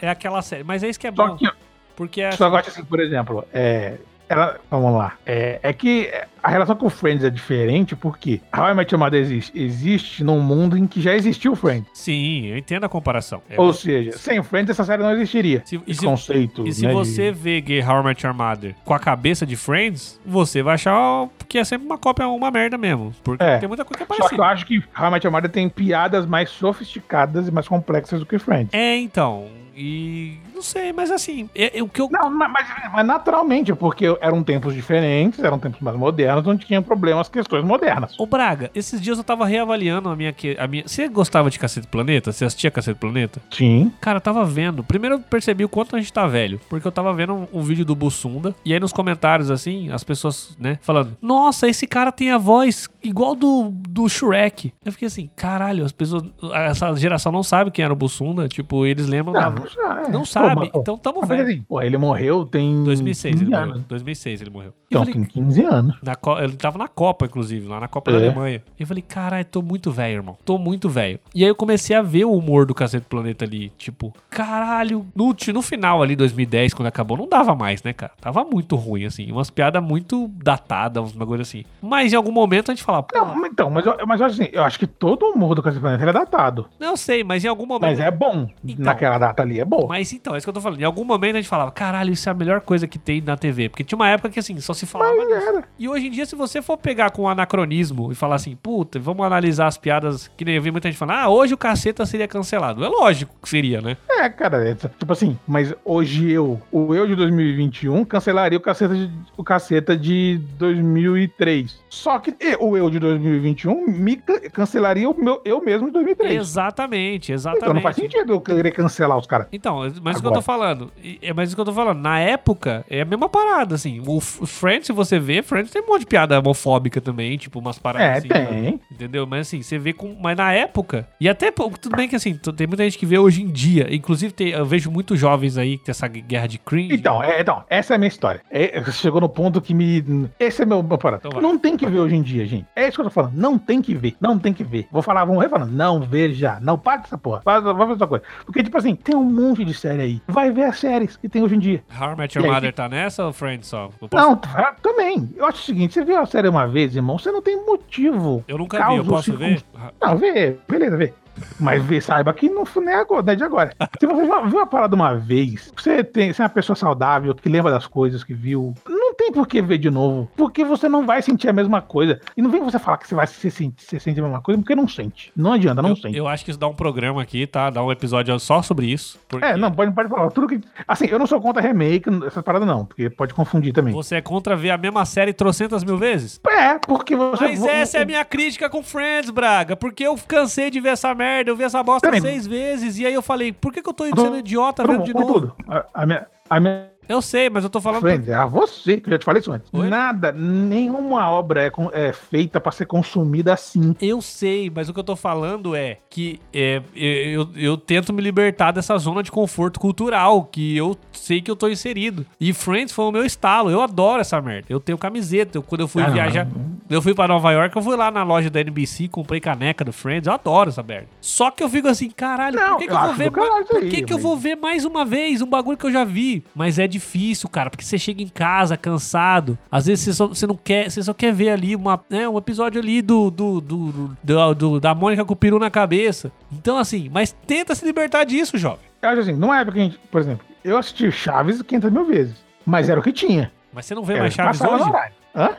[0.00, 0.64] É, é, aquela série.
[0.64, 1.36] Mas é isso que é Só bom.
[1.36, 1.50] Que,
[1.94, 2.32] porque é.
[2.32, 3.98] Só gosto assim, por exemplo, é.
[4.28, 5.14] Ela, vamos lá.
[5.24, 6.10] É, é que
[6.42, 10.40] a relação com Friends é diferente porque How I Met Your Mother existe, existe num
[10.40, 11.88] mundo em que já existiu Friends.
[11.92, 13.42] Sim, eu entendo a comparação.
[13.48, 15.62] É Ou seja, sem Friends essa série não existiria.
[15.64, 16.66] Se, Esse se, conceito.
[16.66, 17.38] E se né, você de...
[17.60, 21.58] vê How I Met Your Mother com a cabeça de Friends, você vai achar que
[21.58, 23.12] é sempre uma cópia, uma merda mesmo.
[23.22, 23.58] Porque é.
[23.58, 24.28] tem muita coisa que é parecida.
[24.28, 27.50] Só que eu acho que How I Met Your Mother tem piadas mais sofisticadas e
[27.50, 28.72] mais complexas do que Friends.
[28.72, 29.46] É, então.
[29.76, 32.08] E não sei, mas assim, é, é, o que eu.
[32.10, 32.50] Não, mas,
[32.92, 38.18] mas, naturalmente, porque eram tempos diferentes, eram tempos mais modernos, onde tinha problemas, questões modernas.
[38.18, 40.34] Ô, Braga, esses dias eu tava reavaliando a minha.
[40.58, 40.88] A minha...
[40.88, 42.32] Você gostava de Cacete Planeta?
[42.32, 43.40] Você assistia Cacete Planeta?
[43.50, 43.92] Sim.
[44.00, 44.82] Cara, eu tava vendo.
[44.82, 46.58] Primeiro eu percebi o quanto a gente tá velho.
[46.70, 48.54] Porque eu tava vendo um, um vídeo do Bussunda.
[48.64, 52.88] E aí nos comentários, assim, as pessoas, né, falando: Nossa, esse cara tem a voz
[53.04, 54.72] igual do, do Shrek.
[54.82, 56.24] Eu fiquei assim, caralho, as pessoas.
[56.54, 58.48] Essa geração não sabe quem era o Bussunda.
[58.48, 59.34] Tipo, eles lembram.
[59.34, 60.02] Não, da...
[60.02, 60.70] não, não sabe sabe?
[60.70, 61.42] Pô, então tamo vendo.
[61.42, 62.84] Assim, pô, ele morreu tem.
[62.84, 63.68] 2006 ele anos.
[63.68, 63.84] morreu.
[63.88, 64.72] 2006 ele morreu.
[64.86, 65.96] Então falei, tem 15 anos.
[66.02, 66.38] Na Co...
[66.38, 68.14] Ele tava na Copa, inclusive, lá na Copa é.
[68.14, 68.62] da Alemanha.
[68.78, 70.38] E eu falei, caralho, tô muito velho, irmão.
[70.44, 71.18] Tô muito velho.
[71.34, 73.70] E aí eu comecei a ver o humor do Cacete Planeta ali.
[73.76, 75.06] Tipo, caralho.
[75.14, 78.12] No, no final ali, 2010, quando acabou, não dava mais, né, cara?
[78.20, 79.30] Tava muito ruim, assim.
[79.30, 81.64] Umas piadas muito datadas, uns bagulho assim.
[81.82, 83.16] Mas em algum momento a gente fala, pô.
[83.16, 85.62] Não, então, mas eu, mas eu acho assim, eu acho que todo o humor do
[85.62, 86.68] Cacete Planeta é datado.
[86.78, 87.90] Não sei, mas em algum momento.
[87.90, 88.48] Mas é bom.
[88.64, 89.86] Então, naquela data ali, é bom.
[89.88, 90.80] Mas então, é isso que eu tô falando.
[90.80, 93.36] Em algum momento a gente falava, caralho, isso é a melhor coisa que tem na
[93.36, 93.68] TV.
[93.68, 95.64] Porque tinha uma época que, assim, só se falava Mas era.
[95.78, 98.98] E hoje em dia, se você for pegar com um anacronismo e falar assim, puta,
[98.98, 102.04] vamos analisar as piadas, que nem eu vi muita gente falando, ah, hoje o caceta
[102.06, 102.84] seria cancelado.
[102.84, 103.96] É lógico que seria, né?
[104.08, 108.94] É, cara, é, tipo assim, mas hoje eu, o eu de 2021, cancelaria o caceta
[108.94, 111.80] de, o caceta de 2003.
[111.88, 116.40] Só que o eu de 2021 me ca- cancelaria o meu eu mesmo de 2003.
[116.40, 117.62] Exatamente, exatamente.
[117.64, 119.46] Então não faz sentido eu querer cancelar os caras.
[119.52, 121.98] Então, mas o que eu tô falando, é mais o que eu tô falando.
[122.00, 124.00] Na época, é a mesma parada, assim.
[124.06, 127.78] O Friends, se você vê, Friends tem um monte de piada homofóbica também, tipo, umas
[127.78, 128.28] paradas É, assim.
[128.28, 128.80] tem.
[128.90, 129.26] Entendeu?
[129.26, 130.16] Mas assim, você vê com.
[130.20, 131.08] Mas na época.
[131.20, 131.50] E até.
[131.50, 133.92] Tudo bem que assim, tem muita gente que vê hoje em dia.
[133.94, 136.94] Inclusive, tem- eu vejo muitos jovens aí que tem essa guerra de cringe.
[136.94, 138.40] Então, é, então, essa é a minha história.
[138.50, 140.28] É, chegou no ponto que me.
[140.38, 141.22] Esse é meu, parado.
[141.26, 142.66] Então não tem que ver hoje em dia, gente.
[142.74, 143.34] É isso que eu tô falando.
[143.34, 144.16] Não tem que ver.
[144.20, 144.86] Não tem que ver.
[144.90, 145.70] Vou falar, vamos falando.
[145.72, 146.58] Não veja.
[146.60, 147.40] Não pague essa porra.
[147.44, 148.24] Vai fazer outra coisa.
[148.44, 150.15] Porque, tipo assim, tem um monte de série aí.
[150.26, 151.82] Vai ver as séries que tem hoje em dia.
[152.00, 153.90] How I Met Your Mother tá nessa ou Friends só?
[154.00, 155.28] Eu, posso- Não, tá- também.
[155.36, 158.44] Eu acho o seguinte: você viu a série uma vez, irmão, você não tem motivo.
[158.48, 159.58] eu nunca vi, eu posso ver?
[159.58, 161.12] circun- Não, vê, beleza, vê.
[161.60, 163.70] Mas vê, saiba que não, não, é agora, não é de agora.
[164.00, 167.46] Se você viu a parada uma vez, você, tem, você é uma pessoa saudável, que
[167.46, 168.95] lembra das coisas que viu, não
[169.26, 170.30] tem por que ver de novo.
[170.36, 172.20] Porque você não vai sentir a mesma coisa.
[172.36, 174.60] E não vem você falar que você vai se sentir, você sente a mesma coisa,
[174.60, 175.32] porque não sente.
[175.36, 176.16] Não adianta, não eu, sente.
[176.16, 177.70] eu acho que isso dá um programa aqui, tá?
[177.70, 179.18] Dá um episódio só sobre isso.
[179.28, 180.30] Porque É, não, pode, pode falar.
[180.30, 180.60] Tudo que.
[180.86, 183.92] Assim, eu não sou contra remake, essas paradas não, porque pode confundir também.
[183.92, 186.40] Você é contra ver a mesma série trocentas mil vezes?
[186.46, 187.44] É, porque você.
[187.44, 189.76] Mas essa é a minha crítica com Friends, Braga.
[189.76, 192.20] Porque eu cansei de ver essa merda, eu vi essa bosta Também.
[192.20, 192.98] seis vezes.
[192.98, 195.32] E aí eu falei, por que, que eu tô sendo idiota vendo de novo?
[195.32, 195.56] tudo.
[195.68, 196.26] A, a minha.
[196.48, 198.00] A minha Eu sei, mas eu tô falando.
[198.00, 199.68] Friends, é a você, que eu já te falei isso antes.
[199.72, 199.88] Oi?
[199.88, 203.94] Nada, nenhuma obra é, é feita pra ser consumida assim.
[204.00, 208.20] Eu sei, mas o que eu tô falando é que é, eu, eu tento me
[208.22, 212.26] libertar dessa zona de conforto cultural que eu sei que eu tô inserido.
[212.40, 213.70] E Friends foi o meu estalo.
[213.70, 214.66] Eu adoro essa merda.
[214.68, 215.58] Eu tenho camiseta.
[215.58, 216.76] Eu- quando eu fui Ah, viajar, não.
[216.88, 219.92] eu fui pra Nova York, eu fui lá na loja da NBC, comprei caneca do
[219.92, 220.26] Friends.
[220.26, 221.08] Eu adoro essa merda.
[221.20, 223.42] Só que eu fico assim, caralho, Não, por que, que eu eu vou ver por
[223.76, 226.04] aí, que, que eu mas- vou ver mais uma vez um bagulho que eu já
[226.04, 226.44] vi?
[226.54, 229.58] Mas é difícil, cara, porque você chega em casa cansado.
[229.70, 232.38] Às vezes você, só, você não quer, você só quer ver ali uma, né, um
[232.38, 236.32] episódio ali do, do, do, do- do- da Mônica com o peru na cabeça.
[236.52, 238.86] Então, assim, mas tenta se libertar disso, jovem.
[239.02, 242.04] Eu acho assim, numa época que a gente, por exemplo, eu assisti Chaves 500 mil
[242.06, 243.52] vezes, mas era o que tinha.
[243.72, 244.90] Mas você não vê mais Chaves hoje?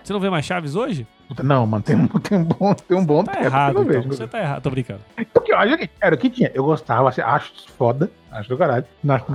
[0.04, 1.08] Você não vê mais Chaves hoje?
[1.44, 3.84] Não, mano, tem um, tem um bom, tem um bom Tá tempo que errado, então.
[3.86, 4.08] vejo.
[4.10, 5.02] Você tá errado, tô brincando.
[5.34, 6.52] Porque olha aqui, era o que tinha.
[6.54, 8.86] Eu gostava, assim, acho foda, acho do caralho.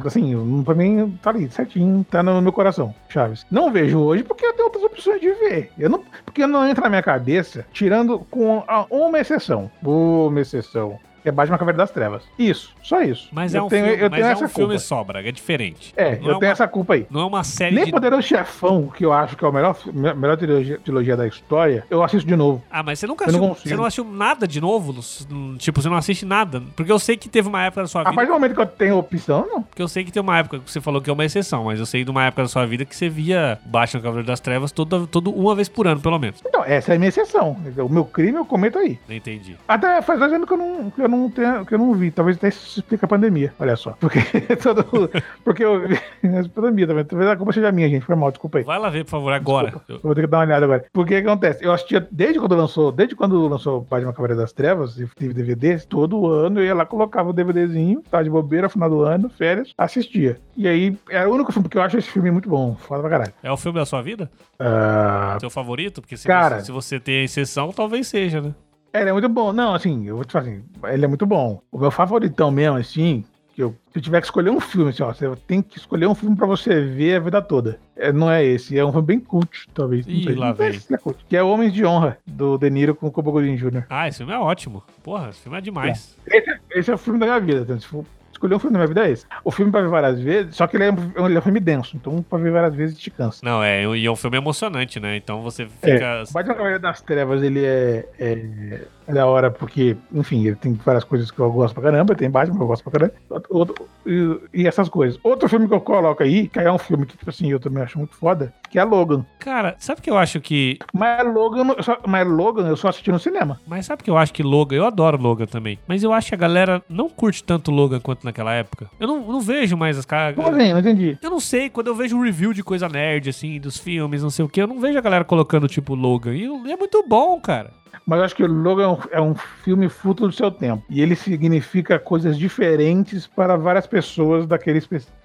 [0.05, 3.47] Assim, pra mim tá ali, certinho, tá no meu coração, Chaves.
[3.51, 5.70] Não vejo hoje porque eu tenho outras opções de ver.
[5.78, 9.70] Eu não, porque não entra na minha cabeça, tirando com a- uma exceção.
[9.82, 10.98] Uma exceção.
[11.23, 12.23] Que é Batman Caverna das Trevas.
[12.39, 13.28] Isso, só isso.
[13.32, 14.77] Mas eu é um tenho, filme, eu tenho é essa um filme
[15.07, 15.93] Braga, é diferente.
[15.97, 17.07] É, Não eu é tenho uma- essa culpa aí.
[17.11, 17.90] Não é uma série Nem de...
[17.93, 22.03] Poderoso Chefão, que eu acho que é o melhor, melhor trilogia, trilogia da história, eu
[22.03, 22.62] assisto de novo.
[22.70, 24.93] Ah, mas você nunca não assistiu, você não assistiu nada de novo?
[24.93, 26.62] No- no- Tipo, você não assiste nada?
[26.74, 28.15] Porque eu sei que teve uma época da sua A vida...
[28.16, 29.62] partir do momento que eu tenho opção, não.
[29.62, 31.78] Porque eu sei que tem uma época que você falou que é uma exceção, mas
[31.78, 34.73] eu sei de uma época da sua vida que você via Batman Cavaleiro das Trevas
[34.73, 36.40] toda, todo uma vez por ano, pelo menos.
[36.44, 37.57] Então, essa é a minha exceção.
[37.78, 38.99] O meu crime eu cometo aí.
[39.09, 39.57] Não entendi.
[39.69, 42.10] Até faz dois anos que eu não, que eu não, tenho, que eu não vi.
[42.10, 43.52] Talvez até isso explique a pandemia.
[43.60, 43.93] Olha só.
[44.01, 44.18] Porque,
[44.62, 45.10] todo,
[45.44, 47.05] porque eu vi a pandemia também.
[47.05, 48.05] Talvez a culpa seja minha, gente.
[48.05, 48.64] Foi mal, desculpa aí.
[48.64, 49.74] Vai lá ver, por favor, agora.
[49.89, 50.84] Eu- vou ter que dar uma olhada agora.
[50.93, 51.64] Porque o que acontece?
[51.64, 55.78] Eu assistia desde quando lançou, desde quando lançou Batman Cavaleiro das Trevas, e teve DVD,
[55.80, 59.72] todo ano eu ia lá, colocava o DVDzinho, tava de bobeira, final do ano, férias,
[59.78, 60.39] assistia.
[60.56, 63.10] E aí, era o único filme, porque eu acho esse filme muito bom, foda pra
[63.10, 63.32] caralho.
[63.43, 64.30] É o filme da sua vida?
[64.59, 66.01] Ah, Seu favorito?
[66.01, 66.60] Porque se, Cara.
[66.60, 68.55] você, se você tem a exceção, talvez seja, né?
[68.93, 69.52] Ele é muito bom.
[69.52, 70.62] Não, assim, eu vou te falar assim,
[70.93, 71.60] ele é muito bom.
[71.70, 73.24] O meu favoritão mesmo, assim,
[73.55, 76.06] que eu, se eu tiver que escolher um filme, assim, ó, você tem que escolher
[76.06, 77.78] um filme pra você ver a vida toda.
[77.97, 80.06] É, não é esse, é um filme bem cult, talvez.
[80.06, 80.81] não Ih, sei, lá não vem.
[80.90, 83.85] é cult, que é Homens de Honra, do De Niro com o Cuba Gooding Jr.
[83.89, 84.82] Ah, esse filme é ótimo.
[85.02, 86.16] Porra, esse filme é demais.
[86.27, 87.60] Esse, esse é o filme da minha vida.
[87.60, 88.05] Então, se for
[88.43, 89.24] escolher um filme da minha vida, é esse.
[89.44, 91.60] O filme pra ver várias vezes, só que ele é, um- ele é um filme
[91.60, 93.40] denso, então pra ver várias vezes te cansa.
[93.43, 95.16] Não, é, e é um filme emocionante, né?
[95.16, 96.24] Então você É, fica.
[96.28, 100.73] o Batman Cavaleiro das Trevas, ele é, é, é da hora porque, enfim, ele tem
[100.74, 103.15] várias coisas que eu gosto pra caramba, tem Batman que eu gosto pra caramba,
[103.51, 105.19] outro- e, e essas coisas.
[105.23, 107.83] Outro filme que eu coloco aí, que é um filme que, tipo assim, eu também
[107.83, 109.24] acho muito foda, que é Logan.
[109.39, 110.79] Cara, sabe o que eu acho que.
[110.93, 113.61] Mas Logan, só, mas Logan eu só assisti no cinema.
[113.66, 114.77] Mas sabe o que eu acho que Logan.
[114.77, 115.79] Eu adoro Logan também.
[115.87, 118.91] Mas eu acho que a galera não curte tanto Logan quanto naquela época.
[118.99, 120.35] Eu não, não vejo mais as caras.
[120.37, 120.73] Como assim?
[120.73, 121.19] Não entendi.
[121.23, 124.45] Eu não sei, quando eu vejo review de coisa nerd, assim, dos filmes, não sei
[124.45, 126.35] o que, eu não vejo a galera colocando, tipo, Logan.
[126.35, 127.70] E é muito bom, cara.
[128.06, 130.85] Mas acho que o Logan é um, é um filme fruto do seu tempo.
[130.89, 134.78] E ele significa coisas diferentes para várias pessoas daquele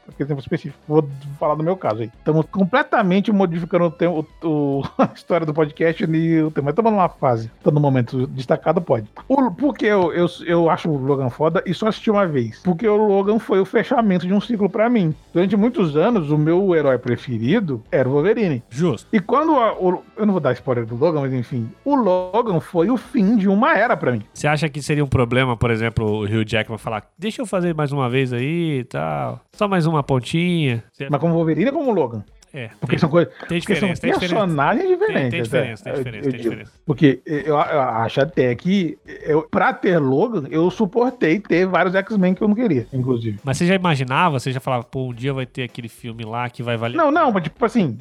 [0.09, 0.79] espe- exemplo específico.
[0.87, 1.07] Vou
[1.39, 2.11] falar do meu caso aí.
[2.17, 6.69] Estamos completamente modificando o, tema, o, a história do podcast e o tema.
[6.69, 9.07] Estamos numa fase, estou no momento destacado, pode.
[9.27, 12.59] O, porque eu, eu, eu acho o Logan foda e só assisti uma vez.
[12.63, 15.13] Porque o Logan foi o fechamento de um ciclo para mim.
[15.33, 18.63] Durante muitos anos, o meu herói preferido era o Wolverine.
[18.69, 19.07] Justo.
[19.11, 22.59] E quando a, o, eu não vou dar spoiler do Logan, mas enfim, o Logan
[22.59, 24.23] foi o fim de uma era para mim.
[24.33, 27.73] Você acha que seria um problema, por exemplo, o Hugh Jackman falar, deixa eu fazer
[27.73, 30.83] mais uma vez aí e tal, só mais uma pontinha?
[31.09, 32.23] Mas como Wolverine ou como Logan?
[32.53, 32.69] É.
[32.79, 33.33] Porque tem, são coisas.
[33.47, 35.21] Tem diferença, tem personagens diferentes.
[35.21, 36.71] Tem, tem diferença, tem diferença, eu, tem diferença.
[36.85, 42.33] Porque eu, eu, acho até que, eu, pra ter Logan, eu suportei ter vários X-Men
[42.33, 43.39] que eu não queria, inclusive.
[43.43, 46.49] Mas você já imaginava, você já falava, pô, um dia vai ter aquele filme lá
[46.49, 46.97] que vai valer.
[46.97, 47.97] Não, não, mas tipo assim,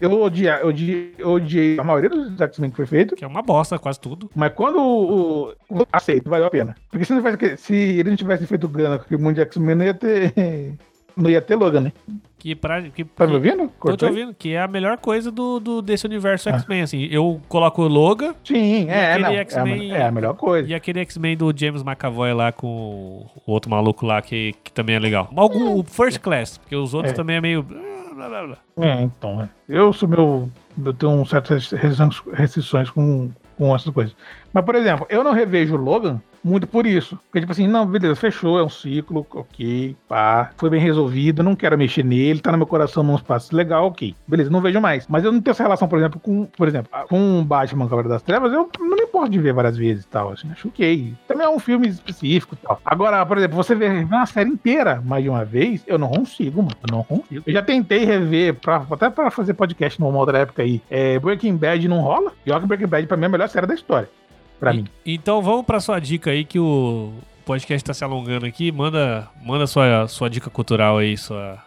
[0.00, 3.16] eu odiei, eu odiei, eu odiei a maioria dos X-Men que foi feito.
[3.16, 4.30] Que é uma bosta, quase tudo.
[4.34, 6.76] Mas quando o, o, aceito, valeu a pena.
[6.90, 9.74] Porque se, não tivesse, se ele não tivesse feito grana com o mundo de X-Men,
[9.74, 10.32] não ia ter.
[11.18, 11.92] Não ia ter Logan, né?
[12.38, 13.68] Que pra, que, tá me ouvindo?
[13.80, 13.96] Cortou?
[13.96, 16.52] Tô te ouvindo, que é a melhor coisa do, do desse universo ah.
[16.52, 17.08] X-Men, assim.
[17.10, 18.32] Eu coloco o Logan.
[18.44, 20.70] Sim, é, não, é, a, é a melhor coisa.
[20.70, 24.94] E aquele X-Men do James McAvoy lá com o outro maluco lá, que, que também
[24.94, 25.28] é legal.
[25.34, 27.16] Algum, o First Class, porque os outros é.
[27.16, 27.66] também é meio.
[28.76, 29.48] É, então, é.
[29.68, 30.48] Eu sou meu.
[30.84, 31.72] Eu tenho certas
[32.32, 34.14] restrições com, com essas coisas.
[34.52, 37.18] Mas, por exemplo, eu não revejo Logan muito por isso.
[37.26, 41.54] Porque, tipo assim, não, beleza, fechou, é um ciclo, ok, pá, foi bem resolvido, não
[41.54, 44.14] quero mexer nele, tá no meu coração num espaço legal, ok.
[44.26, 45.06] Beleza, não vejo mais.
[45.08, 48.22] Mas eu não tenho essa relação, por exemplo, com, por exemplo, com Batman Cavaleiro das
[48.22, 51.14] Trevas, eu não me importo de ver várias vezes e tal, assim, acho ok.
[51.26, 52.80] Também é um filme específico e tal.
[52.84, 56.62] Agora, por exemplo, você vê uma série inteira mais de uma vez, eu não consigo,
[56.62, 57.42] mano, eu não consigo.
[57.46, 61.56] Eu já tentei rever, pra, até pra fazer podcast numa outra época aí, é, Breaking
[61.56, 63.74] Bad não rola, e olha que Breaking Bad pra mim é a melhor série da
[63.74, 64.08] história
[64.58, 64.86] para mim.
[65.04, 67.12] Então vamos para sua dica aí que o
[67.44, 68.70] podcast tá se alongando aqui.
[68.70, 71.58] Manda, manda sua, sua dica cultural aí, sua.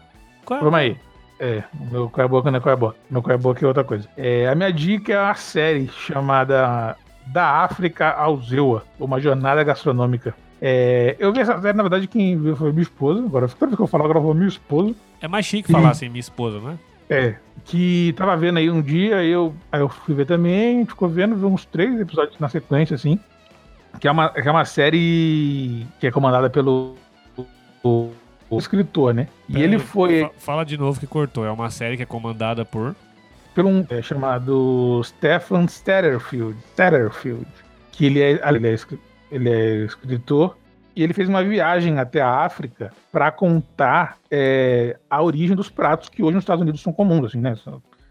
[0.45, 0.63] Qual é?
[0.63, 0.97] Vamos aí.
[1.39, 2.93] É, meu qual é não é qual é.
[3.09, 4.07] Meu qual é é outra coisa.
[4.15, 6.95] É, a minha dica é a série chamada
[7.25, 10.35] Da África ao Zewa, uma jornada gastronômica.
[10.61, 13.25] É, eu vi essa série, na verdade, quem viu foi minha esposa.
[13.25, 14.93] Agora, toda vez que eu falo, agora eu vou minha esposa.
[15.19, 16.77] É mais chique falar assim, minha esposa, né?
[17.11, 17.35] É,
[17.65, 21.65] que tava vendo aí um dia, eu, aí eu fui ver também, ficou vendo, uns
[21.65, 23.19] três episódios na sequência, assim.
[23.99, 26.95] Que é uma, que é uma série que é comandada pelo
[27.83, 28.11] o,
[28.49, 29.27] o escritor, né?
[29.49, 30.31] E ele foi.
[30.37, 31.45] Fala de novo que cortou.
[31.45, 32.95] É uma série que é comandada por.
[33.53, 36.57] Por um é, chamado Stefan Statterfield.
[36.71, 37.45] Statterfield.
[37.91, 38.75] Que ele é, ele é,
[39.29, 40.55] ele é escritor
[40.95, 46.09] e ele fez uma viagem até a África para contar é, a origem dos pratos
[46.09, 47.55] que hoje nos Estados Unidos são comuns, assim, né?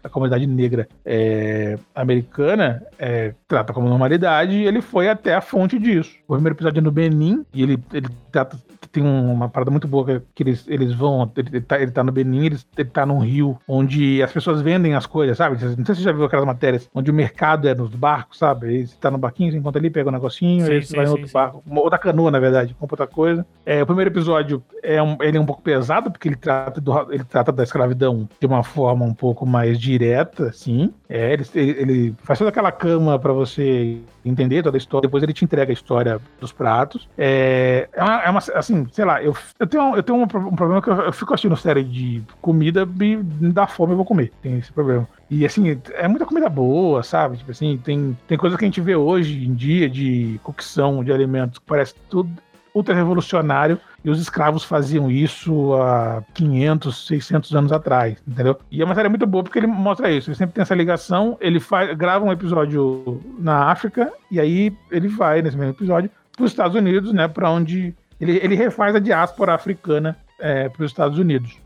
[0.03, 5.77] A comunidade negra é, americana é, trata como normalidade e ele foi até a fonte
[5.77, 6.15] disso.
[6.27, 8.57] O primeiro episódio é no Benin e ele, ele trata
[8.91, 11.31] tem uma parada muito boa que eles, eles vão.
[11.35, 14.93] Ele tá, ele tá no Benin, ele, ele tá num rio onde as pessoas vendem
[14.93, 15.55] as coisas, sabe?
[15.55, 18.73] Não sei se você já viu aquelas matérias onde o mercado é nos barcos, sabe?
[18.73, 21.09] Ele tá no barquinho, você encontra ali, pega um negocinho, sim, aí você vai em
[21.09, 21.77] outro sim, barco, sim.
[21.77, 23.45] outra canoa, na verdade, compra outra coisa.
[23.65, 27.13] É, o primeiro episódio é um, ele é um pouco pesado, porque ele trata, do,
[27.13, 30.93] ele trata da escravidão de uma forma um pouco mais direta, assim.
[31.09, 35.33] É, ele, ele faz toda aquela cama para você entender toda a história, depois ele
[35.33, 37.07] te entrega a história dos pratos.
[37.17, 40.55] É, é, uma, é uma assim, sei lá, eu, eu tenho, eu tenho um, um
[40.55, 44.05] problema que eu, eu, fico assistindo série de comida e me dá fome eu vou
[44.05, 44.31] comer.
[44.41, 45.07] Tem esse problema.
[45.29, 47.37] E assim, é muita comida boa, sabe?
[47.37, 51.11] Tipo assim, tem, tem coisa que a gente vê hoje em dia de cocção de
[51.11, 52.31] alimentos que parece tudo
[52.73, 58.57] ultra revolucionário e os escravos faziam isso há 500, 600 anos atrás, entendeu?
[58.71, 60.29] E é uma série muito boa porque ele mostra isso.
[60.29, 61.37] Ele sempre tem essa ligação.
[61.39, 66.45] Ele faz, grava um episódio na África e aí ele vai nesse mesmo episódio para
[66.45, 67.27] os Estados Unidos, né?
[67.27, 71.57] Para onde ele, ele refaz a diáspora africana é, para os Estados Unidos,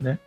[0.00, 0.18] né?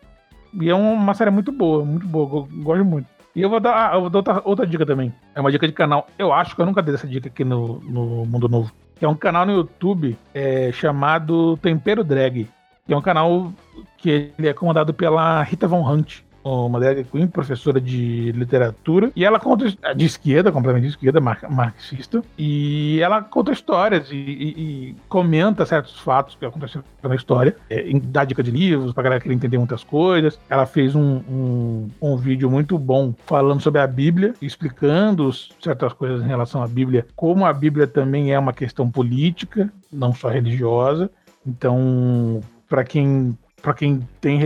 [0.53, 3.07] E é uma série muito boa, muito boa, gosto muito.
[3.35, 5.13] E eu vou dar, eu vou dar outra, outra, dica também.
[5.35, 6.07] É uma dica de canal.
[6.17, 8.71] Eu acho que eu nunca dei essa dica aqui no, no Mundo Novo.
[8.99, 12.47] Que é um canal no YouTube é, chamado Tempero Drag.
[12.85, 13.51] Que é um canal
[13.97, 19.23] que ele é comandado pela Rita Von Hunt uma drag queen, professora de literatura, e
[19.23, 19.65] ela conta
[19.95, 25.99] de esquerda, completamente de esquerda, marxista, e ela conta histórias e, e, e comenta certos
[25.99, 29.83] fatos que aconteceram na história, é, dá dica de livros pra galera querer entender muitas
[29.83, 30.39] coisas.
[30.49, 36.23] Ela fez um, um, um vídeo muito bom falando sobre a Bíblia, explicando certas coisas
[36.23, 41.09] em relação à Bíblia, como a Bíblia também é uma questão política, não só religiosa.
[41.45, 44.39] Então, para quem para quem tem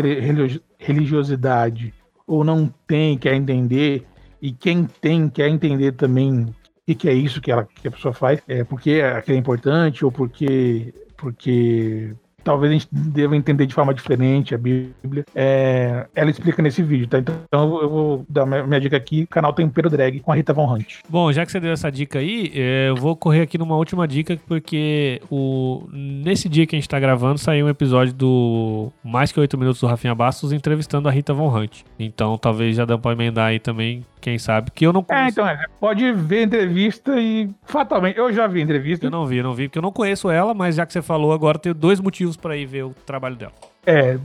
[0.84, 1.94] religiosidade
[2.26, 4.06] ou não tem, quer entender,
[4.42, 6.46] e quem tem, quer entender também
[6.88, 10.04] o que, é isso que, ela, que a pessoa faz, é porque aquilo é importante
[10.04, 12.14] ou porque, porque
[12.44, 15.26] talvez a gente deva entender de forma diferente a Bíblia.
[15.34, 17.20] É, ela explica nesse vídeo, tá?
[17.20, 21.00] Então eu vou dar minha, dica aqui: canal Tempero Drag com a Rita Von Hunt.
[21.10, 24.08] Bom, já que você deu essa dica aí, é, eu vou correr aqui numa última
[24.08, 29.32] dica, porque o, nesse dia que a gente tá gravando saiu um episódio do Mais
[29.32, 31.82] que 8 Minutos do Rafinha Bastos entrevistando a Rita Von Hunt.
[31.98, 35.26] Então talvez já dê pra emendar aí também, quem sabe, que eu não conheço.
[35.26, 39.06] É, então, é, pode ver entrevista e fatalmente, eu já vi entrevista.
[39.06, 41.02] Eu não vi, eu não vi, porque eu não conheço ela, mas já que você
[41.02, 43.54] falou agora, tenho dois motivos para ir ver o trabalho dela.
[43.86, 44.18] É,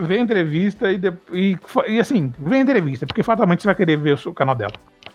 [0.00, 1.00] vê entrevista e,
[1.32, 1.58] e,
[1.88, 4.74] e assim, vê entrevista, porque fatalmente você vai querer ver o canal dela.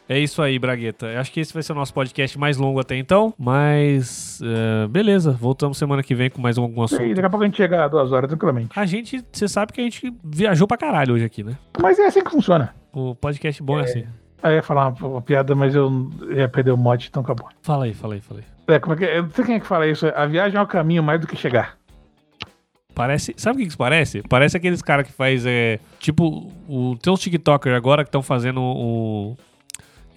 [0.10, 1.20] É isso aí, Bragueta.
[1.20, 3.34] Acho que esse vai ser o nosso podcast mais longo até então.
[3.38, 5.32] Mas, uh, beleza.
[5.34, 7.04] Voltamos semana que vem com mais algum assunto.
[7.04, 8.70] E daqui a pouco a gente chega a duas horas, tranquilamente.
[8.74, 11.58] A gente, você sabe que a gente viajou pra caralho hoje aqui, né?
[11.82, 12.74] Mas é assim que funciona.
[12.94, 14.06] O podcast bom é, é assim.
[14.44, 17.50] Eu ia falar uma, uma, piada, mas eu ia perder o mote, então acabou.
[17.62, 18.76] Fala aí, fala aí, fala aí.
[18.76, 20.08] É, como é que, eu não sei quem é que fala isso.
[20.16, 21.78] A viagem é o caminho mais do que chegar.
[22.98, 23.32] Parece.
[23.38, 24.24] Sabe o que isso parece?
[24.28, 25.46] Parece aqueles caras que faz.
[25.46, 29.38] É, tipo, o, tem uns TikTokers agora que estão fazendo o,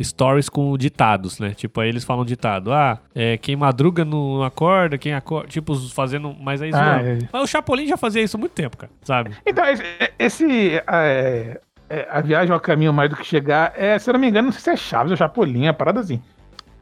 [0.02, 1.50] stories com ditados, né?
[1.50, 2.72] Tipo, aí eles falam ditado.
[2.72, 5.48] Ah, é, quem madruga não acorda, quem acorda.
[5.48, 6.34] Tipo, fazendo.
[6.40, 7.18] Mas aí ah, é.
[7.30, 9.32] Mas o Chapolin já fazia isso há muito tempo, cara, sabe?
[9.44, 9.84] Então, esse.
[10.18, 14.20] esse é, é, a viagem ao caminho mais do que chegar, é, se eu não
[14.20, 16.18] me engano, não sei se é Chaves ou Chapolin, é parada assim.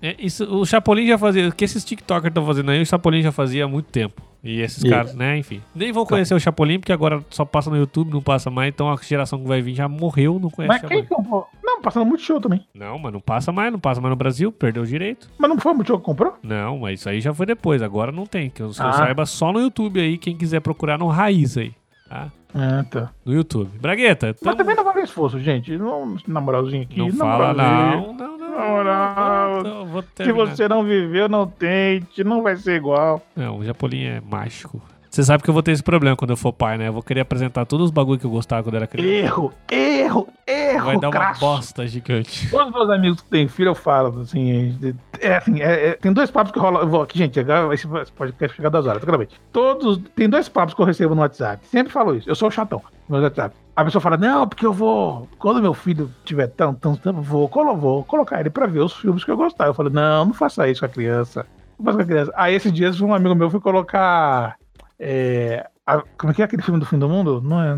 [0.01, 1.49] É, isso, o Chapolin já fazia.
[1.49, 4.28] O que esses TikTokers estão fazendo aí, o Chapolin já fazia há muito tempo.
[4.43, 4.89] E esses isso.
[4.89, 5.61] caras, né, enfim.
[5.75, 8.69] Nem vão conhecer o Chapolin, porque agora só passa no YouTube, não passa mais.
[8.69, 11.49] Então a geração que vai vir já morreu, não conhece Mas quem comprou?
[11.63, 12.65] Não, passa no Multishow também.
[12.75, 15.29] Não, mas não passa mais, não passa mais no Brasil, perdeu o direito.
[15.39, 16.35] Mas não foi o Multishow que comprou?
[16.43, 18.49] Não, mas isso aí já foi depois, agora não tem.
[18.49, 18.87] Que eu, ah.
[18.87, 21.73] eu saiba só no YouTube aí, quem quiser procurar no Raiz aí,
[22.09, 22.31] tá?
[22.55, 23.11] É, tá.
[23.25, 23.71] No YouTube.
[23.79, 24.33] Bragueta.
[24.33, 24.41] Tamo...
[24.45, 25.77] Mas também não vale esforço, gente.
[25.77, 26.99] Não, na moralzinha aqui.
[26.99, 28.38] Não fala não, não.
[28.59, 29.61] Moral.
[29.61, 32.25] Então, Se você não viveu, não tente.
[32.25, 33.23] Não vai ser igual.
[33.37, 34.81] Não, o Japolim é mágico.
[35.11, 36.89] Você sabe que eu vou ter esse problema quando eu for pai, né?
[36.89, 39.11] Eu vou querer apresentar todos os bagulho que eu gostava quando era criança.
[39.11, 40.85] Erro, erro, erro.
[40.85, 42.49] Vai dar uma bosta gigante.
[42.51, 44.79] Todos os meus amigos que têm filho, eu falo assim.
[45.21, 46.83] É assim, é, é, tem dois papos que rolam.
[46.83, 49.41] Eu vou aqui, gente, agora esse podcast chegar das horas, claramente.
[49.51, 49.99] Todos.
[50.15, 51.67] Tem dois papos que eu recebo no WhatsApp.
[51.67, 52.29] Sempre falo isso.
[52.29, 53.57] Eu sou o chatão no WhatsApp.
[53.79, 55.29] A pessoa fala, não, porque eu vou.
[55.39, 59.23] Quando meu filho tiver tão, tão, tão vou, vou colocar ele pra ver os filmes
[59.23, 59.69] que eu gostar.
[59.69, 61.47] Eu falo, não, não faça isso com a criança.
[61.79, 62.33] Não faça com a criança.
[62.35, 64.57] Aí esses dias um amigo meu foi colocar
[64.99, 67.41] é, a, como é que é aquele filme do fim do mundo?
[67.41, 67.77] Não é.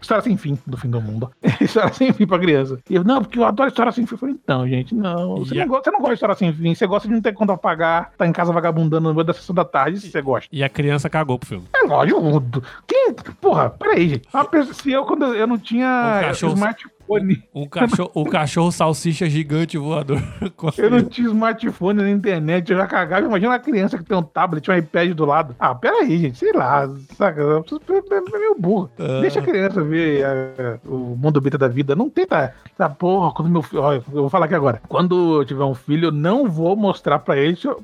[0.00, 1.30] História sem fim do fim do mundo.
[1.60, 2.78] história sem fim pra criança.
[2.88, 4.14] E eu, não, porque eu adoro história sem fim.
[4.14, 5.38] Eu falei, então, gente, não.
[5.38, 6.74] Você, não, gosta, você não gosta de história sem fim.
[6.74, 9.32] Você gosta de não ter conta a pagar, tá em casa vagabundando no meio da
[9.32, 10.48] sessão da tarde, se você gosta.
[10.52, 11.66] E a criança cagou pro filme.
[11.74, 12.20] É lógico.
[12.86, 13.14] Quem?
[13.40, 14.28] Porra, peraí, gente.
[14.74, 17.42] se eu, quando eu não tinha um cachorro, smartphone smartphone.
[17.54, 20.22] Um cachorro, um cachorro salsicha gigante voador.
[20.78, 23.26] eu não tinha smartphone na internet, eu já cagava.
[23.26, 25.56] Imagina uma criança que tem um tablet, um iPad do lado.
[25.58, 27.40] Ah, peraí, gente, sei lá, saca?
[27.40, 28.90] É meio burro.
[28.98, 29.20] Ah.
[29.20, 30.24] Deixa a criança ver
[30.86, 31.96] uh, o mundo beta da vida.
[31.96, 32.54] Não tenta.
[32.76, 33.82] Tá, porra, quando meu filho.
[33.82, 34.80] Ó, eu vou falar aqui agora.
[34.88, 37.82] Quando eu tiver um filho, eu não vou mostrar pra ele o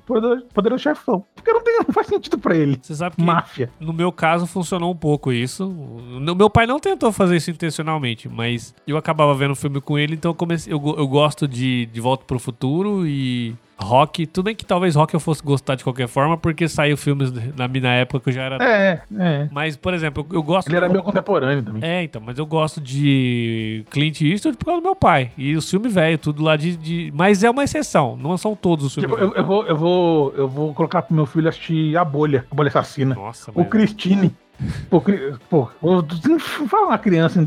[0.52, 1.24] poderoso chefão.
[1.34, 2.78] Porque não, tem, não faz sentido pra ele.
[2.80, 3.22] Você sabe que.
[3.22, 3.70] Máfia.
[3.80, 5.66] No meu caso, funcionou um pouco isso.
[5.66, 9.98] No, meu pai não tentou fazer isso intencionalmente, mas eu acabei acabava vendo filme com
[9.98, 14.26] ele, então eu, comecei, eu, eu gosto de De Volta pro Futuro e rock.
[14.26, 17.66] Tudo bem que talvez rock eu fosse gostar de qualquer forma, porque saiu filmes na
[17.68, 18.56] minha época que eu já era.
[18.62, 19.48] É, é.
[19.50, 20.68] Mas, por exemplo, eu, eu gosto.
[20.68, 21.82] Ele era meu contemporâneo também.
[21.82, 25.30] É, então, mas eu gosto de Clint Eastwood por causa do meu pai.
[25.36, 27.12] E o filme velho, tudo lá de, de.
[27.14, 29.10] Mas é uma exceção, não são todos os filmes.
[29.10, 32.46] Tipo, eu, eu, vou, eu, vou, eu vou colocar pro meu filho assistir A Bolha,
[32.50, 33.14] A Bolha Assassina.
[33.14, 34.34] Nossa, O Christine.
[34.88, 35.02] Pô,
[35.50, 35.68] pô,
[36.68, 37.44] fala uma criança,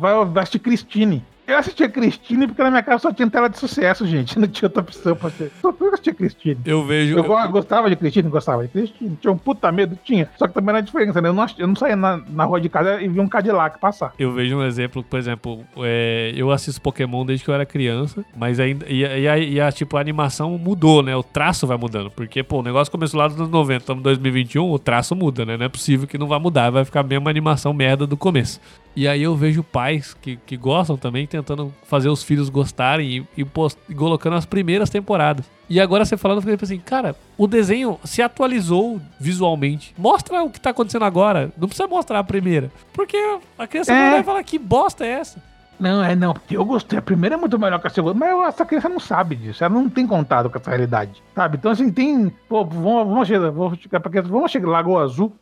[0.00, 1.24] vai assistir Christine.
[1.46, 4.38] Eu assistia Cristine porque na minha casa só tinha tela de sucesso, gente.
[4.42, 5.50] Não tinha outra opção pra ter.
[5.60, 6.58] Só eu assistia Cristine.
[6.64, 7.18] Eu vejo.
[7.18, 9.16] Eu, eu, gostava de Cristine, gostava de Cristine.
[9.20, 10.28] Tinha um puta medo, tinha.
[10.36, 11.28] Só que também era diferença, né?
[11.28, 14.12] Eu não, eu não saía na, na rua de casa e via um Cadillac passar.
[14.18, 18.24] Eu vejo um exemplo, por exemplo, é, eu assisto Pokémon desde que eu era criança,
[18.36, 18.86] mas ainda.
[18.88, 21.16] E, e, a, e, a, tipo, a animação mudou, né?
[21.16, 22.10] O traço vai mudando.
[22.10, 25.44] Porque, pô, o negócio começou lá nos anos 90, estamos em 2021, o traço muda,
[25.44, 25.56] né?
[25.56, 28.60] Não é possível que não vá mudar, vai ficar a mesma animação merda do começo.
[28.94, 33.40] E aí eu vejo pais que, que gostam também tentando fazer os filhos gostarem e,
[33.40, 35.46] e, post, e colocando as primeiras temporadas.
[35.68, 39.94] E agora você falando, eu falei assim, cara, o desenho se atualizou visualmente.
[39.96, 41.50] Mostra o que tá acontecendo agora.
[41.56, 42.70] Não precisa mostrar a primeira.
[42.92, 43.16] Porque
[43.58, 44.10] a criança é.
[44.10, 45.42] vai falar, que bosta é essa?
[45.82, 46.98] Não, é não, porque eu gostei.
[46.98, 49.74] A primeira é muito melhor que a segunda, mas essa criança não sabe disso, ela
[49.74, 51.56] não tem contato com essa realidade, sabe?
[51.56, 52.30] Então, assim, tem.
[52.48, 55.32] Pô, vamos, vamos chegar, vamos chegar, vamos chegar Lagoa Azul.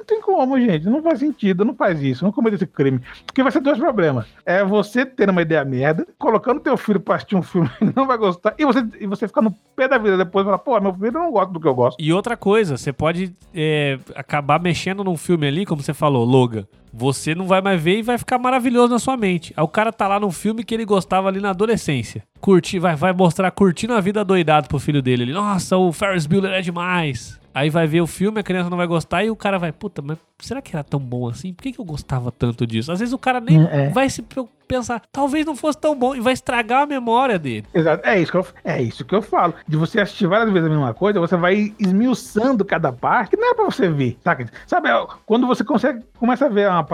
[0.00, 0.86] Não tem como, gente.
[0.86, 3.02] Não faz sentido, não faz isso, não cometa esse crime.
[3.26, 4.24] Porque vai ser dois problemas.
[4.46, 8.06] É você ter uma ideia merda, colocando teu filho pra assistir um filme que não
[8.06, 10.80] vai gostar, e você, e você ficar no pé da vida depois e falar, pô,
[10.80, 11.98] meu filho não gosta do que eu gosto.
[12.00, 16.66] E outra coisa, você pode é, acabar mexendo num filme ali, como você falou, Logan.
[16.92, 19.52] Você não vai mais ver e vai ficar maravilhoso na sua mente.
[19.54, 22.24] Aí o cara tá lá num filme que ele gostava ali na adolescência.
[22.40, 25.24] Curtir, vai, vai mostrar curtindo a vida doidado pro filho dele.
[25.24, 27.39] Ele, Nossa, o Ferris Bueller é demais.
[27.54, 30.00] Aí vai ver o filme, a criança não vai gostar e o cara vai, puta,
[30.02, 31.52] mas será que era tão bom assim?
[31.52, 32.92] Por que, que eu gostava tanto disso?
[32.92, 33.88] Às vezes o cara nem É.
[33.90, 34.24] vai se
[34.68, 37.66] pensar, talvez não fosse tão bom e vai estragar a memória dele.
[37.74, 38.06] Exato.
[38.06, 39.52] É isso, que eu, é isso que eu falo.
[39.66, 43.50] De você assistir várias vezes a mesma coisa, você vai esmiuçando cada parte, que não
[43.50, 44.46] é pra você ver, saca?
[44.66, 46.86] Sabe, é, quando você consegue, começa a ver uma,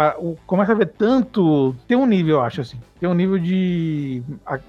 [0.46, 4.23] começa a ver tanto, tem um nível, eu acho assim, tem um nível de,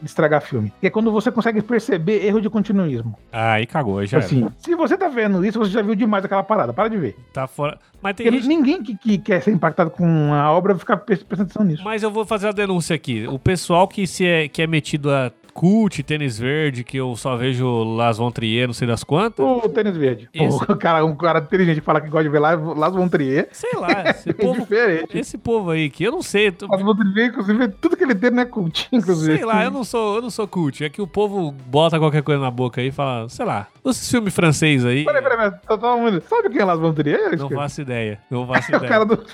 [0.04, 3.18] estragar filme, que é quando você consegue perceber erro de continuismo.
[3.32, 6.74] Aí cagou, já Assim, se você tá vendo isso, você já viu demais aquela parada,
[6.74, 7.16] para de ver.
[7.34, 7.78] tá fora.
[8.02, 11.44] Mas tem gente ninguém que, que quer ser impactado com a obra fica pre- prestando
[11.44, 11.84] atenção nisso.
[11.84, 13.26] Mas eu vou fazer a denúncia aqui.
[13.28, 17.36] O pessoal que, se é, que é metido a cult, tênis verde, que eu só
[17.36, 19.44] vejo Las Von Trier, não sei das quantas.
[19.44, 20.30] O tênis verde.
[20.32, 23.48] Esse- o cara, um cara inteligente fala que gosta de ver Las Von Trier.
[23.52, 25.18] Sei lá, esse É povo, diferente.
[25.18, 26.52] esse povo aí que eu não sei.
[26.52, 29.38] tu- Las Von Trier, inclusive, tudo que ele tem não é cult, inclusive.
[29.38, 30.84] Sei lá, eu não sou, eu não sou cult.
[30.84, 34.12] É que o povo bota qualquer coisa na boca aí e fala, sei lá, esses
[34.12, 35.06] filmes francês aí.
[35.06, 35.52] Peraí, peraí, peraí.
[35.68, 37.36] Tá todo mundo- Sabe quem é Las Von Trier?
[37.36, 38.20] Não faço ideia.
[38.30, 38.92] Não faço É o ideia.
[38.92, 39.26] cara do...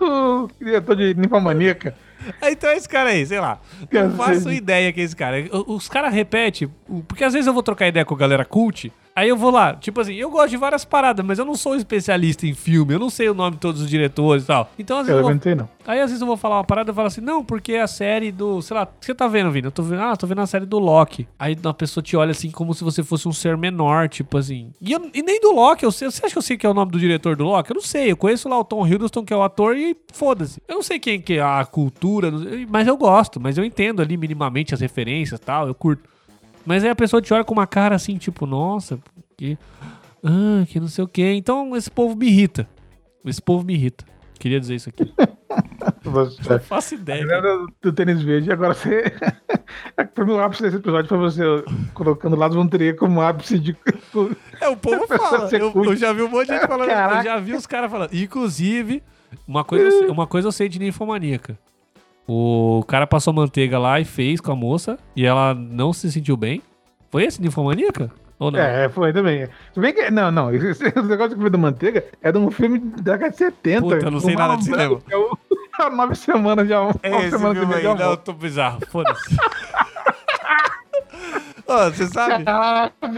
[0.00, 1.94] o diretor de Ninfomaníaca.
[2.42, 3.60] Então é esse cara aí, sei lá.
[3.90, 5.36] Eu Não faço ideia que é esse cara.
[5.66, 6.70] Os caras repetem,
[7.06, 9.74] porque às vezes eu vou trocar ideia com a galera cult, aí eu vou lá,
[9.74, 12.98] tipo assim, eu gosto de várias paradas, mas eu não sou especialista em filme, eu
[12.98, 14.70] não sei o nome de todos os diretores e tal.
[14.78, 15.68] Então às vezes eu vou, não.
[15.86, 17.86] aí às vezes eu vou falar uma parada e falo assim, não, porque é a
[17.86, 19.66] série do, sei lá, o que você tá vendo, Vini?
[19.66, 21.26] Eu tô vendo, ah, tô vendo a série do Loki.
[21.38, 24.70] Aí uma pessoa te olha assim como se você fosse um ser menor, tipo assim.
[24.80, 26.68] E, eu- e nem do Loki, eu sei, você acha que eu sei que é
[26.70, 27.70] o nome do diretor do Loki?
[27.70, 30.62] Eu não sei, eu conheço lá o Tom Hiddleston, que é o ator, e foda-se.
[30.68, 32.30] Eu não sei quem que é a cultura,
[32.68, 36.08] mas eu gosto, mas eu entendo ali minimamente as referências e tal, eu curto.
[36.64, 38.98] Mas aí a pessoa te olha com uma cara assim, tipo, nossa,
[39.36, 39.58] que.
[40.22, 41.32] Ah, que não sei o quê.
[41.34, 42.68] Então esse povo me irrita.
[43.24, 44.04] Esse povo me irrita.
[44.38, 45.12] Queria dizer isso aqui.
[46.02, 46.52] Você...
[46.52, 47.26] Não faço ideia.
[47.26, 49.04] Galera do tênis verde, agora você.
[50.24, 51.42] Mim, o ápice desse episódio foi você
[51.94, 53.76] colocando Las Von Trier como ápice de.
[54.60, 55.48] É, o povo fala.
[55.52, 56.88] Eu, eu já vi um monte de gente falando.
[56.88, 57.22] Eu Caraca.
[57.22, 58.14] já vi os caras falando.
[58.14, 59.02] Inclusive,
[59.46, 61.58] uma coisa, eu uma coisa eu sei de ninfomaníaca.
[62.26, 66.36] O cara passou manteiga lá e fez com a moça e ela não se sentiu
[66.36, 66.62] bem.
[67.10, 68.10] Foi esse ninfomaníaca?
[68.38, 68.58] Ou não?
[68.58, 69.46] É, foi também.
[69.74, 70.10] Se bem que.
[70.10, 70.54] Não, não.
[70.54, 73.82] Esse, esse negócio foi do Manteiga é de um filme da década de 70.
[73.82, 74.98] Puta, eu não sei nada de cinema.
[75.80, 76.94] É o Nove Semanas de Amor.
[77.02, 77.80] É esse Semanas e filme aí.
[77.80, 78.16] de Não, Amor.
[78.18, 78.80] tô bizarro.
[78.90, 79.34] Foda-se.
[81.72, 82.44] Ó, você sabe?
[82.44, 82.92] Caraca,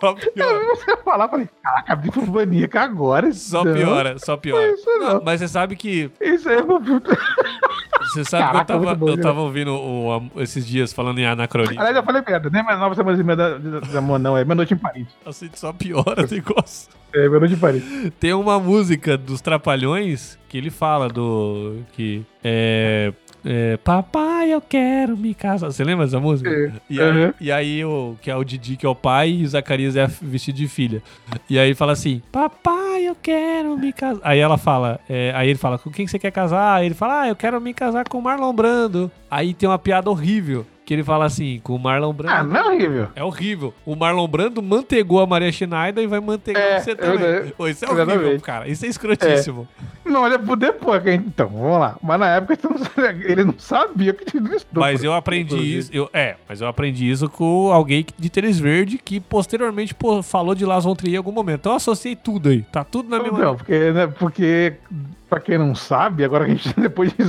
[0.00, 0.64] Só piora.
[0.74, 3.32] você falar, eu falei, caraca, bifomaníaca agora.
[3.32, 3.74] Só não.
[3.74, 4.74] piora, só piora.
[4.86, 5.14] Não.
[5.14, 6.10] Não, mas você sabe que.
[6.20, 9.22] Isso aí é Você sabe Caraca, que eu tava, bom, eu né?
[9.22, 11.78] tava ouvindo o- a- esses dias falando em anacronismo.
[11.78, 14.36] Aliás, eu falei merda, nem mais nove semanas e meia da- de amor, não.
[14.36, 15.06] É Meia Noite em Paris.
[15.26, 16.90] Assim, só piora o negócio.
[17.12, 17.82] É Meia Noite em Paris.
[18.18, 21.82] Tem uma música dos Trapalhões que ele fala do.
[21.92, 23.12] que é.
[23.44, 25.70] É, Papai, eu quero me casar.
[25.70, 26.50] Você lembra dessa música?
[26.50, 26.72] É.
[26.90, 27.32] E aí, Uhum.
[27.40, 30.06] e aí o, que é o Didi, que é o pai, e o Zacarias é
[30.06, 31.02] vestido de filha.
[31.48, 34.20] E aí ele fala assim: Papai, eu quero me casar.
[34.24, 36.76] Aí ela fala: é, Aí ele fala: Com quem que você quer casar?
[36.76, 39.10] Aí ele fala: Ah, eu quero me casar com o Marlon Brando.
[39.30, 40.66] Aí tem uma piada horrível.
[40.88, 42.34] Que ele fala assim, com o Marlon Brando.
[42.34, 43.08] Ah, não é horrível.
[43.14, 43.74] É horrível.
[43.84, 47.22] O Marlon Brando mantegou a Maria Schneider e vai mantegar É, você também.
[47.28, 48.42] eu- Pô, isso é horrível, exatamente.
[48.42, 48.66] cara.
[48.66, 49.68] Isso é escrotíssimo.
[50.02, 51.06] Não, olha por depois.
[51.06, 51.96] Então, vamos lá.
[52.02, 52.56] Mas na época
[53.26, 54.80] ele não sabia que tinha estupro.
[54.80, 55.90] Mas eu aprendi isso.
[55.92, 60.54] Eu, é, mas eu aprendi isso com alguém de tênis verde que posteriormente pô, falou
[60.54, 61.60] de Las Von Trier em algum momento.
[61.60, 62.62] Então eu associei tudo aí.
[62.72, 63.38] Tá tudo na mesma.
[63.38, 64.72] Não, porque, né, porque,
[65.28, 67.22] pra quem não sabe, agora que a gente, depois de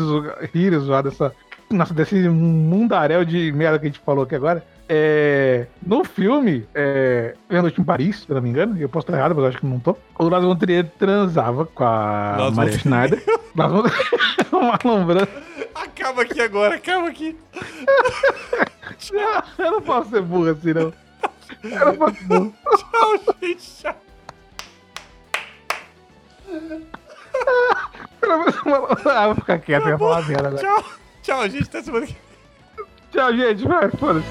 [0.53, 1.33] rir e zoar dessa,
[1.69, 7.35] nossa, desse mundaréu de merda que a gente falou aqui agora, é, no filme, é,
[7.47, 9.49] Meia Noite em Paris, se eu não me engano, eu posso estar errado, mas eu
[9.49, 12.81] acho que não tô, o Lars von Trier transava com a von Maria Trier.
[12.81, 13.23] Schneider,
[13.55, 13.73] Lars
[14.81, 15.27] von Brando,
[15.75, 17.37] Acaba aqui agora, acaba aqui.
[19.59, 20.91] eu não posso ser burro assim, não.
[21.63, 22.53] Eu não posso ser burro.
[22.77, 23.81] Tchau, gente.
[23.81, 23.95] Tchau.
[29.05, 30.63] Ah, vou ficar quieto, eu ia falar merda agora.
[30.63, 30.98] Tchau.
[31.29, 31.63] Tchau, gente.
[31.65, 32.15] Até semana que
[33.11, 34.27] Tchau, gente, vai, foda-se.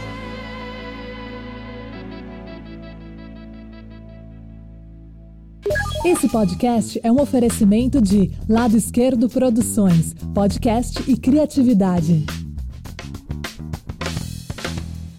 [6.04, 12.26] Esse podcast é um oferecimento de Lado Esquerdo Produções, podcast e criatividade.